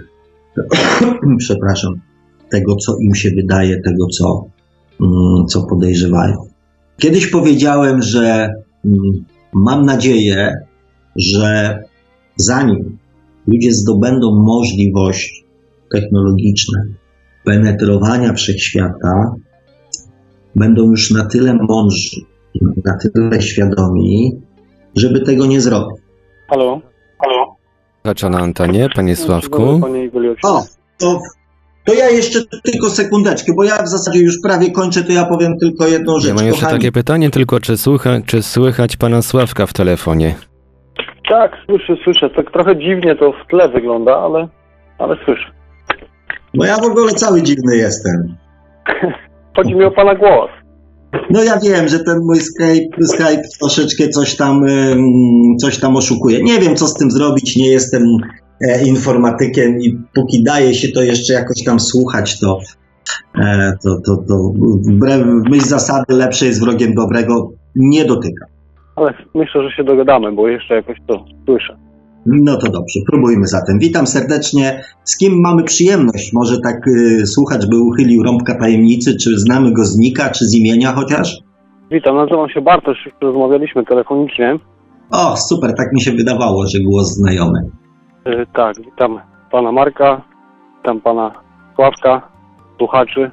[1.39, 1.95] przepraszam,
[2.51, 4.55] tego, co im się wydaje, tego, co,
[5.01, 6.37] Mm, co podejrzewają.
[6.99, 8.49] Kiedyś powiedziałem, że
[8.85, 9.25] mm,
[9.55, 10.55] mam nadzieję,
[11.17, 11.79] że
[12.37, 12.99] zanim
[13.47, 15.45] ludzie zdobędą możliwość
[15.93, 16.81] technologiczną
[17.45, 19.35] penetrowania wszechświata,
[20.57, 22.21] będą już na tyle mądrzy,
[22.85, 24.33] na tyle świadomi,
[24.97, 26.01] żeby tego nie zrobić.
[26.49, 26.81] Halo?
[27.19, 27.57] Halo?
[28.03, 29.81] Patrzę na antenie, panie Sławku.
[30.43, 30.65] O,
[30.99, 31.21] to
[31.85, 35.59] to ja jeszcze tylko sekundeczkę, bo ja w zasadzie już prawie kończę, to ja powiem
[35.59, 36.29] tylko jedną rzecz.
[36.29, 36.79] Ja mam jeszcze kochani.
[36.79, 40.35] takie pytanie, tylko czy, słucha, czy słychać pana Sławka w telefonie?
[41.29, 42.31] Tak, słyszę, słyszę.
[42.31, 44.49] Tak trochę dziwnie to w tle wygląda, ale,
[44.99, 45.51] ale słyszę.
[46.55, 48.37] No ja w ogóle cały dziwny jestem.
[49.57, 50.51] Chodzi mi o pana głos.
[51.31, 54.61] No ja wiem, że ten mój Skype, Skype troszeczkę coś tam,
[55.61, 56.43] coś tam oszukuje.
[56.43, 58.03] Nie wiem, co z tym zrobić, nie jestem
[58.87, 62.59] informatykiem i póki daje się to jeszcze jakoś tam słuchać, to,
[63.39, 64.53] e, to, to, to
[64.89, 68.47] wbrew myśl zasady lepsze jest wrogiem dobrego nie dotyka.
[68.97, 71.77] Ale myślę, że się dogadamy, bo jeszcze jakoś to słyszę.
[72.27, 73.79] No to dobrze, próbujmy zatem.
[73.79, 74.81] Witam serdecznie.
[75.05, 76.33] Z kim mamy przyjemność?
[76.33, 80.55] Może tak y, słuchacz by uchylił rąbka tajemnicy, czy znamy go z nika, czy z
[80.55, 81.39] imienia chociaż?
[81.91, 84.59] Witam, nazywam się Bartosz, już rozmawialiśmy telefonicznie.
[85.11, 87.59] O, super, tak mi się wydawało, że głos znajomy.
[88.25, 89.21] Yy, tak, witam
[89.51, 90.23] pana Marka,
[90.77, 91.33] witam pana
[91.75, 92.29] Sławka,
[92.79, 93.31] słuchaczy.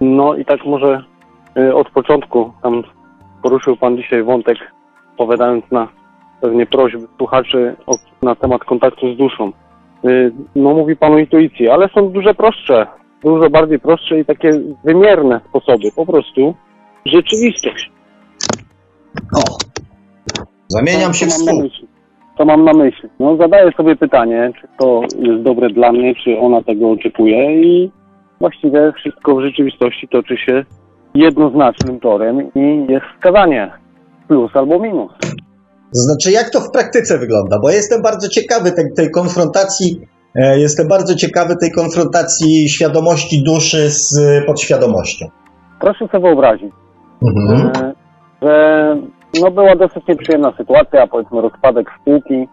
[0.00, 1.04] No i tak może
[1.58, 2.82] y, od początku tam
[3.42, 4.58] poruszył Pan dzisiaj wątek,
[5.10, 5.88] odpowiadając na
[6.40, 9.52] pewnie prośby słuchaczy o, na temat kontaktu z duszą.
[10.04, 12.86] Y, No mówi Pan o intuicji, ale są dużo prostsze,
[13.24, 14.50] dużo bardziej prostsze i takie
[14.84, 15.92] wymierne sposoby.
[15.96, 16.54] Po prostu
[17.06, 17.90] rzeczywistość.
[19.36, 19.42] O!
[20.68, 21.68] Zamieniam się w stół.
[22.38, 23.08] To mam na myśli.
[23.20, 27.90] No, zadaję sobie pytanie, czy to jest dobre dla mnie, czy ona tego oczekuje i
[28.40, 30.64] właściwie wszystko w rzeczywistości toczy się
[31.14, 33.70] jednoznacznym torem i jest wskazanie
[34.28, 35.12] plus albo minus.
[35.94, 37.58] To znaczy, jak to w praktyce wygląda?
[37.62, 40.00] Bo jestem bardzo ciekawy tej, tej konfrontacji,
[40.34, 45.26] e, jestem bardzo ciekawy tej konfrontacji świadomości duszy z podświadomością.
[45.80, 46.72] Proszę sobie wyobrazić,
[47.22, 47.72] Mhm.
[47.76, 47.94] e,
[48.42, 48.96] że
[49.42, 52.48] no była dosyć nieprzyjemna sytuacja, powiedzmy rozpadek spółki.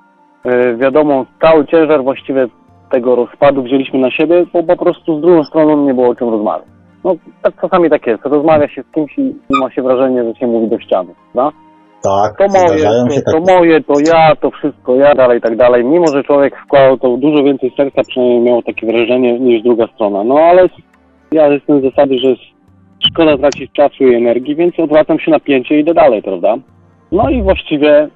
[0.46, 2.48] E, Wiadomo, cały ciężar właściwie
[2.92, 6.30] tego rozpadu wzięliśmy na siebie, bo po prostu z drugą stroną nie było o czym
[6.30, 6.68] rozmawiać.
[7.04, 10.48] No tak czasami tak jest, rozmawia się z kimś i ma się wrażenie, że się
[10.48, 11.58] mówi do ściany, prawda?
[12.04, 13.54] Tak, To moje, to, to takie.
[13.54, 15.86] moje, to ja, to wszystko ja, dalej, tak dalej.
[15.86, 20.24] Mimo, że człowiek wkładał to dużo więcej serca, przynajmniej miał takie wrażenie niż druga strona.
[20.24, 20.70] No ale
[21.32, 22.36] ja jestem z zasady, że
[23.08, 26.56] szkoda tracić czasu i energii, więc odwracam się na pięcie i idę dalej, prawda?
[27.14, 28.08] No i właściwie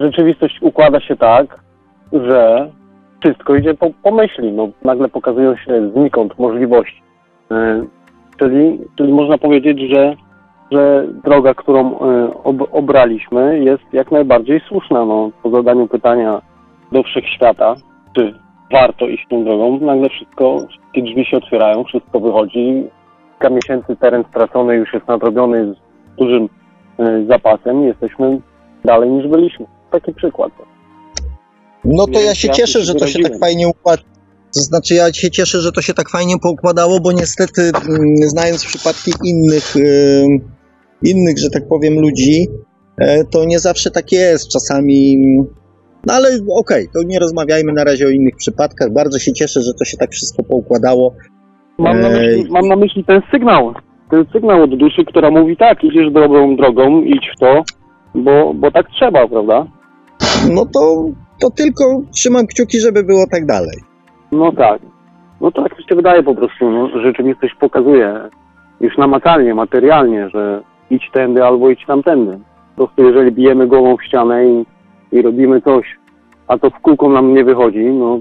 [0.00, 1.60] rzeczywistość układa się tak,
[2.12, 2.70] że
[3.20, 4.52] wszystko idzie po, po myśli.
[4.52, 7.02] No, nagle pokazują się znikąd możliwości.
[7.50, 7.86] Yy,
[8.38, 10.16] czyli, czyli można powiedzieć, że
[10.72, 15.04] że droga, którą e, ob, obraliśmy, jest jak najbardziej słuszna.
[15.04, 16.42] No, po zadaniu pytania
[16.92, 17.74] do wszechświata,
[18.16, 18.34] czy
[18.72, 22.84] warto iść tą drogą, nagle wszystko, wszystkie drzwi się otwierają, wszystko wychodzi.
[23.30, 25.76] Kilka miesięcy teren stracony już jest nadrobiony z
[26.18, 26.48] dużym
[27.28, 28.40] zapasem i jesteśmy
[28.84, 29.66] dalej niż byliśmy.
[29.90, 30.52] Taki przykład.
[31.84, 34.02] No to ja się Ja cieszę, że to się tak fajnie układa.
[34.54, 38.64] To znaczy, ja się cieszę, że to się tak fajnie poukładało, bo niestety, mm, znając
[38.64, 40.40] przypadki innych, ym,
[41.02, 42.46] innych, że tak powiem, ludzi,
[42.98, 44.48] e, to nie zawsze tak jest.
[44.48, 45.16] Czasami.
[46.06, 46.28] No ale
[46.60, 48.92] okej, to nie rozmawiajmy na razie o innych przypadkach.
[48.92, 51.14] Bardzo się cieszę, że to się tak wszystko poukładało.
[51.78, 52.46] Mam na, myśli, Ej.
[52.50, 53.74] mam na myśli ten sygnał,
[54.12, 57.62] ten sygnał od duszy, która mówi tak, idziesz dobrą drogą, idź w to,
[58.14, 59.66] bo, bo tak trzeba, prawda?
[60.54, 61.04] No to,
[61.40, 61.84] to tylko
[62.14, 63.78] trzymam kciuki, żeby było tak dalej.
[64.32, 64.80] No tak.
[65.40, 66.70] No to tak mi się wydaje po prostu.
[66.70, 68.20] No, rzeczywistość pokazuje
[68.80, 72.38] już namacalnie, materialnie, że idź tędy albo idź tamtędy.
[72.76, 74.66] Po prostu jeżeli bijemy głową w ścianę i,
[75.12, 75.98] i robimy coś,
[76.48, 78.20] a to w kółko nam nie wychodzi, no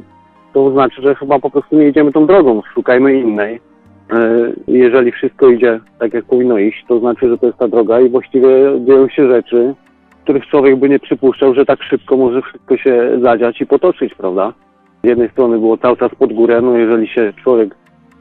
[0.53, 3.70] to znaczy, że chyba po prostu nie idziemy tą drogą, szukajmy innej.
[4.11, 7.99] E, Jeżeli wszystko idzie tak, jak powinno iść, to znaczy, że to jest ta droga
[7.99, 8.49] i właściwie
[8.85, 9.75] dzieją się rzeczy,
[10.23, 14.53] których człowiek by nie przypuszczał, że tak szybko może wszystko się zadziać i potoczyć, prawda?
[15.03, 17.75] Z jednej strony było cały czas pod górę, no jeżeli się człowiek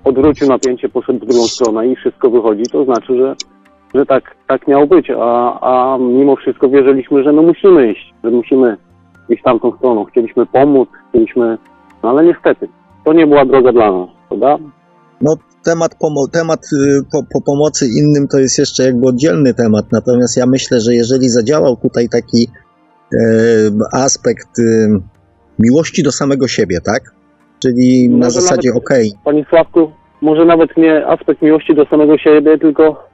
[0.04, 3.34] odwrócił napięcie, poszedł w drugą stronę i wszystko wychodzi, to znaczy, że,
[3.94, 8.30] że tak, tak miało być, a, a mimo wszystko wierzyliśmy, że no musimy iść, że
[8.30, 8.76] musimy
[9.28, 10.04] iść tamtą stroną.
[10.04, 11.58] Chcieliśmy pomóc, chcieliśmy,
[12.02, 12.68] no ale niestety,
[13.04, 14.56] to nie była droga dla nas, prawda?
[15.20, 15.32] No,
[15.64, 20.36] temat, pomo- temat y, po, po pomocy innym to jest jeszcze jakby oddzielny temat, natomiast
[20.36, 22.48] ja myślę, że jeżeli zadziałał tutaj taki
[23.12, 23.18] e,
[23.92, 24.88] aspekt y,
[25.58, 27.02] miłości do samego siebie, tak?
[27.58, 29.90] Czyli na Może zasadzie, nawet- okej, Panie Sławku,
[30.22, 33.08] może nawet nie aspekt miłości do samego siebie, tylko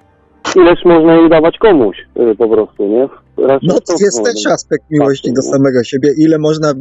[0.56, 1.96] ileż można jej dawać komuś
[2.32, 3.08] y, po prostu, nie?
[3.46, 5.50] Raczej no to jest też aspekt miłości do no.
[5.52, 6.74] samego siebie, ile można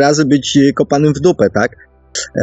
[0.00, 1.70] razy być kopanym w dupę, tak?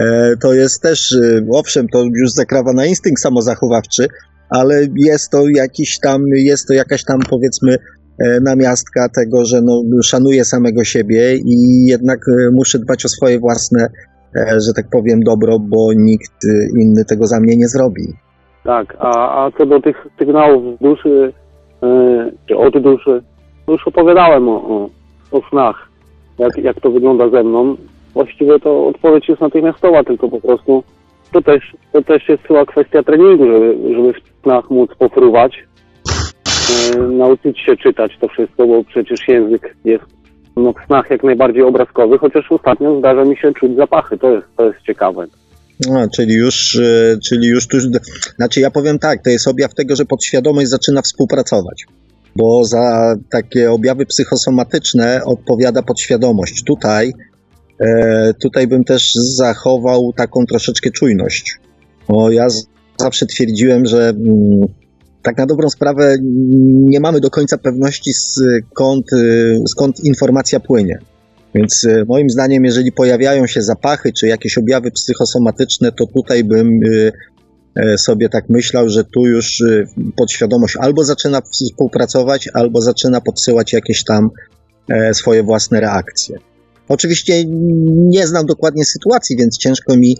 [0.01, 4.07] E, to jest też, y, owszem, to już zakrawa na instynkt samozachowawczy,
[4.49, 9.81] ale jest to jakiś tam, jest to jakaś tam powiedzmy e, namiastka tego, że no,
[10.03, 13.87] szanuję samego siebie i jednak e, muszę dbać o swoje własne,
[14.35, 16.37] e, że tak powiem, dobro, bo nikt
[16.79, 18.03] inny tego za mnie nie zrobi.
[18.63, 21.33] Tak, a, a co do tych sygnałów z duszy,
[22.47, 23.21] czy od duszy,
[23.67, 24.89] już opowiadałem o, o,
[25.31, 25.89] o snach,
[26.39, 27.75] jak, jak to wygląda ze mną.
[28.13, 30.83] Właściwie to odpowiedź jest natychmiastowa, tylko po prostu
[31.31, 35.63] to też, to też jest chyba kwestia treningu, żeby, żeby w snach móc pofruwać,
[36.95, 40.03] yy, nauczyć się czytać to wszystko, bo przecież język jest
[40.57, 44.47] no, w snach jak najbardziej obrazkowy, chociaż ostatnio zdarza mi się czuć zapachy, to jest,
[44.57, 45.25] to jest ciekawe.
[45.89, 47.83] No, czyli już, e, czyli już tuż,
[48.35, 51.85] znaczy ja powiem tak, to jest objaw tego, że podświadomość zaczyna współpracować,
[52.35, 56.63] bo za takie objawy psychosomatyczne odpowiada podświadomość.
[56.63, 57.13] Tutaj,
[58.41, 61.59] tutaj bym też zachował taką troszeczkę czujność,
[62.07, 62.47] bo ja
[62.99, 64.67] zawsze twierdziłem, że mm,
[65.23, 66.15] tak na dobrą sprawę
[66.63, 70.99] nie mamy do końca pewności skąd, y, skąd informacja płynie.
[71.55, 76.79] Więc e, moim zdaniem, jeżeli pojawiają się zapachy czy jakieś objawy psychosomatyczne, to tutaj bym
[76.83, 77.11] e,
[77.83, 79.83] e, sobie tak myślał, że tu już e,
[80.17, 84.29] podświadomość albo zaczyna współpracować, albo zaczyna podsyłać jakieś tam
[84.89, 86.37] e, swoje własne reakcje.
[86.93, 87.33] Oczywiście
[87.95, 90.17] nie znam dokładnie sytuacji, więc ciężko mi,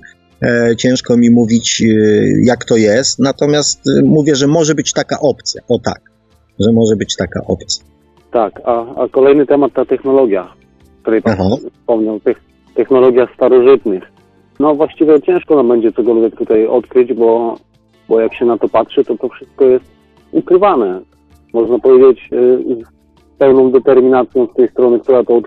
[0.77, 1.83] ciężko mi mówić,
[2.43, 3.19] jak to jest.
[3.19, 5.61] Natomiast mówię, że może być taka opcja.
[5.69, 6.01] O tak,
[6.59, 7.85] że może być taka opcja.
[8.31, 10.53] Tak, a, a kolejny temat ta technologia,
[11.01, 11.55] której Pan Aha.
[11.79, 12.19] wspomniał,
[12.75, 14.03] technologia starożytnych.
[14.59, 17.55] No właściwie ciężko nam będzie cokolwiek tutaj odkryć, bo,
[18.09, 19.85] bo jak się na to patrzy, to to wszystko jest
[20.31, 21.01] ukrywane.
[21.53, 25.41] Można powiedzieć y, z pełną determinacją z tej strony, która to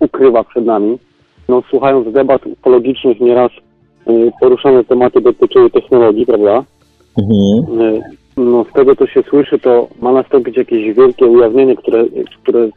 [0.00, 0.98] ukrywa przed nami.
[1.48, 3.50] No, słuchając debat ufologicznych, nieraz
[4.08, 6.64] y, poruszane tematy dotyczyły technologii, prawda?
[7.18, 7.80] Mhm.
[7.80, 8.02] Y,
[8.36, 12.04] no, z tego, co się słyszy, to ma nastąpić jakieś wielkie ujawnienie, które,
[12.42, 12.68] które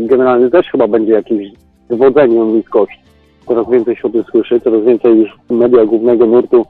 [0.00, 1.46] generalnie też chyba będzie jakimś
[1.90, 3.08] zwodzeniem ludzkości
[3.48, 6.66] coraz więcej się o tym słyszy, coraz więcej już media głównego nurtu,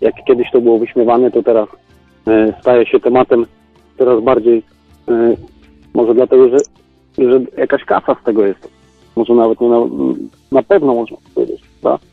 [0.00, 1.68] jak kiedyś to było wyśmiewane, to teraz
[2.60, 3.46] staje się tematem
[3.98, 4.62] coraz bardziej,
[5.94, 6.56] może dlatego, że,
[7.18, 8.71] że jakaś kasa z tego jest.
[9.16, 9.80] Może nawet nie na,
[10.52, 12.04] na pewno można powiedzieć, prawda?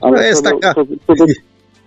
[0.00, 0.74] Ale no jest co taka...
[0.74, 1.24] Co, co do,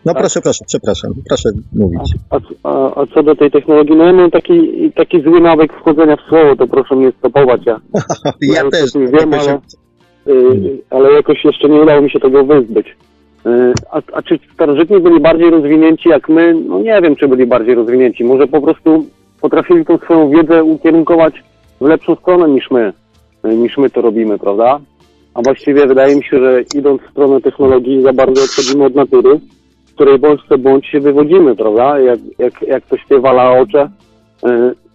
[0.05, 0.21] no tak.
[0.21, 2.13] proszę, proszę, przepraszam, proszę mówić.
[2.29, 6.15] A, a, a, co do tej technologii, no ja mam taki, taki zły nawyk wchodzenia
[6.15, 7.61] w słowo, to proszę mnie stopować.
[7.65, 7.79] Ja,
[8.55, 8.91] ja, też.
[8.93, 9.59] Wiem, ale,
[10.27, 12.87] Y, ale jakoś jeszcze nie udało mi się tego wyzbyć.
[12.87, 16.53] Y, a, a czy starożytni byli bardziej rozwinięci jak my?
[16.67, 18.23] No nie wiem, czy byli bardziej rozwinięci.
[18.23, 19.05] Może po prostu
[19.41, 21.43] potrafili tą swoją wiedzę ukierunkować
[21.81, 22.93] w lepszą stronę niż my,
[23.55, 24.79] niż my to robimy, prawda?
[25.33, 29.39] A właściwie wydaje mi się, że idąc w stronę technologii za bardzo odchodzimy od natury,
[29.85, 31.99] z której bądź co bądź się wywodzimy, prawda?
[31.99, 33.89] Jak, jak, jak to śpiewa Laocze,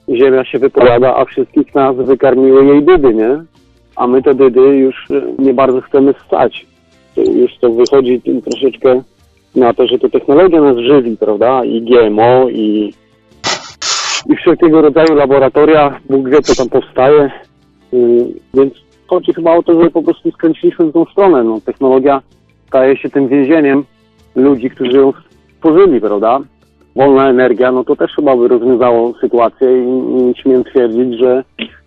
[0.09, 3.45] ziemia się wypowiada, a wszystkich nas wykarmiły jej dudy, nie?
[3.97, 6.67] a my te dydy już nie bardzo chcemy stać.
[7.17, 9.03] Już to wychodzi troszeczkę
[9.55, 11.65] na to, że to technologia nas żywi, prawda?
[11.65, 12.95] I GMO, i,
[14.29, 17.31] i wszelkiego rodzaju laboratoria, Bóg wie, co tam powstaje.
[17.93, 18.75] Yy, więc
[19.07, 21.45] chodzi chyba o to, że po prostu skręciliśmy w tą stronę.
[21.45, 22.23] No, technologia
[22.67, 23.85] staje się tym więzieniem
[24.35, 25.13] ludzi, którzy ją
[25.57, 26.41] stworzyli, prawda?
[26.97, 31.45] Wolna energia, no to też chyba by rozwiązało sytuację i, i śmiem twierdzić, że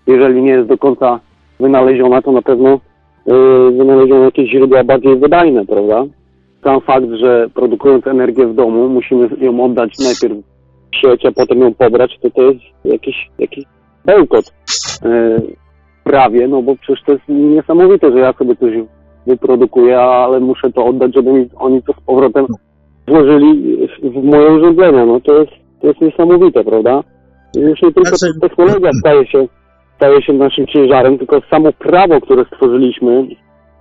[0.07, 1.19] jeżeli nie jest do końca
[1.59, 2.79] wynaleziona, to na pewno
[3.25, 6.05] yy, wynaleziono jakieś źródła bardziej wydajne, prawda?
[6.63, 10.43] Sam fakt, że produkując energię w domu musimy ją oddać najpierw
[10.95, 13.65] sieć, a potem ją pobrać, to to jest jakiś, jakiś
[14.05, 14.53] bełkot
[15.03, 15.64] yy,
[16.05, 18.73] prawie, no bo przecież to jest niesamowite, że ja sobie coś
[19.27, 22.45] wyprodukuję, ale muszę to oddać, żeby mi oni to z powrotem
[23.07, 25.05] włożyli w moje urządzenia.
[25.05, 25.51] No to jest,
[25.81, 27.03] to jest niesamowite, prawda?
[27.55, 28.39] Już nie tylko znaczy...
[28.41, 29.47] technologia staje się
[29.95, 33.27] staje się naszym ciężarem, tylko samo prawo, które stworzyliśmy,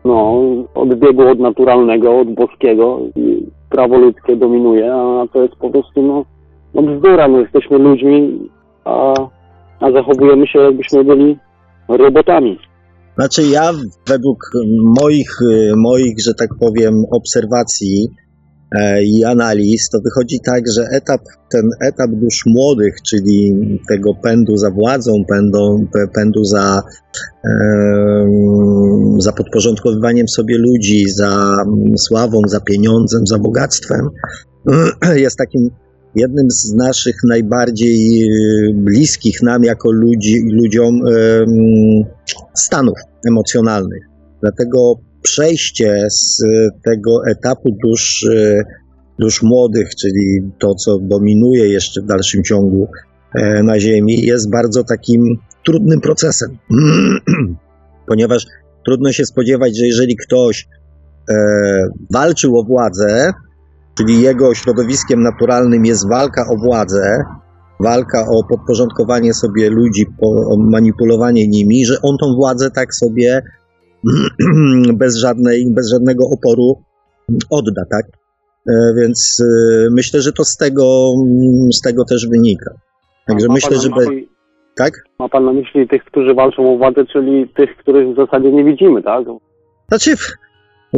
[0.04, 0.42] no,
[0.74, 6.24] odbiegło od naturalnego, od boskiego i prawo ludzkie dominuje, a to jest po prostu, no,
[6.74, 8.48] no bzdura, no jesteśmy ludźmi,
[8.84, 9.14] a,
[9.80, 11.36] a zachowujemy się jakbyśmy byli
[11.88, 12.58] robotami.
[13.16, 13.72] Znaczy ja
[14.08, 14.50] według
[15.00, 15.38] moich,
[15.76, 18.08] moich, że tak powiem, obserwacji,
[18.74, 21.20] E, i analiz, to wychodzi tak, że etap,
[21.50, 23.54] ten etap dusz młodych, czyli
[23.88, 26.82] tego pędu za władzą, pędu, pędu za,
[29.18, 31.56] za podporządkowywaniem sobie ludzi, za
[31.96, 34.08] sławą, za pieniądzem, za bogactwem,
[35.24, 35.70] jest takim
[36.16, 38.28] jednym z naszych najbardziej e,
[38.74, 41.00] bliskich nam jako ludzi, ludziom
[42.54, 42.98] stanów
[43.28, 44.02] emocjonalnych.
[44.40, 46.42] Dlatego przejście z
[46.84, 48.26] tego etapu dusz,
[49.18, 52.88] dusz młodych, czyli to, co dominuje jeszcze w dalszym ciągu
[53.34, 56.58] e, na Ziemi, jest bardzo takim trudnym procesem,
[58.08, 58.46] ponieważ
[58.84, 60.68] trudno się spodziewać, że jeżeli ktoś
[61.30, 61.34] e,
[62.12, 63.32] walczył o władzę,
[63.98, 67.24] czyli jego środowiskiem naturalnym jest walka o władzę,
[67.80, 73.42] walka o podporządkowanie sobie ludzi, o manipulowanie nimi, że on tą władzę tak sobie
[75.00, 76.82] bez, żadnej, bez żadnego oporu
[77.50, 78.06] odda, tak?
[78.68, 81.12] E, więc e, myślę, że to z tego,
[81.72, 82.70] z tego też wynika.
[83.26, 83.88] Także myślę, że.
[84.76, 84.92] Tak?
[85.18, 88.64] Ma pan na myśli tych, którzy walczą o władzę, czyli tych, których w zasadzie nie
[88.64, 89.24] widzimy, tak?
[89.88, 90.14] Znaczy,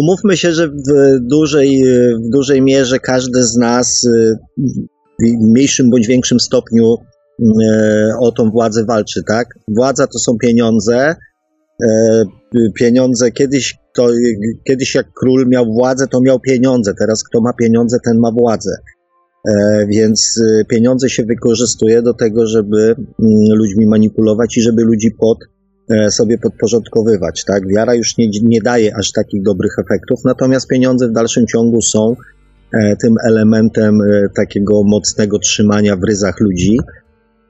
[0.01, 0.73] umówmy się, że w
[1.21, 1.85] dużej,
[2.27, 4.37] w dużej mierze każdy z nas e,
[5.23, 6.95] w mniejszym bądź większym stopniu
[8.21, 9.49] o tą władzę walczy, tak?
[9.69, 11.17] Władza to są pieniądze,
[11.85, 12.25] E,
[12.75, 13.31] pieniądze.
[13.31, 14.09] Kiedyś, to,
[14.67, 16.95] kiedyś jak król miał władzę, to miał pieniądze.
[16.99, 18.71] Teraz kto ma pieniądze, ten ma władzę.
[19.49, 25.11] E, więc e, pieniądze się wykorzystuje do tego, żeby mm, ludźmi manipulować i żeby ludzi
[25.11, 25.39] pod
[26.11, 27.45] sobie podporządkowywać.
[27.45, 27.69] Tak?
[27.69, 32.17] Wiara już nie, nie daje aż takich dobrych efektów, natomiast pieniądze w dalszym ciągu są
[32.75, 36.79] e, tym elementem e, takiego mocnego trzymania w ryzach ludzi.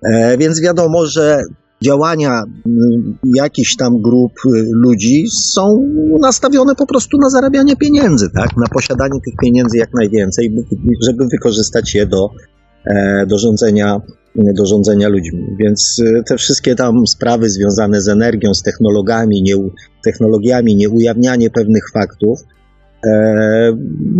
[0.02, 1.42] E, więc wiadomo, że
[1.82, 4.32] działania mm, jakichś tam grup
[4.72, 5.82] ludzi są
[6.20, 8.56] nastawione po prostu na zarabianie pieniędzy, tak?
[8.56, 10.56] na posiadanie tych pieniędzy jak najwięcej,
[11.06, 12.30] żeby wykorzystać je do,
[13.26, 14.00] do, rządzenia,
[14.34, 15.46] do rządzenia ludźmi.
[15.58, 19.54] Więc te wszystkie tam sprawy związane z energią, z technologiami, nie,
[20.04, 22.38] technologiami, nieujawnianie pewnych faktów,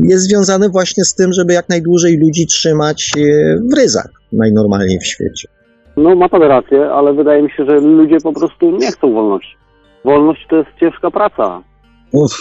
[0.02, 3.12] jest związane właśnie z tym, żeby jak najdłużej ludzi trzymać
[3.72, 5.48] w ryzach najnormalniej w świecie.
[5.96, 9.56] No ma pan rację, ale wydaje mi się, że ludzie po prostu nie chcą wolności.
[10.04, 11.62] Wolność to jest ciężka praca.
[12.12, 12.36] Uff,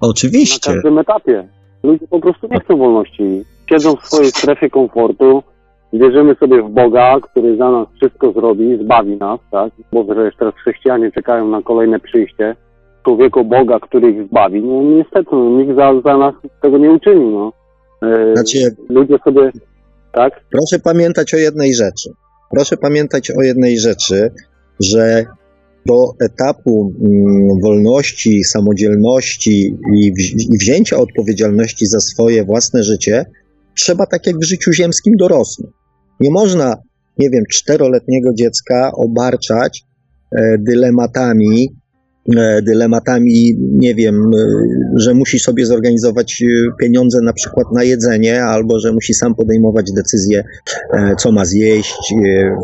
[0.00, 0.70] oczywiście.
[0.70, 1.48] Na każdym etapie.
[1.82, 3.44] Ludzie po prostu nie chcą wolności.
[3.70, 5.42] Siedzą w swojej strefie komfortu,
[5.92, 9.72] wierzymy sobie w Boga, który za nas wszystko zrobi, zbawi nas, tak?
[9.92, 12.56] Bo że teraz chrześcijanie czekają na kolejne przyjście
[13.04, 14.62] człowieku Boga, który ich zbawi.
[14.62, 17.52] No niestety, no, nikt za, za nas tego nie uczyni, no.
[18.02, 19.50] E, znaczy, ludzie sobie,
[20.12, 20.40] tak?
[20.50, 22.10] Proszę pamiętać o jednej rzeczy.
[22.56, 24.30] Proszę pamiętać o jednej rzeczy,
[24.80, 25.24] że
[25.86, 30.12] do etapu mm, wolności, samodzielności i,
[30.54, 33.24] i wzięcia odpowiedzialności za swoje własne życie
[33.76, 35.79] trzeba tak jak w życiu ziemskim dorosnąć.
[36.20, 36.76] Nie można,
[37.18, 39.84] nie wiem, czteroletniego dziecka obarczać
[40.36, 41.68] e, dylematami
[42.36, 44.46] E, dylematami, nie wiem, e,
[44.96, 46.42] że musi sobie zorganizować
[46.80, 50.44] pieniądze na przykład na jedzenie, albo że musi sam podejmować decyzje,
[51.18, 52.14] co ma zjeść,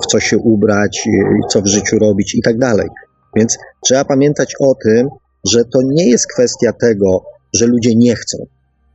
[0.02, 1.08] w co się ubrać,
[1.50, 2.88] co w życiu robić i tak dalej.
[3.36, 5.08] Więc trzeba pamiętać o tym,
[5.52, 8.38] że to nie jest kwestia tego, że ludzie nie chcą,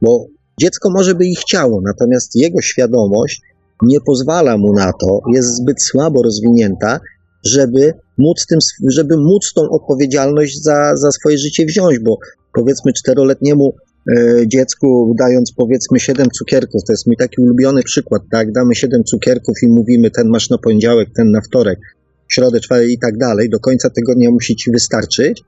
[0.01, 0.25] bo
[0.59, 3.41] dziecko może by i chciało, natomiast jego świadomość
[3.81, 6.99] nie pozwala mu na to, jest zbyt słabo rozwinięta,
[7.45, 8.59] żeby móc, tym,
[8.89, 12.17] żeby móc tą odpowiedzialność za, za swoje życie wziąć, bo
[12.53, 13.73] powiedzmy czteroletniemu
[14.11, 19.03] e, dziecku dając powiedzmy siedem cukierków, to jest mój taki ulubiony przykład, tak, damy siedem
[19.03, 21.79] cukierków i mówimy ten masz na poniedziałek, ten na wtorek,
[22.27, 25.41] środę, czwartek i tak dalej, do końca tygodnia musi ci wystarczyć,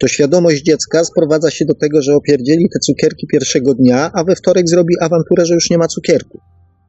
[0.00, 4.36] to świadomość dziecka sprowadza się do tego, że opierdzieli te cukierki pierwszego dnia, a we
[4.36, 6.40] wtorek zrobi awanturę, że już nie ma cukierku.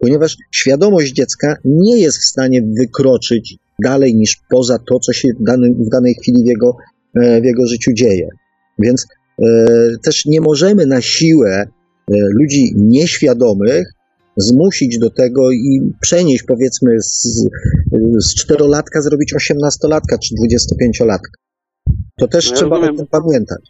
[0.01, 5.43] Ponieważ świadomość dziecka nie jest w stanie wykroczyć dalej niż poza to, co się w,
[5.43, 6.75] dany, w danej chwili w jego,
[7.15, 8.29] e, w jego życiu dzieje.
[8.79, 9.07] Więc
[9.39, 9.45] e,
[10.05, 11.67] też nie możemy na siłę e,
[12.39, 13.93] ludzi nieświadomych
[14.37, 17.47] zmusić do tego i przenieść, powiedzmy, z,
[18.17, 21.31] z czterolatka zrobić osiemnastolatka czy dwudziestopęciolatka.
[22.19, 22.95] To też ja trzeba rozumiem.
[22.95, 23.61] o tym pamiętać.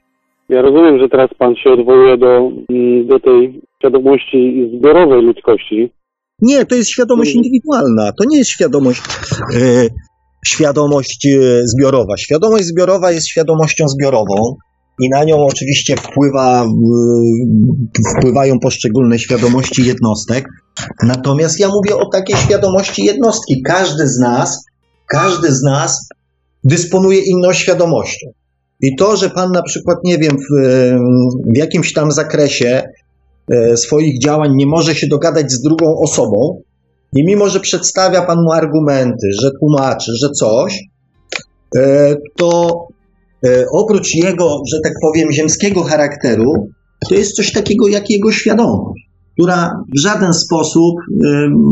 [0.50, 5.92] Ja rozumiem, że teraz pan się odwołuje do, mm, do tej świadomości zbiorowej ludzkości,
[6.42, 9.02] nie, to jest świadomość indywidualna, to nie jest świadomość,
[9.56, 9.88] e,
[10.48, 12.18] świadomość e, zbiorowa.
[12.18, 14.56] Świadomość zbiorowa jest świadomością zbiorową
[15.00, 16.68] i na nią oczywiście wpływa, e,
[18.18, 20.46] wpływają poszczególne świadomości jednostek.
[21.04, 23.62] Natomiast ja mówię o takiej świadomości jednostki.
[23.62, 24.66] Każdy z nas,
[25.08, 26.08] każdy z nas
[26.64, 28.28] dysponuje inną świadomością.
[28.82, 30.56] I to, że pan na przykład, nie wiem, w,
[31.54, 32.84] w jakimś tam zakresie
[33.76, 36.62] swoich działań nie może się dogadać z drugą osobą,
[37.16, 40.84] i mimo, że przedstawia Pan mu argumenty, że tłumaczy, że coś,
[41.78, 42.80] e, to
[43.45, 46.52] e, oprócz jego, że tak powiem, ziemskiego charakteru,
[47.10, 50.95] to jest coś takiego jak jego świadomość, która w żaden sposób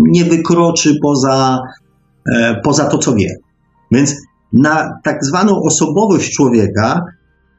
[0.09, 1.59] nie wykroczy poza,
[2.63, 3.29] poza to, co wie.
[3.91, 4.15] Więc
[4.53, 7.01] na tak zwaną osobowość człowieka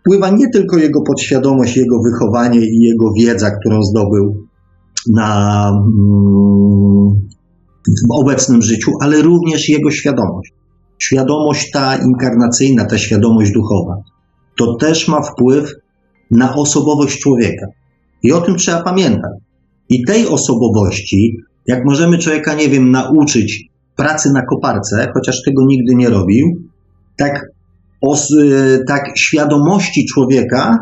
[0.00, 4.46] wpływa nie tylko jego podświadomość, jego wychowanie i jego wiedza, którą zdobył
[5.12, 7.30] na, mm,
[8.08, 10.52] w obecnym życiu, ale również jego świadomość.
[10.98, 13.96] Świadomość ta inkarnacyjna, ta świadomość duchowa,
[14.56, 15.74] to też ma wpływ
[16.30, 17.66] na osobowość człowieka.
[18.22, 19.32] I o tym trzeba pamiętać.
[19.88, 21.36] I tej osobowości,
[21.66, 26.46] jak możemy człowieka, nie wiem, nauczyć pracy na koparce, chociaż tego nigdy nie robił,
[27.16, 27.46] tak
[28.02, 28.34] os,
[28.88, 30.78] tak świadomości człowieka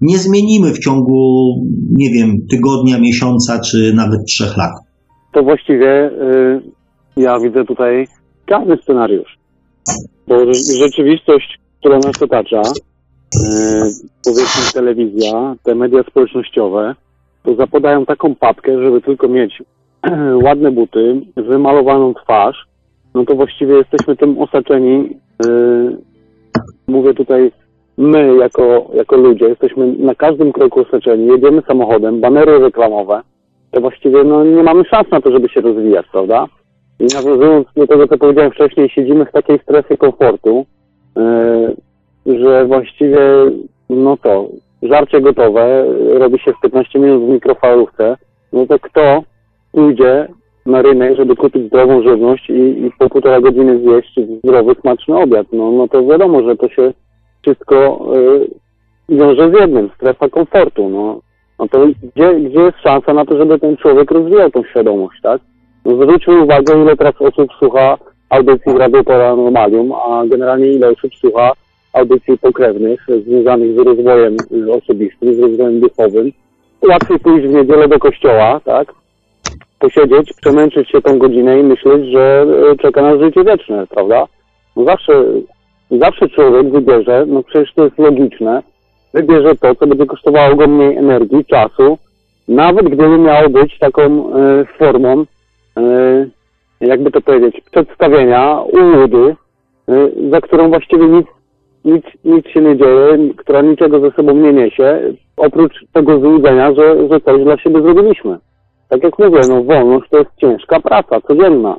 [0.00, 1.54] nie zmienimy w ciągu,
[1.90, 4.72] nie wiem, tygodnia, miesiąca czy nawet trzech lat.
[5.32, 6.62] To właściwie y,
[7.16, 8.06] ja widzę tutaj
[8.46, 9.38] każdy scenariusz.
[10.28, 12.70] Bo rzeczywistość, która nas otacza, y,
[14.24, 16.94] powiedzmy telewizja, te media społecznościowe,
[17.42, 19.62] to zapadają taką papkę, żeby tylko mieć
[20.44, 22.56] ładne buty, wymalowaną twarz,
[23.14, 26.09] no to właściwie jesteśmy tym osaczeni y,
[26.90, 27.52] mówię tutaj
[27.98, 33.20] my jako, jako ludzie, jesteśmy na każdym kroku osaczeni, jedziemy samochodem, banery reklamowe,
[33.70, 36.46] to właściwie no, nie mamy szans na to, żeby się rozwijać, prawda?
[37.00, 40.66] I nawiązując do tego, co powiedziałem wcześniej, siedzimy w takiej strefie komfortu,
[42.26, 43.20] yy, że właściwie,
[43.90, 44.48] no to,
[44.82, 48.16] żarcie gotowe, robi się w 15 minut w mikrofalówce,
[48.52, 49.22] no to kto
[49.72, 50.28] pójdzie
[50.66, 52.52] na rynek, żeby kupić zdrową żywność i,
[52.86, 55.46] i po półtora godziny zjeść zdrowy, smaczny obiad?
[55.52, 56.92] No, no to wiadomo, że to się
[57.42, 58.48] wszystko y,
[59.16, 60.88] wiąże z jednym, strefa komfortu.
[60.88, 61.20] No,
[61.58, 65.40] no to gdzie, gdzie jest szansa na to, żeby ten człowiek rozwijał tą świadomość, tak?
[65.84, 67.98] No zwróćmy uwagę, ile teraz osób słucha
[68.30, 71.52] audycji w Radio Paranormalium, a generalnie ile osób słucha
[71.92, 74.36] audycji pokrewnych związanych z rozwojem
[74.72, 76.32] osobistym, z rozwojem duchowym.
[76.88, 78.99] Łatwiej pójść w niedzielę do kościoła, tak?
[79.80, 84.26] Posiedzieć, przemęczyć się tą godzinę i myśleć, że e, czeka nas życie wieczne, prawda?
[84.76, 85.24] No zawsze,
[85.90, 88.62] zawsze człowiek wybierze, no przecież to jest logiczne,
[89.14, 91.98] wybierze to, co będzie kosztowało go mniej energii, czasu,
[92.48, 94.02] nawet gdyby miało być taką
[94.34, 95.24] e, formą,
[95.76, 96.26] e,
[96.80, 99.36] jakby to powiedzieć, przedstawienia, ułudy,
[100.30, 101.26] za którą właściwie nic,
[101.84, 105.00] nic, nic się nie dzieje, która niczego ze sobą nie niesie,
[105.36, 108.38] oprócz tego złudzenia, że, że coś dla siebie zrobiliśmy.
[108.90, 111.76] Tak jak mówię, no wolność to jest ciężka praca, codzienna.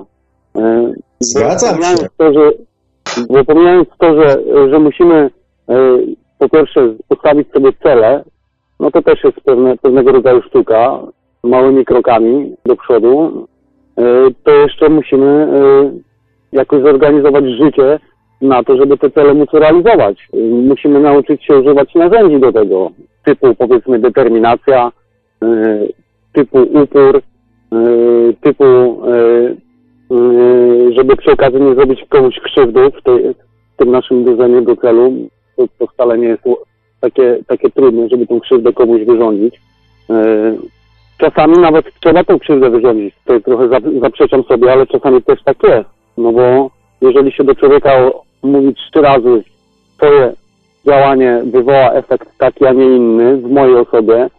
[0.56, 2.08] E, Zgadzam się.
[2.18, 2.52] To, że,
[3.30, 4.38] bo pomijając to, że,
[4.70, 5.30] że musimy
[5.70, 5.98] e,
[6.40, 8.24] po pierwsze postawić sobie cele,
[8.80, 11.00] no to też jest pewne, pewnego rodzaju sztuka,
[11.44, 13.48] małymi krokami do przodu,
[13.98, 14.04] e,
[14.44, 15.48] to jeszcze musimy
[16.52, 18.00] jakoś zorganizować życie
[18.42, 20.28] na to, żeby te cele móc realizować.
[20.52, 22.92] Musimy nauczyć się używać narzędzi do tego,
[23.26, 24.92] typu powiedzmy determinacja,
[26.34, 27.22] typu upór,
[27.74, 27.78] e,
[28.42, 29.12] typu e,
[30.12, 33.34] e, żeby przy okazji nie zrobić komuś krzywdy w, tej,
[33.74, 35.14] w tym naszym dążeniu do celu.
[35.80, 36.44] To, wcale nie jest
[37.02, 39.62] takie, takie trudne, żeby tą krzywdę komuś wyrządzić.
[41.18, 43.16] Czasami nawet trzeba tą krzywdę wyrządzić.
[43.16, 45.90] Tutaj trochę za- zaprzeczam sobie, ale czasami też tak jest.
[46.18, 46.70] No bo
[47.02, 48.12] jeżeli się do człowieka
[48.44, 49.44] mówi trzy razy
[49.98, 50.34] twoje
[50.86, 54.30] działanie wywoła efekt taki, a nie inny w mojej osobie,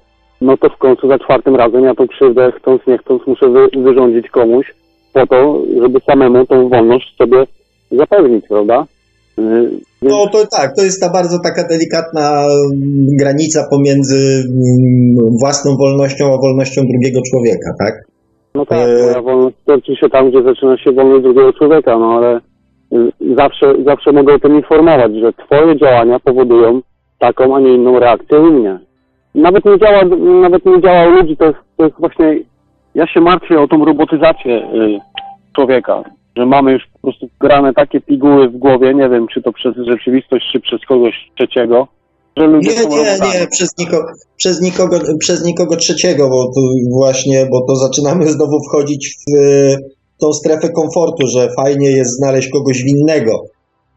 [0.42, 3.68] no to w końcu za czwartym razem ja tą krzywdę chcąc nie chcąc muszę wy,
[3.82, 4.74] wyrządzić komuś
[5.12, 7.44] po to, żeby samemu tą wolność sobie
[7.90, 8.86] zapewnić, prawda?
[9.38, 9.70] Y,
[10.02, 16.24] No to tak, to jest ta bardzo taka delikatna mm, granica pomiędzy mm, własną wolnością
[16.34, 17.94] a wolnością drugiego człowieka, tak?
[18.54, 22.40] No tak, moja wolność kończy się tam, gdzie zaczyna się wolność drugiego człowieka, no ale
[22.92, 26.80] y, zawsze, zawsze mogę o tym informować, że twoje działania powodują
[27.18, 28.78] taką, a nie inną reakcję u mnie.
[29.34, 30.04] Nawet nie działa,
[30.42, 32.38] nawet nie działa u ludzi, to jest, to jest właśnie,
[32.94, 35.00] ja się martwię o tą robotyzację y,
[35.56, 36.02] człowieka,
[36.36, 39.74] że mamy już po prostu grane takie piguły w głowie, nie wiem, czy to przez
[39.76, 41.88] rzeczywistość, czy przez kogoś trzeciego,
[42.36, 43.96] że ludzie Nie, nie, nie, przez, niko,
[44.36, 46.60] przez, nikogo, przez nikogo trzeciego, bo tu
[46.90, 49.76] właśnie, bo to zaczynamy znowu wchodzić w e,
[50.18, 53.44] tą strefę komfortu, że fajnie jest znaleźć kogoś winnego.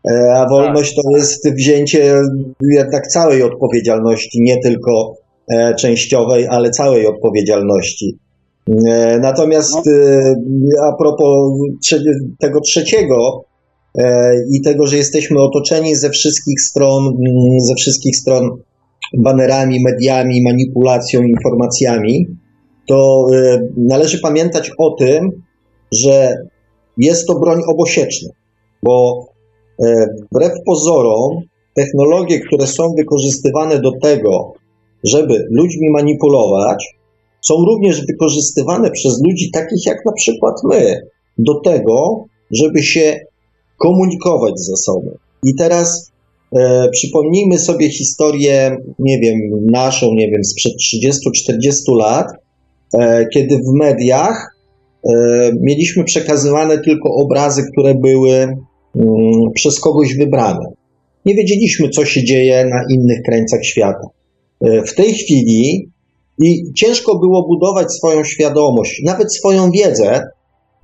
[0.09, 2.21] E, A wolność to jest wzięcie
[2.71, 5.13] jednak całej odpowiedzialności, nie tylko
[5.79, 8.17] częściowej, ale całej odpowiedzialności.
[8.87, 10.35] E, Natomiast e,
[10.83, 11.53] a propos
[12.39, 13.45] tego trzeciego,
[13.97, 18.49] e, i tego, że jesteśmy otoczeni ze wszystkich stron, mm, ze wszystkich stron
[19.17, 22.27] banerami, mediami, manipulacją, informacjami,
[22.87, 25.29] to e, należy pamiętać o tym,
[25.91, 26.37] że
[26.97, 28.29] jest to broń obosieczna,
[28.83, 29.25] bo
[29.83, 31.41] e, wbrew pozorom
[31.75, 34.53] technologie, które są wykorzystywane do tego,
[35.09, 36.95] żeby ludźmi manipulować,
[37.41, 41.01] są również wykorzystywane przez ludzi takich jak na przykład my,
[41.37, 43.19] do tego, żeby się
[43.77, 45.17] komunikować ze sobą.
[45.43, 46.11] I teraz
[46.55, 49.39] e, przypomnijmy sobie historię, nie wiem,
[49.71, 50.73] naszą, nie wiem, sprzed
[51.91, 52.27] 30-40 lat,
[52.99, 54.55] e, kiedy w mediach
[55.03, 55.11] e,
[55.61, 58.57] mieliśmy przekazywane tylko obrazy, które były mm,
[59.53, 60.65] przez kogoś wybrane.
[61.25, 64.07] Nie wiedzieliśmy, co się dzieje na innych krańcach świata.
[64.61, 65.91] E, w tej chwili
[66.39, 70.21] i ciężko było budować swoją świadomość, nawet swoją wiedzę,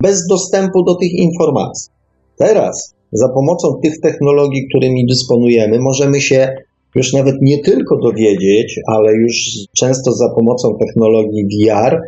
[0.02, 1.92] bez dostępu do tych informacji.
[2.38, 6.48] Teraz, za pomocą tych technologii, którymi dysponujemy, możemy się
[6.94, 9.36] już nawet nie tylko dowiedzieć, ale już
[9.76, 12.00] często za pomocą technologii VR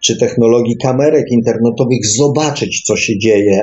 [0.00, 3.60] czy technologii kamerek internetowych zobaczyć, co się dzieje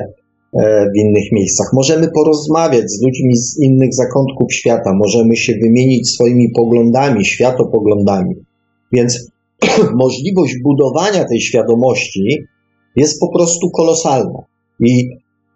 [0.64, 1.66] w innych miejscach.
[1.72, 8.34] Możemy porozmawiać z ludźmi z innych zakątków świata, możemy się wymienić swoimi poglądami, światopoglądami.
[8.92, 9.30] Więc
[10.04, 12.44] możliwość budowania tej świadomości
[12.96, 14.38] jest po prostu kolosalna.
[14.80, 15.08] I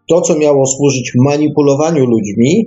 [0.09, 2.67] to, co miało służyć manipulowaniu ludźmi,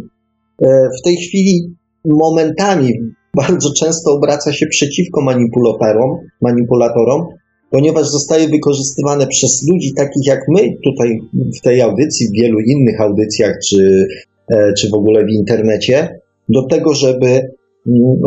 [0.62, 2.94] e, w tej chwili momentami
[3.36, 7.26] bardzo często obraca się przeciwko manipulatorom, manipulatorom,
[7.74, 11.20] ponieważ zostaje wykorzystywane przez ludzi takich jak my tutaj
[11.58, 14.08] w tej audycji, w wielu innych audycjach, czy,
[14.52, 16.20] e, czy w ogóle w internecie,
[16.50, 17.46] do tego, żeby mm,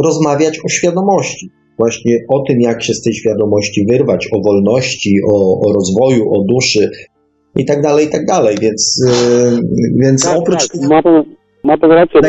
[0.05, 1.51] rozmawiać o świadomości.
[1.78, 6.44] właśnie o tym, jak się z tej świadomości wyrwać, o wolności, o, o rozwoju, o
[6.44, 6.90] duszy
[7.56, 8.56] i tak dalej, i tak dalej.
[8.60, 9.60] Więc, yy,
[10.02, 11.24] więc Tak, oprócz tak, ma pan,
[11.64, 12.20] ma pan rację,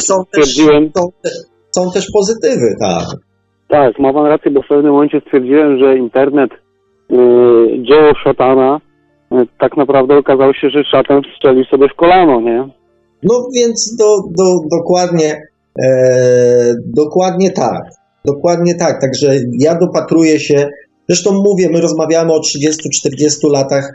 [0.00, 0.56] są też,
[0.96, 1.30] są, te-
[1.76, 3.25] są też pozytywy, tak.
[3.68, 7.16] Tak, ma pan rację, bo w pewnym momencie stwierdziłem, że internet, y,
[7.82, 8.80] dzieło szatana,
[9.32, 12.68] y, tak naprawdę okazało się, że szatan strzelił sobie w kolano, nie?
[13.22, 15.42] No więc do, do, dokładnie,
[15.84, 17.82] e, dokładnie tak.
[18.24, 19.00] Dokładnie tak.
[19.00, 20.68] Także ja dopatruję się.
[21.08, 23.92] Zresztą mówię, my rozmawiamy o 30-40 latach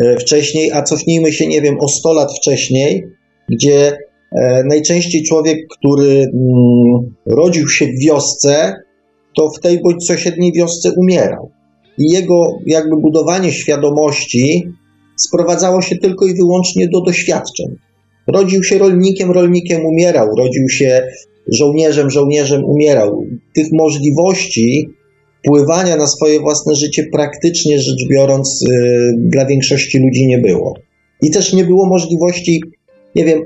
[0.00, 3.06] e, wcześniej, a cofnijmy się, nie wiem, o 100 lat wcześniej,
[3.48, 3.98] gdzie
[4.32, 8.74] e, najczęściej człowiek, który mm, rodził się w wiosce,
[9.36, 11.50] to w tej bądź sąsiedniej wiosce umierał.
[11.98, 14.68] I jego jakby budowanie świadomości
[15.16, 17.66] sprowadzało się tylko i wyłącznie do doświadczeń.
[18.26, 21.02] Rodził się rolnikiem, rolnikiem umierał, rodził się
[21.48, 23.24] żołnierzem, żołnierzem umierał.
[23.54, 24.88] Tych możliwości
[25.38, 30.74] wpływania na swoje własne życie praktycznie rzecz biorąc yy, dla większości ludzi nie było.
[31.22, 32.62] I też nie było możliwości,
[33.14, 33.42] nie wiem,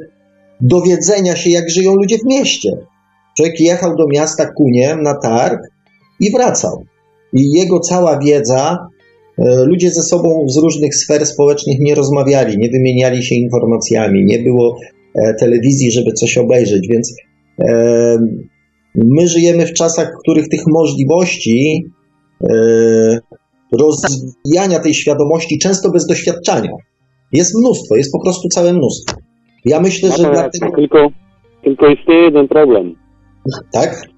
[0.61, 2.71] dowiedzenia się, jak żyją ludzie w mieście.
[3.37, 5.61] Człowiek jechał do miasta kuniem na targ
[6.21, 6.85] i wracał.
[7.33, 8.89] I jego cała wiedza
[9.39, 14.39] E, Ludzie ze sobą z różnych sfer społecznych nie rozmawiali, nie wymieniali się informacjami, nie
[14.39, 14.77] było
[15.15, 17.17] e, telewizji, żeby coś obejrzeć, więc
[17.61, 18.19] e,
[18.95, 21.85] my żyjemy w czasach, w których tych możliwości
[23.73, 26.71] rozwijania tej świadomości, często bez doświadczania,
[27.33, 29.17] jest mnóstwo, jest po prostu całe mnóstwo.
[29.65, 30.77] Ja myślę, że dlatego.
[30.77, 31.09] tylko,
[31.65, 32.95] tylko istnieje jeden problem.
[33.73, 34.09] Tak?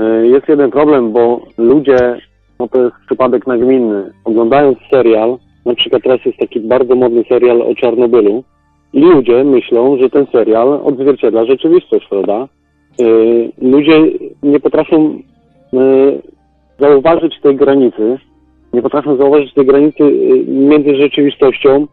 [0.00, 2.20] Y, Jest jeden problem, bo ludzie,
[2.60, 7.62] no to jest przypadek nagminny, oglądając serial, na przykład teraz jest taki bardzo modny serial
[7.62, 8.44] o Czarnobylu,
[8.92, 12.48] i ludzie myślą, że ten serial odzwierciedla rzeczywistość, prawda?
[13.00, 14.02] Y, Ludzie
[14.42, 15.18] nie potrafią
[15.74, 16.22] y,
[16.78, 18.18] zauważyć tej granicy,
[18.72, 20.02] nie potrafią zauważyć tej granicy
[20.48, 21.86] między rzeczywistością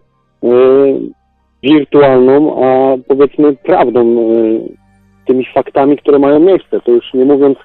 [1.63, 4.15] wirtualną, a powiedzmy prawdą,
[5.27, 6.80] tymi faktami, które mają miejsce.
[6.80, 7.57] To już nie mówiąc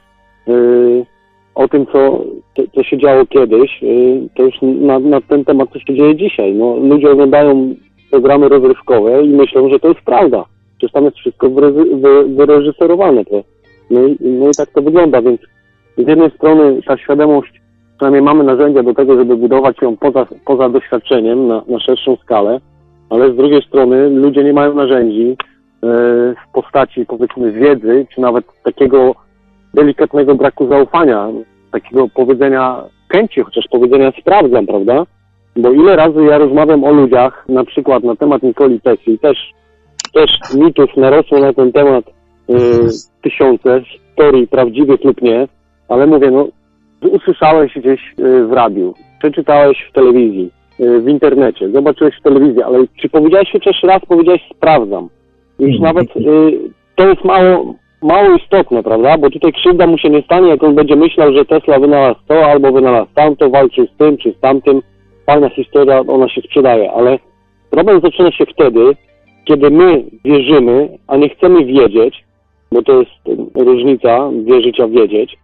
[1.55, 2.25] o tym, co,
[2.57, 6.17] co, co się działo kiedyś, y, to już na, na ten temat, co się dzieje
[6.17, 6.55] dzisiaj.
[6.55, 7.75] No, ludzie oglądają
[8.11, 10.45] programy rozrywkowe i myślą, że to jest prawda.
[10.79, 13.23] Przecież tam jest wszystko wyreży- wy, wyreżyserowane.
[13.91, 15.41] No, i, no i tak to wygląda, więc
[15.97, 17.61] z jednej strony ta świadomość,
[17.97, 22.61] przynajmniej mamy narzędzia do tego, żeby budować ją poza, poza doświadczeniem na, na szerszą skalę,
[23.11, 25.37] ale z drugiej strony ludzie nie mają narzędzi,
[25.83, 25.87] e,
[26.35, 29.15] w postaci powiedzmy wiedzy, czy nawet takiego
[29.79, 31.29] delikatnego braku zaufania,
[31.73, 35.07] takiego powiedzenia chęci, chociaż powiedzenia sprawdzam, prawda?
[35.57, 39.39] Bo ile razy ja rozmawiam o ludziach, na przykład na temat Nikoli Tesli, też,
[40.15, 42.55] też mitów narosło na ten temat y,
[43.23, 45.49] tysiące, historii prawdziwych lub nie,
[45.89, 46.49] ale mówię, no
[47.11, 50.51] usłyszałeś gdzieś y, w radiu, przeczytałeś w telewizji,
[50.81, 55.09] y, w internecie, zobaczyłeś w telewizji, ale czy powiedziałeś chociaż raz, powiedziałeś sprawdzam.
[55.59, 55.83] Już Mhm.
[55.83, 56.59] nawet y,
[56.97, 59.19] to jest mało, mało istotne, prawda?
[59.19, 62.47] Bo tutaj krzywda mu się nie stanie, jak on będzie myślał, że Tesla wynalazł to
[62.47, 64.83] albo wynalazł tamto, walczył z tym czy z tamtym.
[65.27, 67.19] Fajna historia, ona się sprzedaje, ale
[67.71, 68.97] problem zaczyna się wtedy,
[69.45, 72.25] kiedy my wierzymy, a nie chcemy wiedzieć,
[72.73, 75.39] bo to jest różnica wierzyć, a wiedzieć,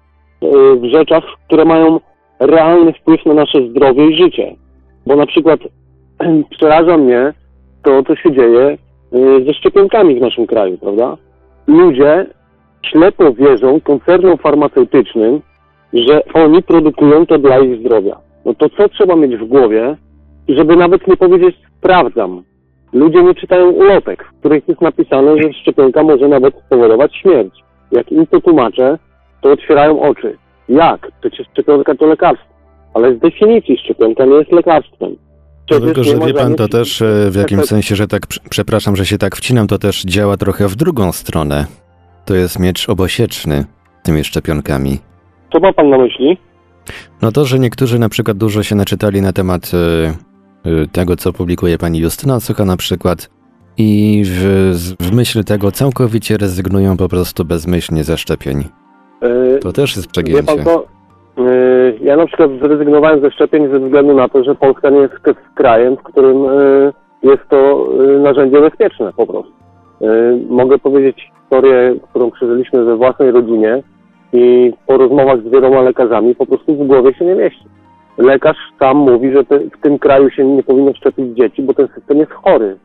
[0.45, 2.01] y, w rzeczach, które mają
[2.41, 4.55] realny wpływ na nasze zdrowie i życie.
[5.07, 5.61] Bo na przykład
[6.57, 7.33] przeraża mnie
[7.83, 8.79] to, co się dzieje
[9.15, 11.17] y, ze szczepionkami w naszym kraju, prawda?
[11.67, 12.27] Ludzie
[12.91, 15.41] ślepo wierzą koncernom farmaceutycznym,
[15.93, 18.17] że oni produkują to dla ich zdrowia.
[18.45, 19.97] No to co trzeba mieć w głowie,
[20.49, 22.43] żeby nawet nie powiedzieć sprawdzam.
[22.93, 27.55] Ludzie nie czytają ulotek, w których jest napisane, że szczepionka może nawet spowodować śmierć.
[27.93, 28.99] Jak im to tłumaczę,
[29.41, 30.37] to otwierają oczy.
[30.69, 31.09] Jak?
[31.21, 32.49] Przecież szczepionka to lekarstwo.
[32.95, 35.17] Ale z definicji szczepionka nie jest lekarstwem.
[35.67, 37.69] Przecież Tylko, że wie pan, to też e, w jakimś efektów.
[37.69, 41.13] sensie, że tak, prz- przepraszam, że się tak wcinam, to też działa trochę w drugą
[41.13, 41.67] stronę.
[42.25, 43.65] To jest miecz obosieczny
[44.03, 44.99] tymi szczepionkami.
[45.53, 46.39] Co ma pan na myśli?
[47.23, 50.07] No to, że niektórzy na przykład dużo się naczytali na temat e,
[50.71, 53.31] e, tego, co publikuje pani Justyna Sucha na przykład
[53.79, 54.71] i w,
[55.01, 58.65] w myśl tego całkowicie rezygnują po prostu bezmyślnie ze szczepień.
[59.23, 60.43] Yy, To też jest przegięcie.
[60.43, 60.85] pan co?
[61.39, 65.15] Yy, Ja na przykład zrezygnowałem ze szczepień ze względu na to, że Polska nie jest
[65.55, 66.37] krajem, w którym
[67.23, 67.89] jest to
[68.23, 69.53] narzędzie bezpieczne po prostu.
[70.49, 73.83] Mogę powiedzieć historię, którą przeżyliśmy we własnej rodzinie
[74.33, 77.65] i po rozmowach z wieloma lekarzami po prostu w głowie się nie mieści.
[78.19, 81.89] Lekarz sam mówi, że te, w tym kraju się nie powinno szczepić dzieci, bo ten
[81.89, 82.77] system jest chory.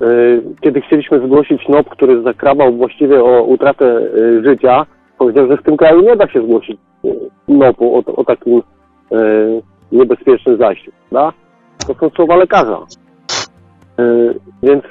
[0.00, 4.86] Yy, Kiedy chcieliśmy zgłosić NOP, który zakrawał właściwie o utratę yy, życia,
[5.18, 6.78] powiedział, że w tym kraju nie da się zgłosić
[7.48, 8.62] no, o, o takim
[9.92, 11.32] niebezpiecznym zajściu, prawda?
[11.86, 12.78] To są słowa lekarza.
[14.62, 14.84] Więc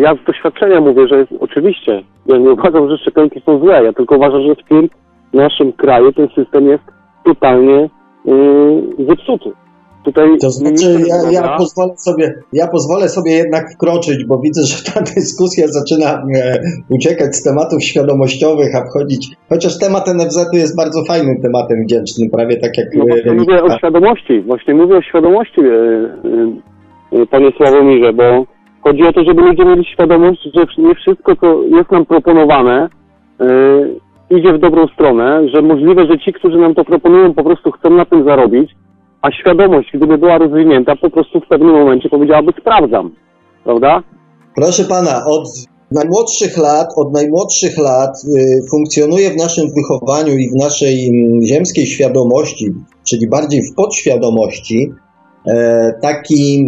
[0.00, 4.16] ja z doświadczenia mówię, że oczywiście, ja nie uważam, że szczepionki są złe, ja tylko
[4.16, 4.88] uważam, że w tym
[5.32, 6.84] naszym kraju ten system jest
[7.24, 7.90] totalnie
[8.26, 8.32] e,
[9.08, 9.50] zepsuty.
[10.04, 14.92] Tutaj to znaczy, ja, ja, pozwolę sobie, ja pozwolę sobie jednak wkroczyć, bo widzę, że
[14.92, 19.36] ta dyskusja zaczyna e, uciekać z tematów świadomościowych, a wchodzić.
[19.48, 22.86] Chociaż temat NFZ-u jest bardzo fajnym tematem wdzięcznym, prawie tak jak.
[22.94, 28.44] No właśnie mówię o świadomości, właśnie mówię o świadomości, e, e, panie Sławomirze, bo
[28.82, 32.88] chodzi o to, żeby ludzie mieli świadomość, że nie wszystko, co jest nam proponowane,
[33.40, 33.46] e,
[34.30, 37.90] idzie w dobrą stronę, że możliwe, że ci, którzy nam to proponują, po prostu chcą
[37.90, 38.70] na tym zarobić
[39.22, 43.14] a świadomość, gdyby była rozwinięta, po prostu w pewnym momencie powiedziałaby sprawdzam,
[43.64, 44.02] prawda?
[44.54, 45.48] Proszę pana, od
[45.90, 51.86] najmłodszych lat, od najmłodszych lat y, funkcjonuje w naszym wychowaniu i w naszej y, ziemskiej
[51.86, 52.66] świadomości,
[53.04, 54.92] czyli bardziej w podświadomości,
[56.02, 56.66] taki,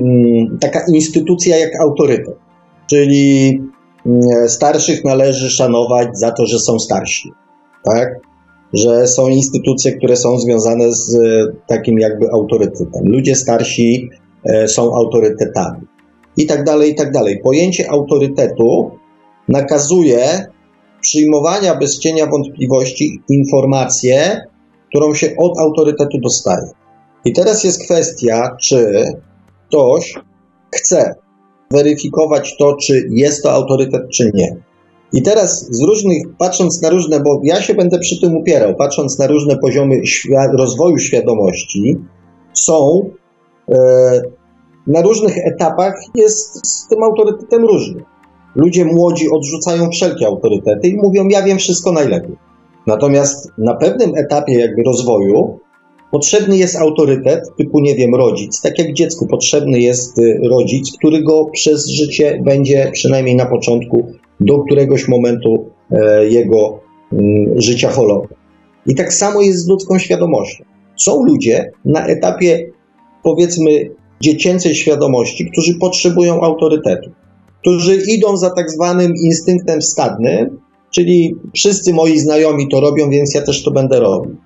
[0.54, 2.36] y, taka instytucja jak autorytet.
[2.90, 3.60] Czyli
[4.46, 7.32] starszych należy szanować za to, że są starsi.
[7.84, 8.20] Tak?
[8.72, 13.02] że są instytucje, które są związane z e, takim jakby autorytetem.
[13.04, 14.10] Ludzie starsi
[14.44, 15.80] e, są autorytetami.
[16.36, 17.40] I tak dalej, i tak dalej.
[17.44, 18.90] Pojęcie autorytetu
[19.48, 20.46] nakazuje
[21.00, 24.40] przyjmowania bez cienia wątpliwości informację,
[24.88, 26.70] którą się od autorytetu dostaje.
[27.24, 29.04] I teraz jest kwestia, czy
[29.68, 30.14] ktoś
[30.74, 31.14] chce
[31.70, 34.56] weryfikować to, czy jest to autorytet, czy nie.
[35.12, 39.18] I teraz z różnych, patrząc na różne, bo ja się będę przy tym upierał, patrząc
[39.18, 40.00] na różne poziomy
[40.58, 41.96] rozwoju świadomości,
[42.52, 43.10] są
[43.72, 44.22] e,
[44.86, 48.04] na różnych etapach jest z tym autorytetem różny.
[48.56, 52.36] Ludzie młodzi odrzucają wszelkie autorytety i mówią, ja wiem wszystko najlepiej.
[52.86, 55.58] Natomiast na pewnym etapie jakby rozwoju
[56.12, 58.60] potrzebny jest autorytet typu, nie wiem, rodzic.
[58.60, 64.06] Tak jak dziecku potrzebny jest y, rodzic, który go przez życie będzie przynajmniej na początku
[64.40, 66.80] do któregoś momentu e, jego
[67.12, 68.28] mm, życia holował.
[68.86, 70.64] I tak samo jest z ludzką świadomością.
[70.96, 72.70] Są ludzie na etapie,
[73.22, 73.90] powiedzmy,
[74.20, 77.10] dziecięcej świadomości, którzy potrzebują autorytetu,
[77.60, 80.58] którzy idą za tak zwanym instynktem stadnym,
[80.90, 84.36] czyli wszyscy moi znajomi to robią, więc ja też to będę robił.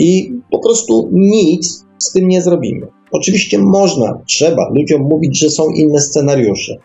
[0.00, 2.86] I po prostu nic z tym nie zrobimy.
[3.12, 6.76] Oczywiście można, trzeba ludziom mówić, że są inne scenariusze,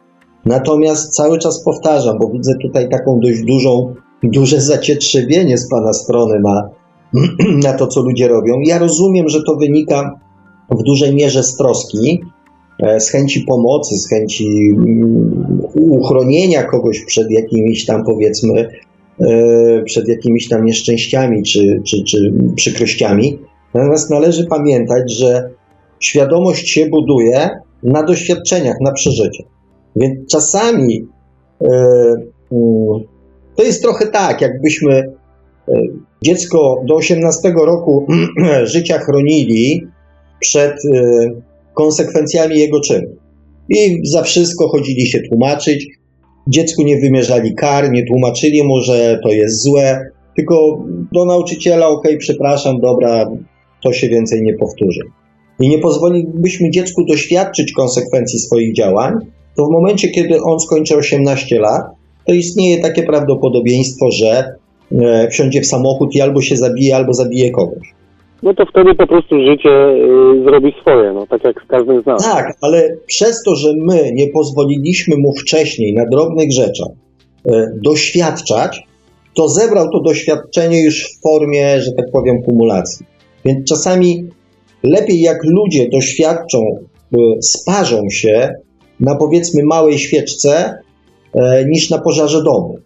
[0.46, 3.94] Natomiast cały czas powtarzam, bo widzę tutaj taką dość dużą,
[4.24, 6.70] duże zacietrzewienie z Pana strony na,
[7.68, 8.60] na to, co ludzie robią.
[8.60, 10.20] Ja rozumiem, że to wynika
[10.72, 12.22] w dużej mierze z troski,
[12.80, 18.70] e, z chęci pomocy, z chęci mm, uchronienia kogoś przed jakimiś tam, powiedzmy,
[19.86, 23.40] przed jakimiś tam nieszczęściami czy, czy, czy przykrościami.
[23.74, 25.50] Natomiast należy pamiętać, że
[26.00, 27.50] świadomość się buduje
[27.84, 29.48] na doświadczeniach, na przeżyciach.
[29.96, 31.08] Więc czasami
[31.62, 31.68] e,
[32.52, 33.04] mm,
[33.56, 35.14] to jest trochę tak, jakbyśmy e,
[36.22, 38.08] dziecko do 18 roku
[38.64, 39.88] życia chronili
[40.40, 41.02] przed e,
[41.74, 43.08] konsekwencjami jego czynu.
[43.70, 45.88] I za wszystko chodzili się tłumaczyć.
[46.48, 52.08] Dziecku nie wymierzali kar, nie tłumaczyli mu, że to jest złe, tylko do nauczyciela, ok,
[52.20, 53.32] przepraszam, dobra,
[53.84, 55.02] to się więcej nie powtórzy.
[55.60, 59.14] I nie pozwolilibyśmy dziecku doświadczyć konsekwencji swoich działań,
[59.58, 61.84] to w momencie, kiedy on skończy 18 lat,
[62.26, 64.56] to istnieje takie prawdopodobieństwo, że
[64.92, 67.95] e, wsiądzie w samochód i albo się zabije, albo zabije kogoś.
[68.46, 72.06] No to wtedy po prostu życie y, zrobi swoje, no tak jak z każdym z
[72.06, 72.24] nas.
[72.24, 76.88] Tak, ale przez to, że my nie pozwoliliśmy mu wcześniej na drobnych rzeczach
[77.48, 77.52] y,
[77.84, 78.84] doświadczać,
[79.34, 83.06] to zebrał to doświadczenie już w formie, że tak powiem, kumulacji.
[83.46, 84.30] Więc czasami
[84.84, 88.50] lepiej jak ludzie doświadczą, y, sparzą się
[89.00, 90.80] na powiedzmy małej świeczce
[91.68, 92.78] niż na pożarze domu.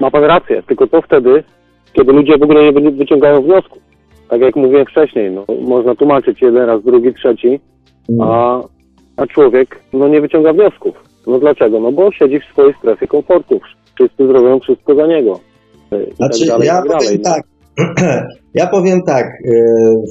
[0.00, 1.44] Ma pan rację, tylko to wtedy,
[1.92, 3.91] kiedy ludzie w ogóle nie wyciągają wniosków.
[4.32, 7.60] Tak jak mówiłem wcześniej, no, można tłumaczyć jeden raz, drugi, trzeci,
[8.20, 8.60] a,
[9.16, 10.94] a człowiek no, nie wyciąga wniosków.
[11.26, 11.80] No dlaczego?
[11.80, 13.60] No bo siedzi w swojej strefie komfortu.
[13.94, 15.40] Wszyscy zrobią wszystko za niego.
[15.92, 17.42] E, I znaczy, tak dalej, ja, tak dalej, powiem tak,
[18.60, 19.26] ja powiem tak.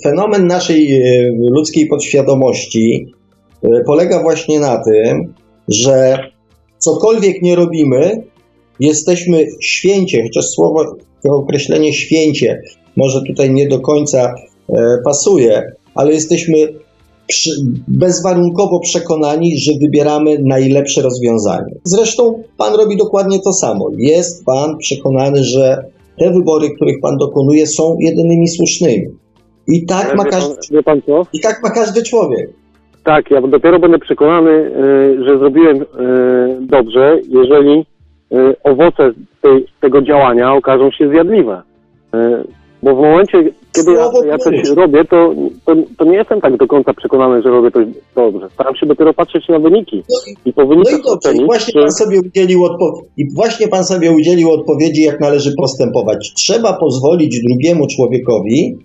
[0.04, 1.00] Fenomen naszej e,
[1.56, 3.06] ludzkiej podświadomości
[3.86, 5.34] polega właśnie na tym,
[5.68, 6.18] że
[6.78, 8.24] cokolwiek nie robimy,
[8.80, 12.62] jesteśmy święcie, chociaż słowo, to określenie święcie
[12.98, 14.36] może tutaj nie do końca
[14.70, 16.56] e, pasuje, ale jesteśmy
[17.28, 17.52] przy,
[17.88, 21.76] bezwarunkowo przekonani, że wybieramy najlepsze rozwiązanie.
[21.84, 23.90] Zresztą Pan robi dokładnie to samo.
[23.98, 25.86] Jest Pan przekonany, że
[26.20, 29.08] te wybory, których Pan dokonuje, są jedynymi słusznymi.
[29.68, 32.50] I tak Ale ma każdy, pan, pan i tak ma każdy człowiek.
[33.04, 35.86] Tak, ja dopiero będę przekonany, y, że zrobiłem y,
[36.62, 37.86] dobrze, jeżeli
[38.64, 39.12] owoce
[39.42, 41.62] tej, tego działania okażą się zjadliwe.
[42.84, 43.38] Bo w momencie,
[43.76, 45.34] kiedy ja, ja coś robię, to,
[45.66, 48.50] to, to nie jestem tak do końca przekonany, że robię coś dobrze.
[48.54, 50.04] Staram się dopiero patrzeć na wyniki
[50.46, 53.68] i po No i dobrze, i ocenić, właśnie że pan sobie udzielił odpo- i właśnie
[53.68, 56.34] pan sobie udzielił odpowiedzi, jak należy postępować.
[56.36, 58.78] Trzeba pozwolić drugiemu człowiekowi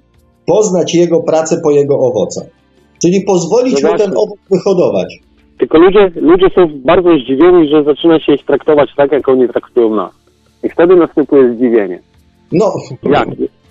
[0.47, 2.47] poznać jego pracę po jego owocach.
[3.03, 5.19] Czyli pozwolić No mu ten owoc wyhodować.
[5.59, 9.95] Tylko ludzie, ludzie są bardzo zdziwieni, że zaczyna się ich traktować tak, jak oni traktują
[9.95, 10.13] nas.
[10.63, 12.01] I wtedy następuje zdziwienie.
[12.53, 13.29] No, Jak?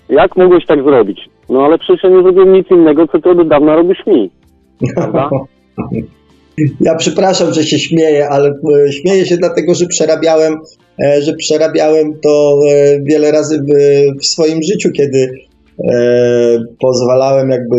[0.10, 1.20] Jak mogłeś tak zrobić?
[1.50, 4.32] No ale przecież ja nie zrobiłem nic innego, co ty od dawna robisz mi.
[4.96, 5.30] Prawda?
[6.82, 10.54] Ja przepraszam, że się śmieję, ale e, śmieję się dlatego, że przerabiałem,
[11.06, 13.60] e, że przerabiałem to e, wiele razy
[14.22, 15.32] w, swoim życiu, kiedy
[16.80, 17.76] pozwalałem jakby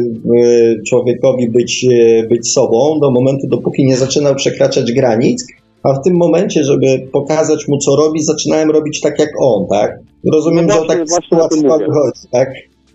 [0.89, 1.87] człowiekowi być,
[2.29, 5.47] być sobą do momentu, dopóki nie zaczynał przekraczać granic,
[5.83, 9.99] a w tym momencie, żeby pokazać mu, co robi, zaczynałem robić tak jak on, tak?
[10.33, 11.87] Rozumiem, No że o właśnie- tak właśnie o sytuację mówię.
[11.93, 12.49] chodzi, tak?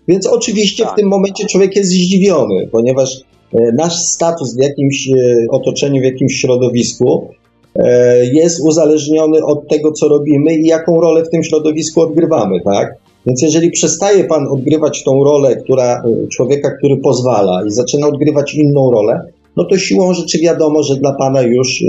[0.08, 0.96] Więc oczywiście w Tak.
[0.96, 3.20] tym momencie człowiek jest zdziwiony, ponieważ
[3.54, 5.14] e, nasz status w jakimś e,
[5.50, 7.28] otoczeniu, w jakimś środowisku
[7.76, 12.94] e, jest uzależniony od tego, co robimy i jaką rolę w tym środowisku odgrywamy, tak?
[13.26, 16.02] Więc jeżeli przestaje pan odgrywać tą rolę, która
[16.32, 19.20] człowieka, który pozwala i zaczyna odgrywać inną rolę,
[19.56, 21.84] no to siłą rzeczy wiadomo, że dla pana już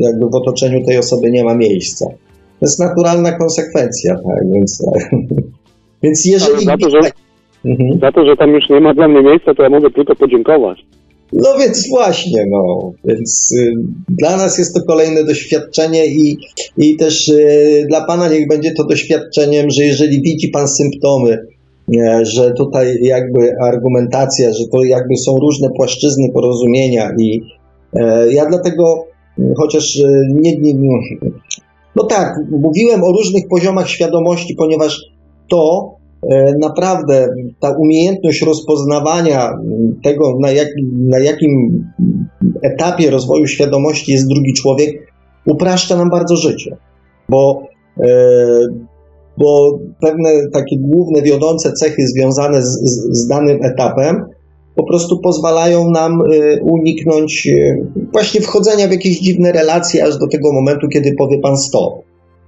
[0.00, 2.06] jakby w otoczeniu tej osoby nie ma miejsca.
[2.62, 4.52] To jest naturalna konsekwencja, tak?
[4.52, 4.82] Więc,
[6.02, 6.64] więc jeżeli...
[6.64, 7.10] Za to, że-
[7.64, 8.00] Mhm.
[8.00, 10.78] Za to, że tam już nie ma dla mnie miejsca, to ja mogę tylko podziękować.
[11.32, 12.92] No więc właśnie, no.
[13.04, 13.72] Więc y,
[14.08, 16.36] dla nas jest to kolejne doświadczenie i,
[16.78, 21.38] i też y, dla Pana niech będzie to doświadczeniem, że jeżeli widzi Pan symptomy,
[22.00, 27.42] e, że tutaj jakby argumentacja, że to jakby są różne płaszczyzny porozumienia i
[27.94, 29.04] e, ja dlatego,
[29.38, 30.74] m, chociaż e, nie, nie,
[31.96, 35.00] no tak, mówiłem o różnych poziomach świadomości, ponieważ
[35.50, 35.90] to
[36.30, 37.28] e, naprawdę
[37.60, 39.50] ta umiejętność rozpoznawania
[40.04, 41.84] tego, na, jak, na jakim
[42.62, 45.12] etapie rozwoju świadomości jest drugi człowiek,
[45.46, 46.76] upraszcza nam bardzo życie.
[47.28, 47.62] Bo,
[48.00, 48.08] e,
[49.38, 54.24] bo pewne takie główne, wiodące cechy związane z, z, z danym etapem
[54.76, 57.76] po prostu pozwalają nam e, uniknąć e,
[58.12, 61.94] właśnie wchodzenia w jakieś dziwne relacje aż do tego momentu, kiedy powie pan stop.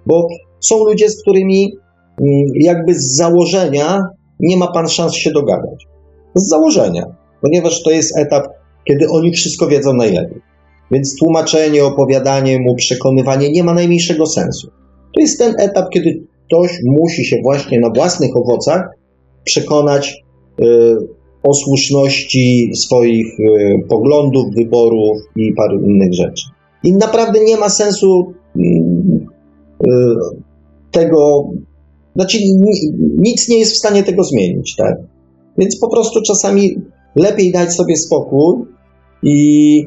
[0.06, 0.28] Bo
[0.60, 1.72] są ludzie, z którymi
[2.20, 4.02] mm, jakby z założenia
[4.40, 5.86] nie ma pan szans się dogadać.
[6.34, 7.06] Z założenia,
[7.42, 8.46] ponieważ to jest etap,
[8.84, 10.40] kiedy oni wszystko wiedzą najlepiej.
[10.90, 14.70] Więc tłumaczenie, opowiadanie mu, przekonywanie nie ma najmniejszego sensu.
[15.14, 18.82] To jest ten etap, kiedy ktoś musi się właśnie na własnych owocach
[19.44, 20.24] przekonać
[20.60, 20.64] y,
[21.44, 26.44] o słuszności swoich y, poglądów, wyborów i paru innych rzeczy.
[26.82, 29.26] I naprawdę nie ma sensu mm,
[29.86, 29.90] y,
[30.90, 31.50] tego,
[32.16, 34.96] znaczy ni- nic nie jest w stanie tego zmienić, tak?
[35.58, 36.76] Więc po prostu czasami
[37.16, 38.56] lepiej dać sobie spokój
[39.22, 39.86] i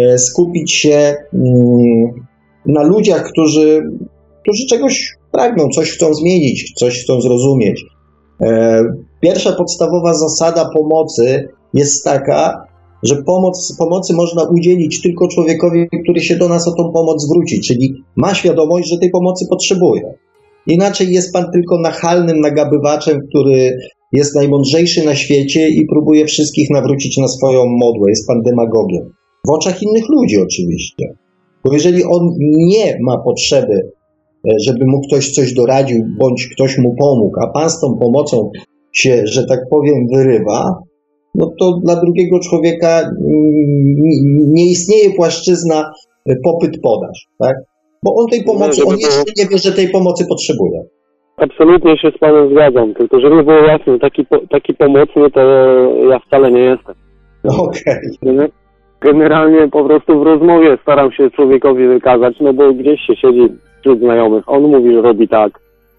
[0.00, 2.28] e, skupić się mm,
[2.66, 3.82] na ludziach, którzy,
[4.42, 7.84] którzy czegoś pragną, coś chcą zmienić, coś chcą zrozumieć.
[8.40, 8.84] E,
[9.20, 12.66] Pierwsza podstawowa zasada pomocy jest taka,
[13.02, 17.60] że pomoc, pomocy można udzielić tylko człowiekowi, który się do nas o tą pomoc zwróci,
[17.60, 20.14] czyli ma świadomość, że tej pomocy potrzebuje.
[20.66, 23.78] Inaczej jest pan tylko nachalnym nagabywaczem, który
[24.12, 28.08] jest najmądrzejszy na świecie i próbuje wszystkich nawrócić na swoją modłę.
[28.08, 29.12] Jest pan demagogiem.
[29.46, 31.14] W oczach innych ludzi oczywiście.
[31.64, 33.90] Bo jeżeli on nie ma potrzeby,
[34.66, 38.50] żeby mu ktoś coś doradził, bądź ktoś mu pomógł, a pan z tą pomocą
[38.92, 40.78] się, że tak powiem, wyrywa,
[41.34, 43.14] no to dla drugiego człowieka mm,
[44.54, 45.92] nie istnieje płaszczyzna
[46.28, 47.56] e, popyt-podaż, tak?
[48.04, 50.82] Bo on tej pomocy, żeby on jeszcze nie wie, że tej pomocy potrzebuje.
[51.36, 55.40] Absolutnie się z Panem zgadzam, tylko żeby było jasne, taki, po, taki pomocny to
[56.10, 56.94] ja wcale nie jestem.
[57.44, 58.10] Okej.
[58.22, 58.50] Gener-
[59.00, 63.48] Generalnie po prostu w rozmowie staram się człowiekowi wykazać, no bo gdzieś się siedzi
[63.80, 65.52] wśród znajomych, on mówi, że robi tak,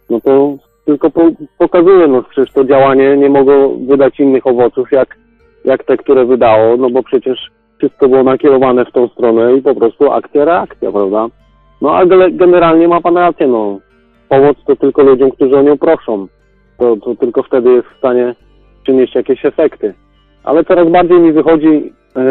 [0.10, 1.22] no to tylko po,
[1.58, 5.18] pokazuje, no przecież to działanie nie mogło wydać innych owoców jak,
[5.66, 9.76] jak te, które wydało, no bo przecież wszystko było nakierowane w tą stronę i po
[9.76, 11.28] prostu akcja, reakcja, prawda?
[11.82, 13.80] No a generalnie ma Pan rację, no
[14.30, 16.28] pomoc to tylko ludziom, którzy o nią proszą,
[16.78, 18.36] to, to tylko wtedy jest w stanie
[18.84, 19.94] przynieść jakieś efekty.
[20.44, 22.22] Ale coraz bardziej mi wychodzi e,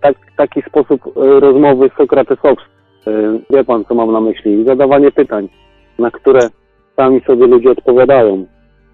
[0.00, 2.72] tak, taki sposób e, rozmowy sokratesowski.
[3.06, 4.64] E, wie pan, co mam na myśli?
[4.64, 5.48] Zadawanie pytań,
[5.98, 6.40] na które
[6.96, 8.46] sami sobie ludzie odpowiadają.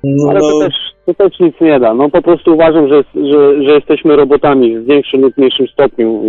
[0.05, 0.74] No, Ale to też,
[1.06, 1.94] to też nic nie da.
[1.94, 6.22] No po prostu uważam, że, że, że jesteśmy robotami w większym lub mniejszym stopniu.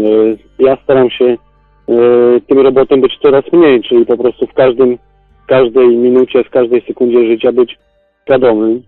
[0.59, 1.35] E, Ja staram się e,
[2.47, 4.97] tym robotem być coraz mniej, czyli po prostu w każdym,
[5.43, 7.77] w każdej minucie, w każdej sekundzie życia być
[8.23, 8.81] świadomym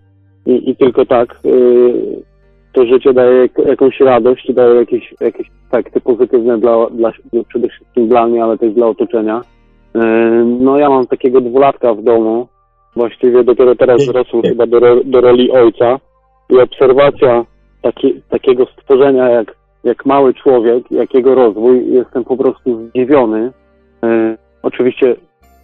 [0.46, 1.40] i, i tylko tak
[2.72, 7.12] to życie daje jak- jakąś radość i daje jakieś, jakieś efekty pozytywne dla, dla,
[7.48, 9.40] przede wszystkim dla mnie, ale też dla otoczenia.
[10.60, 12.46] No ja mam takiego dwulatka w domu,
[12.96, 15.98] właściwie dopiero teraz wrosłem chyba do, do roli ojca
[16.50, 17.44] i obserwacja
[17.82, 23.52] taki, takiego stworzenia jak, jak mały człowiek, jak jego rozwój, jestem po prostu zdziwiony.
[24.62, 25.16] Oczywiście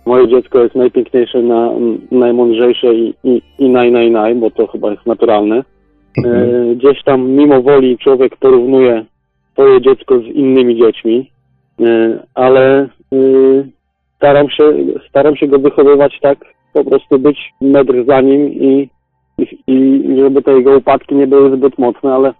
[0.07, 1.71] moje dziecko jest najpiękniejsze, na,
[2.11, 5.65] najmądrzejsze i, i, i naj, naj, naj, bo to chyba jest naturalne.
[6.24, 9.05] E, gdzieś tam mimo woli człowiek porównuje
[9.53, 11.31] swoje dziecko z innymi dziećmi,
[11.81, 13.16] e, ale e,
[14.16, 14.65] staram się,
[15.09, 16.39] staram się go wychowywać tak,
[16.73, 18.89] po prostu być metr za nim i,
[19.39, 22.35] i, i żeby te jego upadki nie były zbyt mocne, ale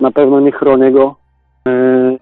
[0.00, 1.14] na pewno nie chronię go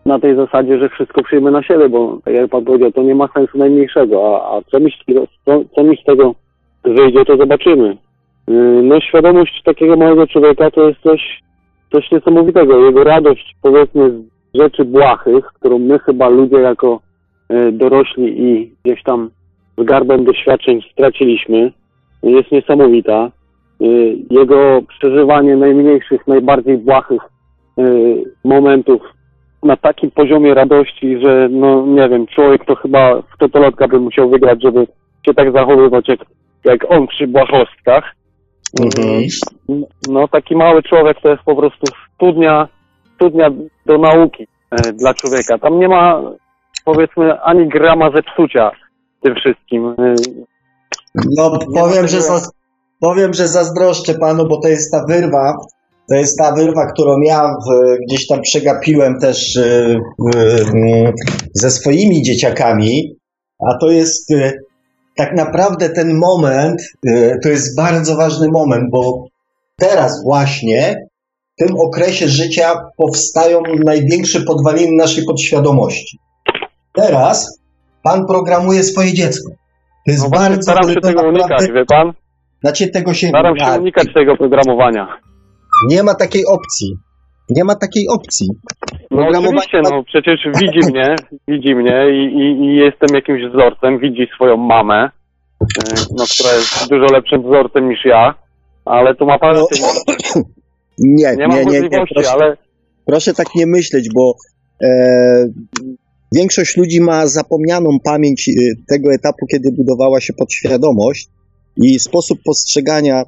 [0.06, 3.14] na tej zasadzie, że wszystko przyjmę na siebie, bo tak jak pan powiedział, to nie
[3.14, 4.92] ma sensu najmniejszego, a, a co, mi,
[5.44, 6.34] co, co mi z tego
[6.84, 7.96] wyjdzie, to zobaczymy.
[8.52, 11.42] E, No świadomość takiego małego człowieka to jest coś,
[11.92, 12.84] coś niesamowitego.
[12.84, 14.22] Jego radość powiedzmy z
[14.60, 17.00] rzeczy błahych, którą my chyba ludzie jako
[17.48, 19.30] e, dorośli i gdzieś tam
[19.78, 21.72] z garbem doświadczeń straciliśmy,
[22.22, 23.30] jest niesamowita.
[23.80, 23.84] E,
[24.30, 27.22] Jego przeżywanie najmniejszych, najbardziej błahych
[28.44, 29.02] momentów
[29.62, 34.30] na takim poziomie radości, że no nie wiem, człowiek to chyba w totolotka by musiał
[34.30, 34.86] wygrać, żeby
[35.26, 36.20] się tak zachowywać jak,
[36.64, 38.04] jak on przy błahostkach.
[38.80, 39.22] Mhm.
[40.08, 42.68] No taki mały człowiek to jest po prostu studnia,
[43.14, 43.50] studnia
[43.86, 45.58] do nauki e, dla człowieka.
[45.58, 46.22] Tam nie ma
[46.84, 48.70] powiedzmy ani grama zepsucia
[49.18, 49.94] w tym wszystkim.
[49.98, 50.14] E,
[51.38, 52.52] No, powiem, że, zaz,
[53.00, 55.56] powiem, że zazdroszczę panu, bo to jest ta wyrwa,
[56.08, 60.36] to jest ta wyrwa, którą ja w, gdzieś tam przegapiłem też e, w,
[60.74, 61.12] m,
[61.54, 63.16] ze swoimi dzieciakami,
[63.70, 64.52] a to jest e,
[65.22, 69.24] tak naprawdę ten moment, e, to jest bardzo ważny moment, bo
[69.76, 70.94] teraz właśnie
[71.58, 76.18] w tym okresie życia powstają największe podwaliny naszej podświadomości.
[76.94, 77.60] Teraz
[78.02, 79.50] pan programuje swoje dziecko.
[80.06, 82.12] To jest No bardzo staram się tego naprawdę- unikać, wie pan?
[82.62, 85.08] znaczy tego się Staram się tak, unikać tego programowania.
[85.90, 86.96] nie ma takiej opcji.
[87.50, 88.48] Nie ma takiej opcji.
[89.12, 91.16] No oczywiście, no przecież widzi mnie,
[91.48, 95.10] widzi mnie i, i, i jestem jakimś wzorcem, widzi swoją mamę,
[95.60, 98.34] e, no, która jest dużo lepszym wzorcem niż ja,
[98.84, 99.66] ale tu ma pan No,
[100.98, 101.88] Nie, nie nie, nie, nie.
[102.14, 102.56] Proszę, ale
[103.06, 104.34] proszę tak nie myśleć, bo
[104.84, 104.88] e,
[106.36, 108.52] większość ludzi ma zapomnianą pamięć e,
[108.88, 111.28] tego etapu, kiedy budowała się podświadomość
[111.76, 113.22] i sposób postrzegania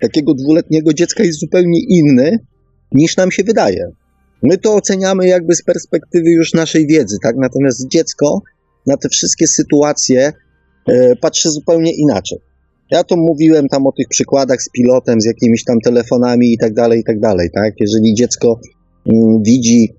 [0.00, 2.38] takiego dwuletniego dziecka jest zupełnie inny
[2.92, 3.90] niż nam się wydaje.
[4.42, 7.36] My to oceniamy jakby z perspektywy już naszej wiedzy, tak?
[7.36, 8.42] Natomiast dziecko
[8.86, 10.32] na te wszystkie sytuacje
[10.88, 12.38] e, patrzy zupełnie inaczej.
[12.90, 16.74] Ja to mówiłem tam o tych przykładach z pilotem, z jakimiś tam telefonami i tak
[16.74, 17.74] dalej, i tak dalej, tak?
[17.80, 18.60] Jeżeli dziecko
[19.06, 19.94] mm, widzi,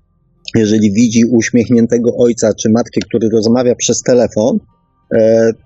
[0.54, 4.58] jeżeli widzi uśmiechniętego ojca czy matkę, który rozmawia przez telefon,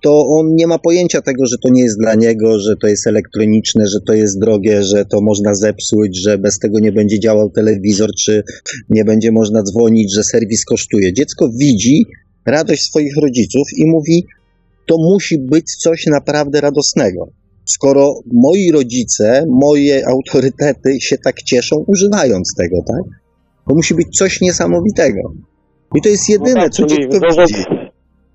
[0.02, 3.06] to on nie ma pojęcia tego, że to nie jest dla niego, że to jest
[3.06, 7.51] elektroniczne, że to jest drogie, że to można zepsuć, że bez tego nie będzie działał
[7.51, 8.43] telewizor, czy
[8.90, 11.12] nie będzie można dzwonić, że serwis kosztuje.
[11.12, 12.06] Dziecko widzi
[12.47, 14.27] radość swoich rodziców i mówi,
[14.86, 17.28] to musi być coś naprawdę radosnego.
[17.65, 23.20] Skoro moi rodzice, moje autorytety się tak cieszą, używając tego, tak?
[23.69, 25.32] To musi być coś niesamowitego.
[25.97, 27.65] I to jest jedyne, no tak, co dziecko widzi.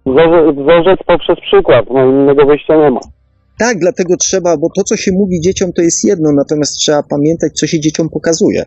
[0.06, 3.00] Wzorzec, poprzez przykład, no innego wyjścia nie ma.
[3.60, 7.54] Tak, dlatego trzeba, bo to, co się mówi dzieciom, to jest jedno, natomiast trzeba pamiętać,
[7.54, 8.64] co się dzieciom pokazuje.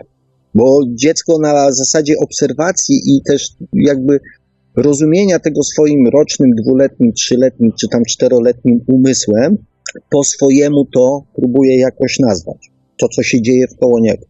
[0.55, 4.21] Bo dziecko na zasadzie obserwacji i też jakby
[4.77, 9.57] rozumienia tego swoim rocznym, dwuletnim, trzyletnim czy tam czteroletnim umysłem,
[10.11, 12.71] po swojemu to próbuje jakoś nazwać.
[13.01, 14.27] To, co się dzieje w koło niego.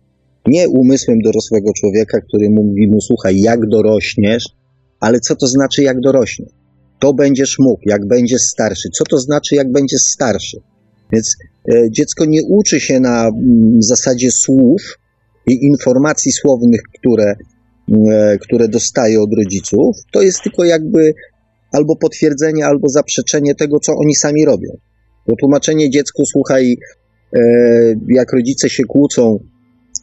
[0.47, 4.45] Nie umysłem dorosłego człowieka, który mówi mu, słuchaj, jak dorośniesz,
[5.01, 6.56] ale co to znaczy, jak dorośniesz?
[6.98, 8.89] To będziesz mógł, jak będziesz starszy.
[8.93, 10.56] Co to znaczy, jak będziesz starszy?
[11.12, 11.36] Więc
[11.68, 14.82] e, dziecko nie uczy się na mm, zasadzie słów
[15.47, 17.35] i informacji słownych, które,
[18.10, 19.97] e, które dostaje od rodziców.
[20.12, 21.14] To jest tylko jakby
[21.73, 24.70] albo potwierdzenie, albo zaprzeczenie tego, co oni sami robią.
[25.28, 26.77] Bo tłumaczenie dziecku, słuchaj,
[27.36, 27.40] e,
[28.09, 29.39] jak rodzice się kłócą,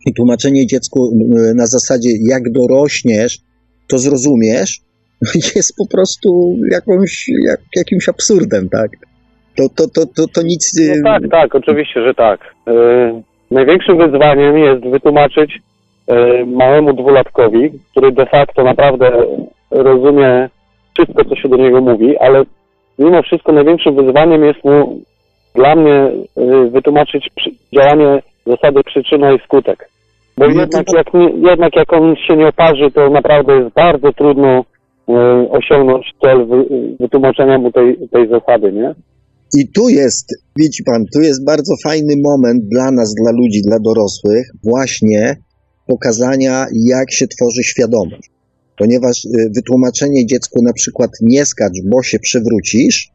[0.05, 1.11] i tłumaczenie dziecku
[1.55, 3.39] na zasadzie, jak dorośniesz,
[3.89, 4.81] to zrozumiesz,
[5.55, 8.89] jest po prostu jakąś, jak, jakimś absurdem, tak?
[9.57, 10.79] To, to, to, to, to nic...
[10.79, 12.39] y, No tak, tak, oczywiście, że tak.
[12.67, 12.73] E,
[13.51, 15.59] największym wyzwaniem jest wytłumaczyć
[16.07, 19.11] e, małemu dwulatkowi, który de facto naprawdę
[19.71, 20.49] rozumie
[20.93, 22.43] wszystko, co się do niego mówi, ale
[22.99, 25.01] mimo wszystko największym wyzwaniem jest mu
[25.55, 26.11] dla mnie
[26.71, 29.89] wytłumaczyć przy, działanie zasady przyczyna i skutek.
[30.37, 30.95] Bo No to jednak tak.
[30.95, 34.63] jak, nie, jednak jak on się nie oparzy, to naprawdę jest bardzo trudno
[35.49, 36.65] osiągnąć cel wy,
[36.99, 38.95] wytłumaczenia mu tej, tej zasady, nie?
[39.57, 40.25] I tu jest,
[40.57, 45.35] widzi pan, tu jest bardzo fajny moment dla nas, dla ludzi, dla dorosłych, właśnie
[45.87, 48.29] pokazania, jak się tworzy świadomość.
[48.77, 53.09] Ponieważ y, wytłumaczenie dziecku na przykład nie skacz, bo się przewrócisz,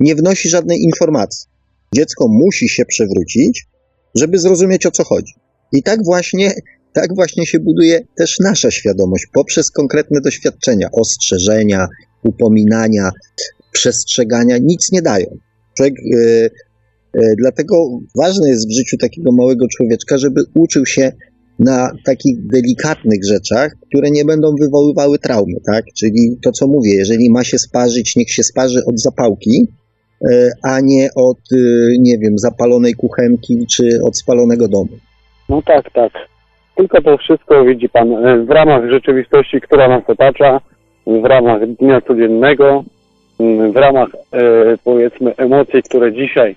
[0.00, 1.48] nie wnosi żadnej informacji.
[1.94, 3.66] Dziecko musi się przewrócić,
[4.14, 5.32] żeby zrozumieć o co chodzi.
[5.72, 6.50] I tak właśnie,
[6.94, 11.86] tak właśnie się buduje też nasza świadomość poprzez konkretne doświadczenia, ostrzeżenia,
[12.22, 13.10] upominania,
[13.72, 15.26] przestrzegania, nic nie dają.
[15.80, 16.48] E, e,
[17.38, 21.12] dlatego ważne jest w życiu takiego małego człowieczka, żeby uczył się
[21.58, 25.84] na takich delikatnych rzeczach, które nie będą wywoływały traumy, tak?
[25.98, 29.68] Czyli to, co mówię, jeżeli ma się sparzyć, niech się sparzy od zapałki,
[30.30, 31.38] e, a nie od,
[31.98, 34.98] nie wiem, zapalonej kuchenki czy od spalonego domu.
[35.48, 36.33] No tak, tak.
[36.74, 40.60] Tylko to wszystko widzi pan e, w ramach rzeczywistości, która nas otacza,
[41.06, 42.84] w ramach dnia codziennego,
[43.72, 44.38] w ramach e,
[44.84, 46.56] powiedzmy emocji, które dzisiaj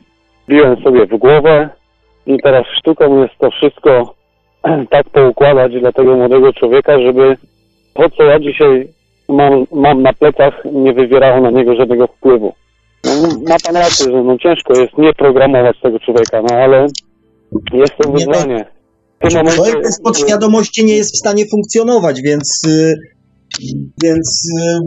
[0.50, 1.70] biją sobie w głowę
[2.26, 4.14] i teraz sztuką jest to wszystko
[4.90, 7.38] tak poukładać dla tego młodego człowieka, żeby
[7.94, 8.88] to, co ja dzisiaj
[9.30, 12.54] mam, mam na plecach, nie wywierało na niego żadnego wpływu.
[13.06, 13.12] No,
[13.50, 16.88] ma pan rację, że no ciężko jest nie programować tego człowieka, no ale
[17.74, 18.66] jest to Nie, wyzwanie.
[19.22, 22.96] Znaczy, momencie- Człowiek bez podświadomości nie jest w stanie funkcjonować, więc, y,
[24.04, 24.80] więc y,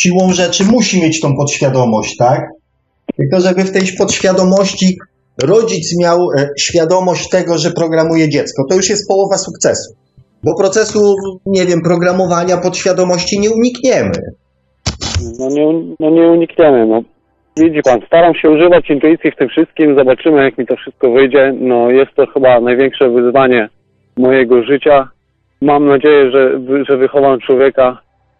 [0.00, 2.40] siłą rzeczy musi mieć tą podświadomość, tak?
[3.16, 4.98] Tylko żeby w tej podświadomości
[5.42, 9.94] rodzic miał e, świadomość tego, że programuje dziecko, to już jest połowa sukcesu.
[10.44, 11.14] Bo procesu,
[11.46, 14.12] nie wiem, programowania podświadomości nie unikniemy.
[15.38, 15.66] No nie,
[16.00, 17.02] no nie unikniemy, no.
[17.62, 21.54] Widzi pan, staram się używać intuicji w tym wszystkim, zobaczymy jak mi to wszystko wyjdzie.
[21.60, 23.68] No jest to chyba największe wyzwanie
[24.16, 25.08] mojego życia.
[25.62, 27.98] Mam nadzieję, że, że wychowam człowieka,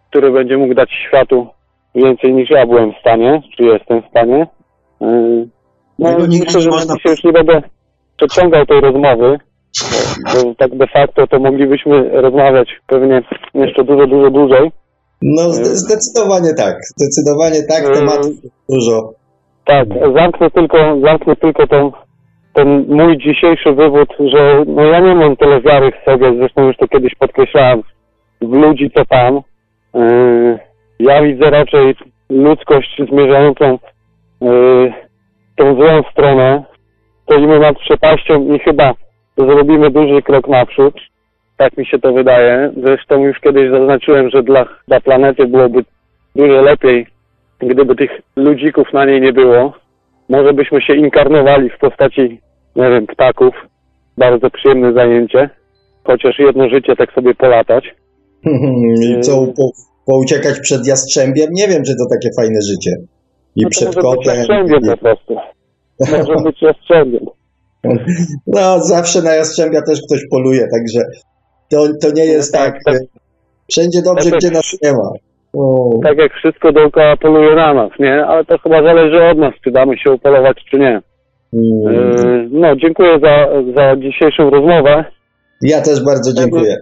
[0.09, 1.47] który będzie mógł dać światu
[1.95, 4.47] więcej niż ja byłem w stanie, czy jestem w stanie.
[5.01, 5.47] Yy,
[5.99, 7.61] No myślę, że można- dzisiaj już nie będę
[8.17, 9.37] przeciągał tej rozmowy,
[10.33, 13.21] bo tak de facto to moglibyśmy rozmawiać pewnie
[13.53, 14.71] jeszcze dużo, dużo dłużej.
[15.21, 16.75] No, zde- zdecydowanie tak.
[16.97, 17.93] Zdecydowanie tak, Mm.
[17.93, 18.31] tematów
[18.69, 19.13] dużo.
[19.65, 21.91] Tak, zamknę tylko, zamknę tylko ten,
[22.53, 26.77] ten mój dzisiejszy wywód, że no ja nie mam tyle wiary w sobie, zresztą już
[26.77, 27.81] to kiedyś podkreślałem,
[28.41, 29.41] w ludzi co pan.
[29.93, 30.59] Yy,
[30.99, 31.95] ja widzę raczej
[32.29, 33.79] ludzkość zmierzającą
[34.41, 34.93] yy,
[35.55, 36.63] tą złą stronę.
[37.23, 38.93] Stoimy nad przepaścią i chyba
[39.37, 40.93] zrobimy duży krok naprzód.
[41.59, 42.71] Tak mi się to wydaje.
[42.85, 45.79] Zresztą już kiedyś zaznaczyłem, że dla, dla planety byłoby
[46.35, 47.07] dużo lepiej,
[47.59, 49.73] gdyby tych ludzików na niej nie było,
[50.29, 52.41] może byśmy się inkarnowali w postaci,
[52.75, 53.53] nie wiem, ptaków.
[54.17, 55.49] Bardzo przyjemne zajęcie.
[56.03, 57.95] Chociaż jedno życie tak sobie polatać.
[59.03, 59.71] I co, po,
[60.05, 61.47] pouciekać przed jastrzębiem?
[61.51, 62.91] Nie wiem, czy to takie fajne życie.
[63.55, 64.35] I No przed może być kotem.
[64.37, 65.35] jastrzębiem po prostu.
[65.99, 67.25] Może być jastrzębiem.
[68.47, 70.99] No, zawsze na jastrzębia też ktoś poluje, także
[71.71, 72.83] to, to nie jest tak, tak.
[72.85, 72.95] tak.
[73.71, 75.09] Wszędzie dobrze, Tak, gdzie nas nie ma.
[75.53, 78.25] O, Tak jak wszystko dookoła poluje na nas, nie?
[78.25, 81.01] Ale to chyba zależy od nas, czy damy się upolować, czy nie.
[81.53, 81.71] mm.
[81.83, 85.05] Yy, No, dziękuję za, za dzisiejszą rozmowę.
[85.61, 86.75] Ja też bardzo dziękuję.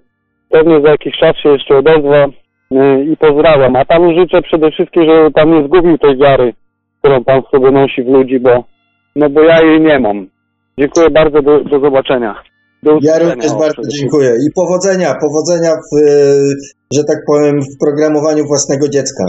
[0.50, 2.28] Pewnie za jakiś czas się jeszcze odezwę
[2.72, 3.76] yy, i pozdrawiam.
[3.76, 6.54] A panu życzę przede wszystkim, żeby pan nie zgubił tej wiary,
[7.00, 8.64] którą pan sobie nosi w ludzi, bo,
[9.16, 10.28] no bo ja jej nie mam.
[10.80, 12.36] Dziękuję bardzo, do, do zobaczenia.
[12.84, 14.30] Do Ja również bardzo dziękuję.
[14.30, 16.04] I powodzenia, powodzenia w, e,
[16.94, 19.24] że tak powiem, w programowaniu własnego dziecka.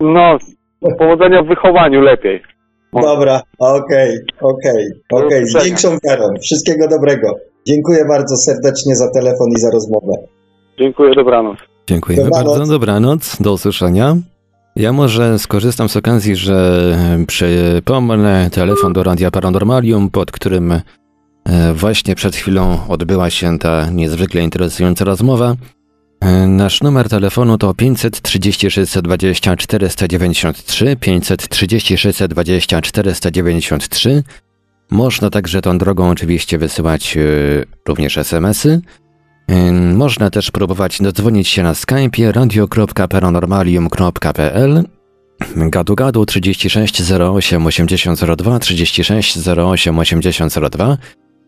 [0.00, 0.38] No,
[0.98, 2.42] powodzenia w wychowaniu lepiej.
[2.92, 6.24] Dobra, okej, okej, okej, z większą wiarą.
[6.42, 7.34] Wszystkiego dobrego.
[7.66, 10.12] Dziękuję bardzo serdecznie za telefon i za rozmowę.
[10.78, 11.58] Dziękuję, dobranoc.
[11.86, 12.58] Dziękujemy Dobranoc.
[12.58, 14.16] bardzo, dobranoc, do usłyszenia.
[14.76, 16.80] Ja może skorzystam z okazji, że
[17.26, 20.80] przypomnę telefon do Radia Paranormalium, pod którym
[21.74, 25.54] właśnie przed chwilą odbyła się ta niezwykle interesująca rozmowa.
[26.20, 34.22] E, Nasz numer telefonu to 530 620 493, 530 620 493.
[34.90, 37.20] Można także tą drogą oczywiście wysyłać e,
[37.88, 38.80] również SMS-y.
[39.94, 44.84] Można też próbować dodzwonić się na Skype'ie radio.paranormalium.pl
[45.56, 50.98] Gadu Gadu 36 08 8002 36 08 8002.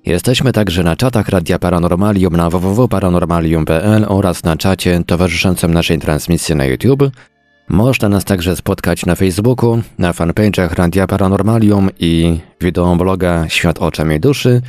[0.09, 6.65] Jesteśmy także na czatach Radia Paranormalium na www.paranormalium.pl oraz na czacie towarzyszącym naszej transmisji na
[6.65, 7.11] YouTube.
[7.69, 14.63] Można nas także spotkać na Facebooku, na fanpage'ach Radia Paranormalium i wideobloga Świat Oczami Duszy,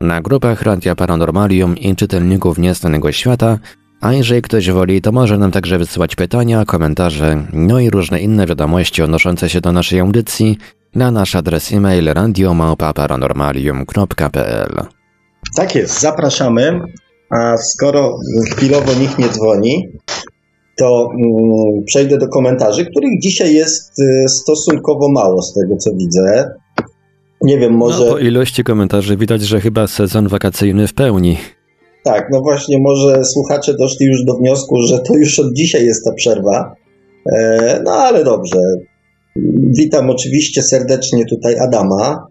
[0.00, 3.58] na grupach Radia Paranormalium i czytelników Nieznanego Świata,
[4.00, 8.46] a jeżeli ktoś woli, to może nam także wysyłać pytania, komentarze, no i różne inne
[8.46, 10.58] wiadomości odnoszące się do naszej audycji
[10.94, 14.86] na nasz adres e-mail radiomałpa-paranormalium.pl
[15.56, 16.80] Tak jest, zapraszamy.
[17.30, 18.18] A skoro
[18.50, 19.88] chwilowo nikt nie dzwoni,
[20.78, 26.50] to mm, przejdę do komentarzy, których dzisiaj jest y, stosunkowo mało z tego co widzę.
[27.42, 28.04] Nie wiem, może.
[28.04, 31.36] No, po ilości komentarzy widać, że chyba sezon wakacyjny w pełni.
[32.04, 36.04] Tak, no właśnie, może słuchacze doszli już do wniosku, że to już od dzisiaj jest
[36.04, 36.74] ta przerwa.
[37.32, 38.58] E, no ale dobrze.
[39.78, 42.26] Witam oczywiście serdecznie tutaj Adama.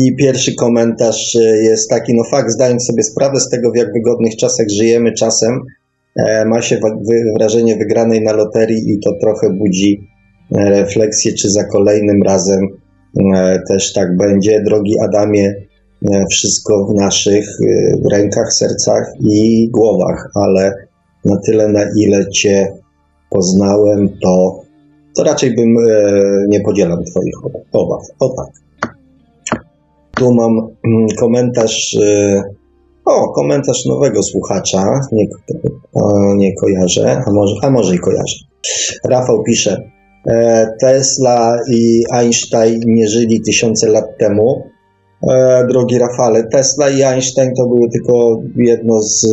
[0.00, 4.36] I pierwszy komentarz jest taki, no fakt, zdając sobie sprawę z tego, w jak wygodnych
[4.36, 5.60] czasach żyjemy czasem,
[6.16, 6.80] e, ma się
[7.36, 10.00] wrażenie wygranej na loterii i to trochę budzi
[10.56, 12.68] e, refleksję, czy za kolejnym razem
[13.68, 14.62] też tak będzie.
[14.62, 15.54] Drogi Adamie,
[16.30, 17.48] wszystko w naszych
[18.12, 20.72] rękach, sercach i głowach, ale
[21.24, 22.72] na tyle, na ile Cię
[23.30, 24.60] poznałem, to,
[25.16, 25.74] to raczej bym
[26.48, 27.34] nie podzielam Twoich
[27.72, 28.02] obaw.
[28.20, 28.46] O tak.
[30.16, 30.68] Tu mam
[31.18, 31.96] komentarz,
[33.04, 35.26] o, komentarz nowego słuchacza, nie,
[36.36, 38.36] nie kojarzę, a może, a może i kojarzę.
[39.04, 39.90] Rafał pisze,
[40.80, 44.62] Tesla i Einstein nie żyli tysiące lat temu,
[45.22, 46.44] E, drogi Rafale.
[46.44, 49.26] Tesla i Einstein to były tylko jedno z.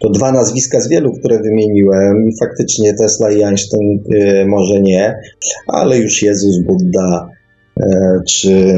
[0.00, 2.28] To dwa nazwiska z wielu, które wymieniłem.
[2.40, 5.14] Faktycznie Tesla i Einstein e, może nie,
[5.66, 7.28] ale już Jezus, Buddha,
[7.80, 8.76] e, czy,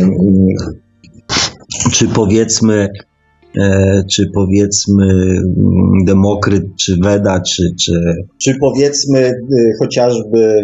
[1.93, 2.89] czy powiedzmy,
[4.11, 7.93] czy powiedzmy mm, Demokryt, czy Weda, czy, czy,
[8.43, 9.33] czy powiedzmy
[9.79, 10.63] chociażby mm,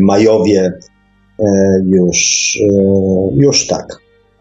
[0.00, 0.72] Majowie
[1.42, 2.72] E, już, e,
[3.36, 3.86] już tak.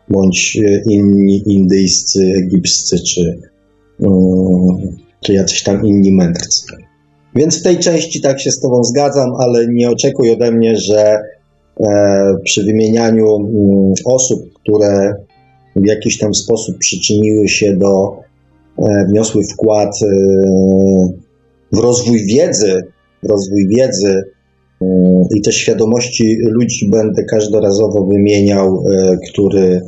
[0.09, 0.59] Bądź
[0.89, 3.50] inni indyjscy, egipscy, czy, mm,
[5.19, 6.65] czy jacyś tam inni mędrcy.
[7.35, 11.19] Więc w tej części tak się z Tobą zgadzam, ale nie oczekuj ode mnie, że
[11.79, 15.13] e, przy wymienianiu mm, osób, które
[15.75, 18.21] w jakiś tam sposób przyczyniły się do,
[19.09, 19.95] wniosły wkład
[21.71, 22.83] w rozwój wiedzy,
[23.23, 24.23] w rozwój wiedzy
[25.35, 29.81] i te świadomości ludzi będę każdorazowo wymieniał, e, który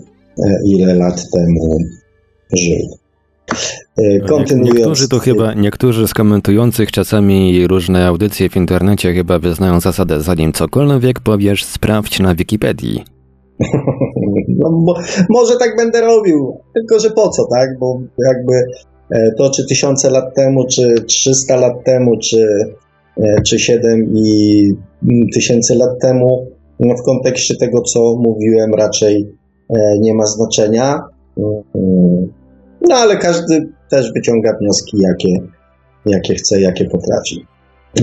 [0.44, 1.78] e, ile lat temu
[2.54, 2.98] żył.
[3.98, 4.78] E, kontynuując.
[4.78, 10.54] Niektórzy to chyba, niektórzy z komentujących czasami różne audycje w internecie chyba wyznają zasadę, zanim
[10.54, 13.04] cokolwiek powiesz, sprawdź na Wikipedii.
[14.48, 14.96] No, bo,
[15.30, 17.80] może tak będę robił, tylko że po co, tak?
[17.80, 18.54] Bo jakby
[19.38, 22.48] to, czy tysiące lat temu, czy 300 lat temu, czy
[23.18, 24.70] E, czy 7 i
[25.04, 26.48] mm, tysięcy lat temu,
[26.80, 29.36] no w kontekście tego, co mówiłem, raczej
[29.70, 31.02] e, nie ma znaczenia.
[31.38, 32.34] Mm,
[32.90, 35.40] no ale każdy też wyciąga wnioski, jakie,
[36.06, 37.46] jakie chce, jakie potrafi.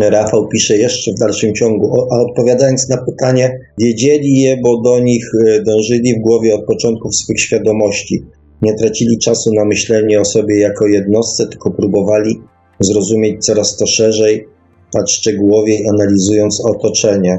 [0.01, 5.25] Rafał pisze jeszcze w dalszym ciągu, a odpowiadając na pytanie, wiedzieli je, bo do nich
[5.47, 8.25] e, dążyli w głowie od początków swych świadomości.
[8.63, 12.41] Nie tracili czasu na myślenie o sobie jako jednostce, tylko próbowali
[12.81, 14.47] zrozumieć coraz to szerzej,
[14.93, 17.39] tak szczegółowiej analizując otoczenie.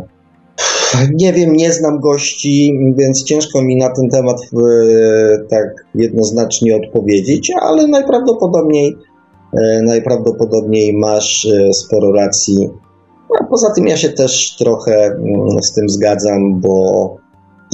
[1.13, 4.57] Nie wiem, nie znam gości, więc ciężko mi na ten temat e,
[5.49, 8.97] tak jednoznacznie odpowiedzieć, ale najprawdopodobniej,
[9.53, 12.69] e, najprawdopodobniej masz e, sporo racji.
[13.39, 17.15] A poza tym ja się też trochę mm, z tym zgadzam, bo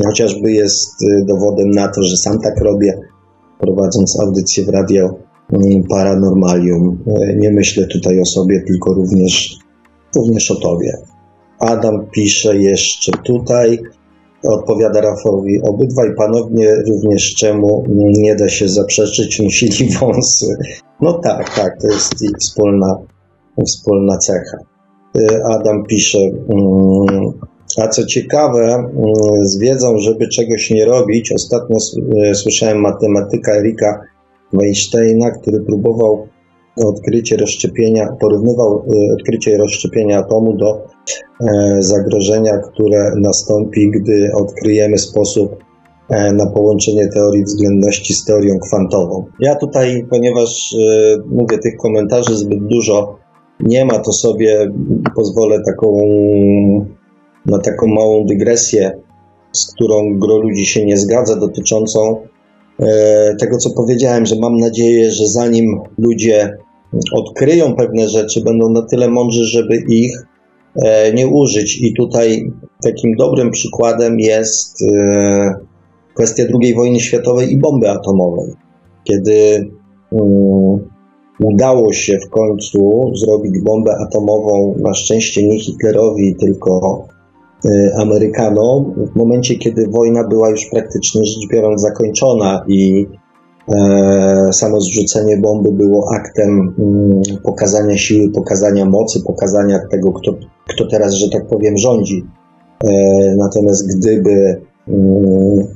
[0.05, 0.93] chociażby jest
[1.25, 2.99] dowodem na to, że sam tak robię,
[3.59, 5.15] prowadząc audycję w radio
[5.53, 7.03] mm, Paranormalium.
[7.37, 9.57] Nie myślę tutaj o sobie, tylko również
[10.15, 10.91] również o tobie.
[11.59, 13.79] Adam pisze jeszcze tutaj,
[14.43, 20.57] odpowiada Rafałowi, obydwaj panowie również czemu nie da się zaprzeczyć, nosili wąsy.
[21.01, 22.95] No tak, tak, to jest ich wspólna,
[23.65, 24.57] wspólna cecha.
[25.17, 27.31] Y, Adam pisze, mm,
[27.77, 31.77] a co ciekawe, mm, z wiedzą, żeby czegoś nie robić, ostatnio
[32.31, 34.01] y, słyszałem matematyka Erika
[34.53, 36.27] Weinsteina, który próbował
[36.85, 45.55] odkrycie rozszczepienia, porównywał e, odkrycie rozszczepienia atomu do e, zagrożenia, które nastąpi, gdy odkryjemy sposób
[46.09, 49.25] e, na połączenie teorii względności z teorią kwantową.
[49.39, 50.75] Ja tutaj, ponieważ
[51.25, 53.15] mówię tych komentarzy zbyt dużo,
[53.59, 54.71] nie ma, to sobie
[55.15, 55.97] pozwolę taką,
[57.45, 59.01] na taką małą dygresję,
[59.51, 62.21] z którą gro ludzi się nie zgadza, dotyczącą
[63.39, 66.57] tego, co powiedziałem, że mam nadzieję, że zanim ludzie
[67.13, 70.11] odkryją pewne rzeczy, będą na tyle mądrzy, żeby ich
[70.75, 71.81] e, nie użyć.
[71.81, 72.51] I tutaj
[72.83, 75.55] takim dobrym przykładem jest e,
[76.13, 78.53] kwestia II wojny światowej i bomby atomowej.
[79.03, 79.69] Kiedy
[80.11, 80.79] um,
[81.43, 87.05] udało się w końcu zrobić bombę atomową, na szczęście nie Hitlerowi, tylko
[87.65, 93.26] y, Amerykanom, w momencie, kiedy wojna była już praktycznie rzecz biorąc zakończona i e,
[94.51, 100.33] samo zrzucenie bomby było aktem mm, pokazania siły, pokazania mocy, pokazania tego, kto,
[100.67, 102.25] kto teraz, że tak powiem, rządzi.
[102.83, 102.89] E,
[103.37, 105.67] natomiast gdyby mm,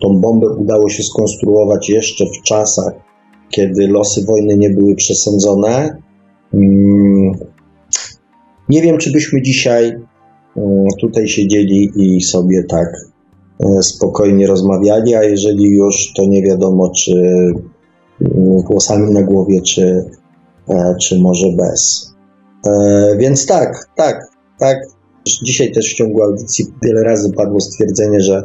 [0.00, 2.92] tą bombę udało się skonstruować jeszcze w czasach,
[3.50, 5.96] kiedy losy wojny nie były przesądzone.
[6.54, 7.32] Mm,
[8.68, 9.98] nie wiem, czy byśmy dzisiaj
[11.00, 13.09] tutaj siedzieli i sobie tak e,
[13.82, 17.12] spokojnie rozmawiali, a jeżeli już, to nie wiadomo, czy
[18.20, 20.04] mm, głosami na głowie, czy,
[20.68, 22.10] e, czy może bez.
[22.66, 24.26] E, więc tak, tak,
[24.58, 24.78] tak.
[25.44, 28.42] Dzisiaj też w ciągu audycji wiele razy padło stwierdzenie, że,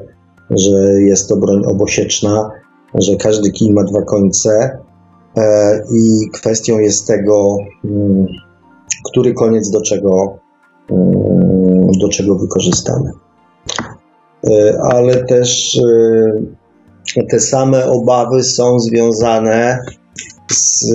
[0.49, 2.51] że jest to broń obosieczna,
[2.93, 4.77] że każdy kij ma dwa końce.
[5.37, 8.25] E, i kwestią jest tego, mm,
[9.11, 10.37] który koniec do czego,
[10.89, 13.11] mm, do czego wykorzystamy.
[14.49, 15.79] E, ale też
[17.17, 19.79] e, te same obawy są związane
[20.51, 20.91] z.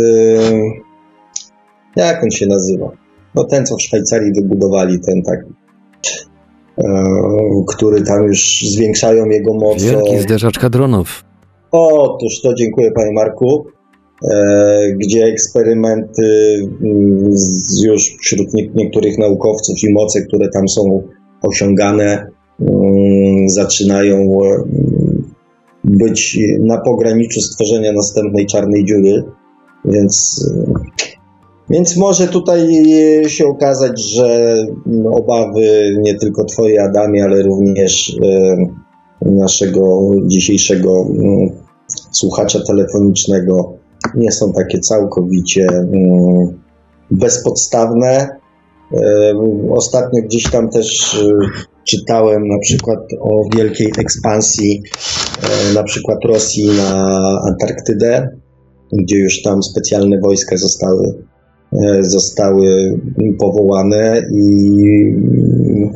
[1.96, 2.90] Jak on się nazywa?
[3.34, 5.52] No ten, co w Szwajcarii wybudowali, ten taki,
[7.68, 9.82] który tam już zwiększają jego moc.
[9.82, 11.24] Wielki zderzacz hadronów.
[11.72, 13.66] Otóż to dziękuję Panie Marku.
[14.32, 17.30] E, gdzie eksperymenty mm,
[17.82, 21.02] już wśród niektórych naukowców i moce, które tam są
[21.42, 22.29] osiągane,
[23.46, 25.30] zaczynają mm,
[25.84, 29.24] być na pograniczu stworzenia następnej czarnej dziury.
[29.84, 30.44] Więc,
[31.70, 32.84] więc może tutaj
[33.28, 34.56] się okazać, że
[35.12, 38.56] obawy nie tylko Twoje, Adamie, ale również e,
[39.22, 41.06] naszego dzisiejszego
[42.10, 43.72] słuchacza telefonicznego
[44.14, 46.60] nie są takie całkowicie mm,
[47.10, 48.39] bezpodstawne.
[48.94, 49.34] E,
[49.70, 51.30] ostatnio gdzieś tam też e,
[51.84, 54.82] czytałem na przykład o wielkiej ekspansji
[55.42, 57.18] e, na przykład Rosji na
[57.48, 58.28] Antarktydę,
[58.92, 61.14] gdzie już tam specjalne wojska zostały,
[62.00, 63.00] zostały
[63.38, 64.76] powołane i
[65.06, 65.90] mm,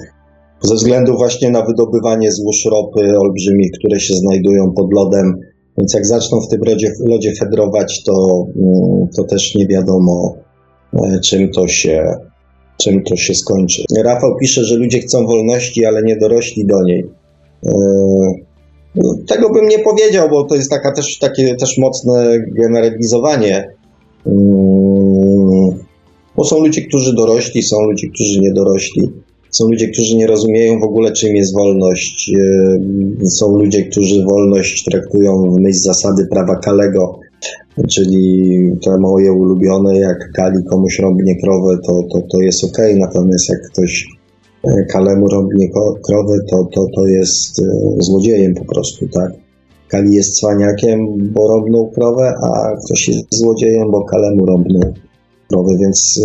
[0.63, 5.41] ze względu właśnie na wydobywanie złóż ropy olbrzymich, które się znajdują pod lodem,
[5.79, 10.35] więc jak zaczną w tym lodzie, lodzie fedrować, to, mm, to też nie wiadomo,
[11.23, 12.15] czym to, się,
[12.85, 13.83] czym to się skończy.
[14.05, 17.05] Rafał pisze, że ludzie chcą wolności, ale nie dorośli do niej.
[17.67, 17.73] E,
[18.95, 23.69] no, tego bym nie powiedział, bo to jest taka też, takie też mocne generalizowanie.
[24.27, 25.79] Mm,
[26.37, 29.03] bo są ludzie, którzy dorośli, są ludzie, którzy nie dorośli.
[29.51, 32.33] Są ludzie, którzy nie rozumieją w ogóle, czym jest wolność.
[33.23, 37.19] E, są ludzie, którzy wolność traktują w myśl zasady prawa Kalego,
[37.89, 43.49] czyli to moje ulubione, jak Kali komuś rąbnie krowę, to, to, to jest ok, natomiast
[43.49, 44.07] jak ktoś
[44.65, 45.69] e, Kalemu rąbnie
[46.07, 47.65] krowę, to, to, to jest e,
[47.99, 49.33] złodziejem po prostu, tak?
[49.89, 54.93] Kali jest cwaniakiem, bo rąbnął krowę, a ktoś jest złodziejem, bo Kalemu rąbnął
[55.49, 56.21] krowę, więc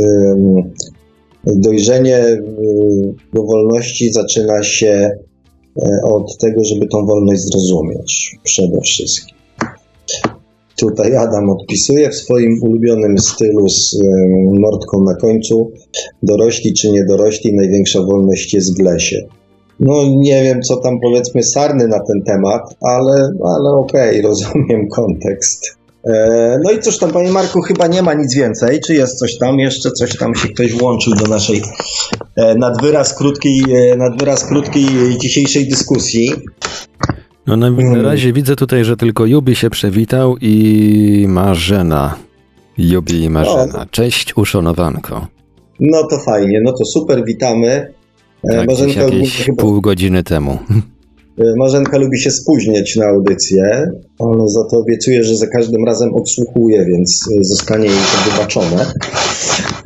[1.43, 2.39] Dojrzenie y,
[3.33, 9.38] do wolności zaczyna się e, od tego, żeby tą wolność zrozumieć przede wszystkim.
[10.79, 13.97] Tutaj Adam odpisuje w swoim ulubionym stylu z
[14.59, 15.71] mordką na końcu.
[16.23, 19.27] Dorośli czy niedorośli, największa wolność jest w lesie.
[19.79, 24.87] No nie wiem, co tam powiedzmy sarny na ten temat, ale, ale okej, okay, rozumiem
[24.87, 25.79] kontekst.
[26.05, 28.79] E, no i cóż tam, panie Marku, chyba nie ma nic więcej.
[28.79, 29.59] Czy jest coś tam?
[29.59, 31.61] Jeszcze coś tam się ktoś włączył do naszej
[32.35, 34.85] e, nadwyraz krótkiej, e, nadwyraz krótkiej
[35.21, 36.31] dzisiejszej dyskusji.
[37.47, 38.01] No na, na hmm.
[38.01, 42.15] razie widzę tutaj, że tylko Jubi się przewitał i Marzena.
[42.77, 43.85] Jubi i Marzena.
[43.91, 45.27] Cześć, uszanowanko.
[45.79, 47.93] No to fajnie, no to super, witamy.
[48.47, 49.61] Tak, Marzenka jakieś chyba...
[49.61, 50.57] pół godziny temu.
[51.37, 56.13] E, Marzenka lubi się spóźniać na audycję, ale za to obiecuje, że za każdym razem
[56.13, 58.85] odsłuchuje, więc e, zostanie jej to wybaczone.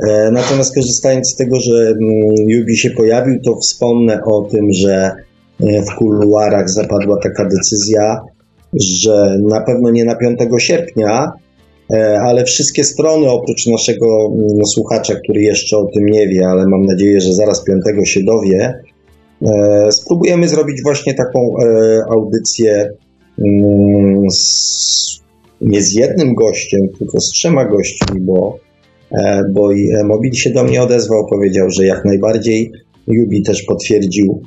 [0.09, 1.93] E, natomiast korzystając z tego, że
[2.47, 5.11] Jubi mm, się pojawił, to wspomnę o tym, że
[5.59, 8.21] w kuluarach zapadła taka decyzja,
[8.73, 11.31] że na pewno nie na 5 sierpnia,
[11.91, 16.67] E, ale wszystkie strony, oprócz naszego no, słuchacza, który jeszcze o tym nie wie, ale
[16.67, 18.73] mam nadzieję, że zaraz piątego się dowie,
[19.41, 22.89] e, spróbujemy zrobić właśnie taką e, audycję
[23.39, 25.21] mm, z,
[25.61, 28.57] nie z jednym gościem, tylko z trzema gośćmi, bo,
[29.51, 29.69] bo
[30.03, 32.71] Mobil się do mnie odezwał, powiedział, że jak najbardziej.
[33.07, 34.41] Jubi też potwierdził.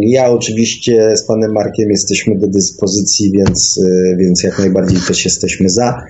[0.00, 3.80] Ja oczywiście z panem Markiem jesteśmy do dyspozycji, więc,
[4.18, 6.02] więc jak najbardziej też jesteśmy za.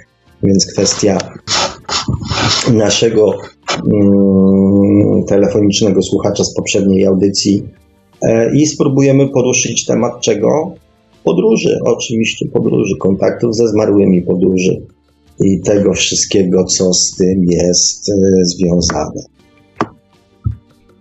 [0.42, 1.18] Więc kwestia
[2.72, 3.34] naszego
[3.92, 7.62] mm, telefonicznego słuchacza z poprzedniej audycji
[8.22, 10.74] e, i spróbujemy poruszyć temat czego?
[11.24, 14.82] Podróży, oczywiście podróży, kontaktów ze zmarłymi podróży
[15.40, 19.22] i tego wszystkiego, co z tym jest e, związane.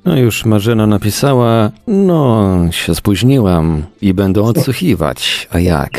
[0.05, 5.91] No już Marzena napisała, no się spóźniłam i będę odsłuchiwać, a jak?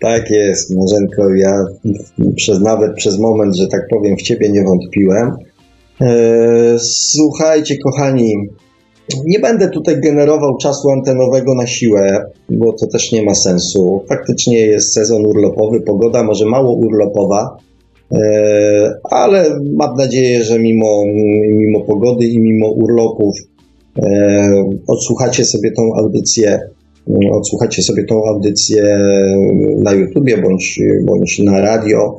[0.00, 1.34] Tak jest, Marzenko.
[1.34, 1.64] Ja
[2.36, 5.36] przez, nawet przez moment, że tak powiem, w ciebie nie wątpiłem.
[6.00, 8.34] E, słuchajcie, kochani,
[9.24, 14.04] nie będę tutaj generował czasu antenowego na siłę, bo to też nie ma sensu.
[14.08, 17.56] Faktycznie jest sezon urlopowy, pogoda może mało urlopowa,
[19.10, 21.04] ale mam nadzieję, że mimo,
[21.52, 23.34] mimo pogody i mimo urlopów
[23.98, 26.60] e, odsłuchacie sobie tą audycję
[27.30, 28.98] odsłuchacie sobie tą audycję
[29.78, 32.16] na YouTubie bądź, bądź na radio.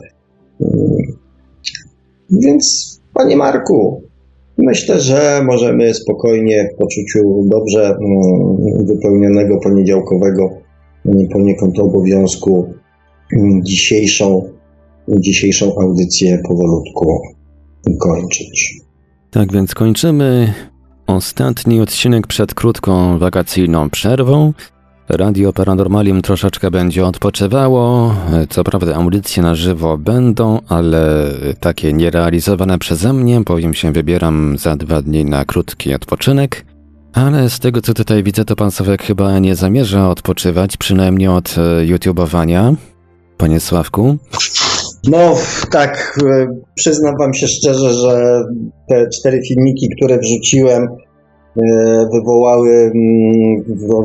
[2.32, 4.02] Więc, panie Marku,
[4.57, 10.49] myślę, że możemy spokojnie w poczuciu dobrze mm, wypełnionego poniedziałkowego
[11.06, 12.74] mm, poniekąd obowiązku
[13.34, 14.44] mm, dzisiejszą,
[15.18, 17.22] dzisiejszą audycję powolutku
[17.99, 18.73] kończyć.
[19.31, 20.53] Tak więc kończymy
[21.07, 24.53] ostatni odcinek przed krótką wakacyjną przerwą.
[25.10, 28.15] Radio Paranormalium troszeczkę będzie odpoczywało.
[28.49, 34.76] Co prawda audycje na żywo będą, ale takie nierealizowane przeze mnie, bowiem się wybieram za
[34.76, 36.65] dwa dni na krótki odpoczynek.
[37.14, 41.56] Ale z tego co tutaj widzę, to pan Sławek chyba nie zamierza odpoczywać, przynajmniej od
[41.57, 42.73] e, YouTubeowania.
[43.38, 44.18] Panie Sławku?
[45.07, 45.35] No
[45.71, 48.43] tak, e, przyznam wam się szczerze, że
[48.89, 50.88] te cztery filmiki, które wrzuciłem,
[51.57, 53.63] E, wywołały mm,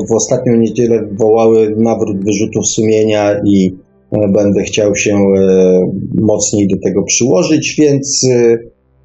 [0.09, 3.77] w, ostatnią niedzielę wywołały nawrót wyrzutów sumienia i
[4.13, 5.19] e, będę chciał się
[6.15, 8.29] mocniej do tego przyłożyć, więc,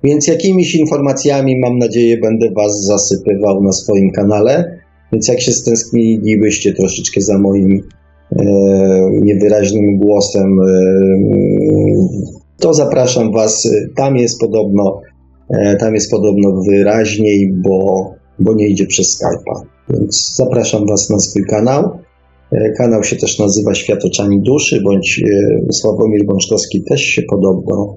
[0.03, 4.79] więc jakimiś informacjami mam nadzieję będę Was zasypywał na swoim kanale.
[5.13, 7.81] Więc jak się stęsknilibyście troszeczkę za moim
[9.21, 10.57] niewyraźnym głosem,
[12.59, 13.69] to zapraszam Was.
[13.95, 15.01] Tam jest podobno,
[15.79, 18.05] tam jest podobno wyraźniej, bo
[18.39, 19.61] bo nie idzie przez Skype'a.
[19.89, 21.99] Więc zapraszam Was na swój kanał.
[22.51, 25.23] E, kanał się też nazywa Świat oczami duszy, bądź
[25.69, 27.95] e, Sławomir Bączkowski też się podobno,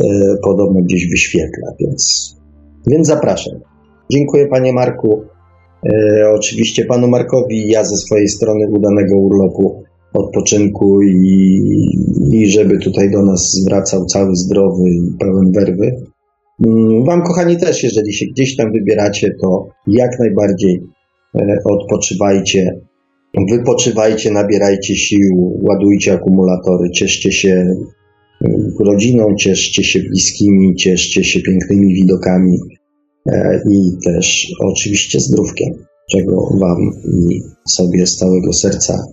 [0.00, 0.06] e,
[0.42, 2.34] podobno gdzieś wyświetla, więc,
[2.86, 3.54] więc zapraszam.
[4.10, 5.22] Dziękuję Panie Marku.
[6.34, 9.82] Oczywiście Panu Markowi ja ze swojej strony udanego urlopu,
[10.14, 11.62] odpoczynku i,
[12.32, 15.96] i żeby tutaj do nas zwracał cały zdrowy i pełen werwy.
[16.66, 20.82] Mm, wam, kochani, też, jeżeli się gdzieś tam wybieracie, to jak najbardziej
[21.34, 22.80] e, odpoczywajcie,
[23.50, 27.50] wypoczywajcie, nabierajcie sił, ładujcie akumulatory, cieszcie się
[28.44, 32.75] mm, rodziną, cieszcie się bliskimi, cieszcie się pięknymi widokami e,
[33.70, 35.74] i też oczywiście zdrówkiem,
[36.10, 39.06] czego Wam i sobie z całego serca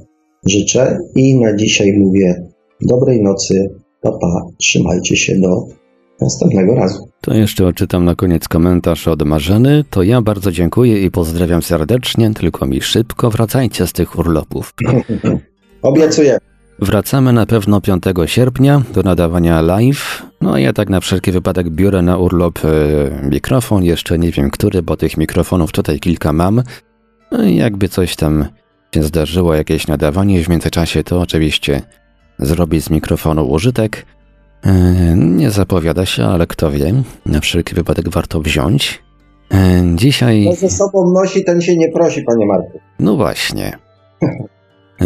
[0.45, 0.99] życzę.
[1.15, 2.48] I na dzisiaj mówię
[2.81, 3.69] dobrej nocy,
[4.02, 5.68] papa, trzymajcie się do
[6.22, 7.07] następnego razu.
[7.22, 9.84] To jeszcze odczytam na koniec komentarz od Marzeny.
[9.90, 14.73] To ja bardzo dziękuję i pozdrawiam serdecznie, tylko mi szybko wracajcie z tych urlopów.
[15.81, 16.38] Obiecuję.
[16.80, 20.24] Wracamy na pewno 5 sierpnia do nadawania live.
[20.41, 24.82] No ja tak na wszelki wypadek biorę na urlop e, mikrofon, jeszcze nie wiem który,
[24.82, 26.64] bo tych mikrofonów tutaj kilka mam.
[27.32, 28.45] No jakby coś tam
[28.95, 31.82] się zdarzyło, jakieś nadawanie w międzyczasie, to oczywiście
[32.40, 34.06] zrobić z mikrofonu użytek.
[34.66, 34.74] E,
[35.18, 36.94] nie zapowiada się, ale kto wie,
[37.26, 39.04] na wszelki wypadek warto wziąć.
[39.52, 40.45] E, dzisiaj.
[40.50, 42.80] To ze sobą nosi, ten się nie prosi, panie Marku.
[43.00, 43.78] No właśnie.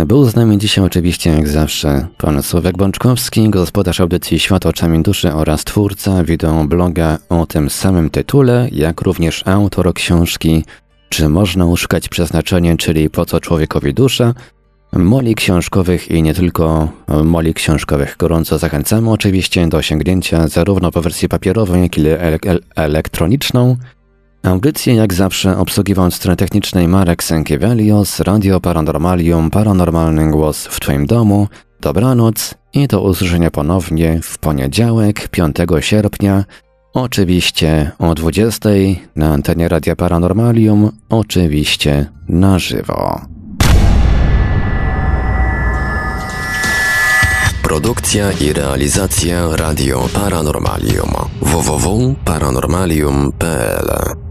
[0.06, 5.34] Był z nami dzisiaj oczywiście, jak zawsze, pan Sławek Bączkowski, gospodarz audycji Świat oczami duszy
[5.34, 10.65] oraz twórca wideobloga o tym samym tytule, jak również autor książki
[11.10, 14.34] Czy można uszukać przeznaczenie, czyli po co człowiekowi dusza,
[14.94, 16.90] Moli książkowych i nie tylko
[17.24, 18.15] moli książkowych.
[18.19, 22.02] Gorąco zachęcamy oczywiście do sięgnięcia zarówno po wersję papierową, jak i
[22.76, 23.78] elektroniczną.
[24.43, 31.47] Audycję jak zawsze obsługiwał strony technicznej Marek Sękiewelios, Radio Paranormalium, Paranormalny Głos w Twoim domu.
[31.81, 36.45] Dobranoc i do usłyszenia ponownie w poniedziałek, 5 sierpnia,
[36.93, 38.69] oczywiście o 20
[39.15, 43.22] na antenie Radia Paranormalium, oczywiście na żywo.
[47.64, 51.11] Produkcja i realizacja Radio Paranormalium
[51.41, 54.27] www.paranormalium.pl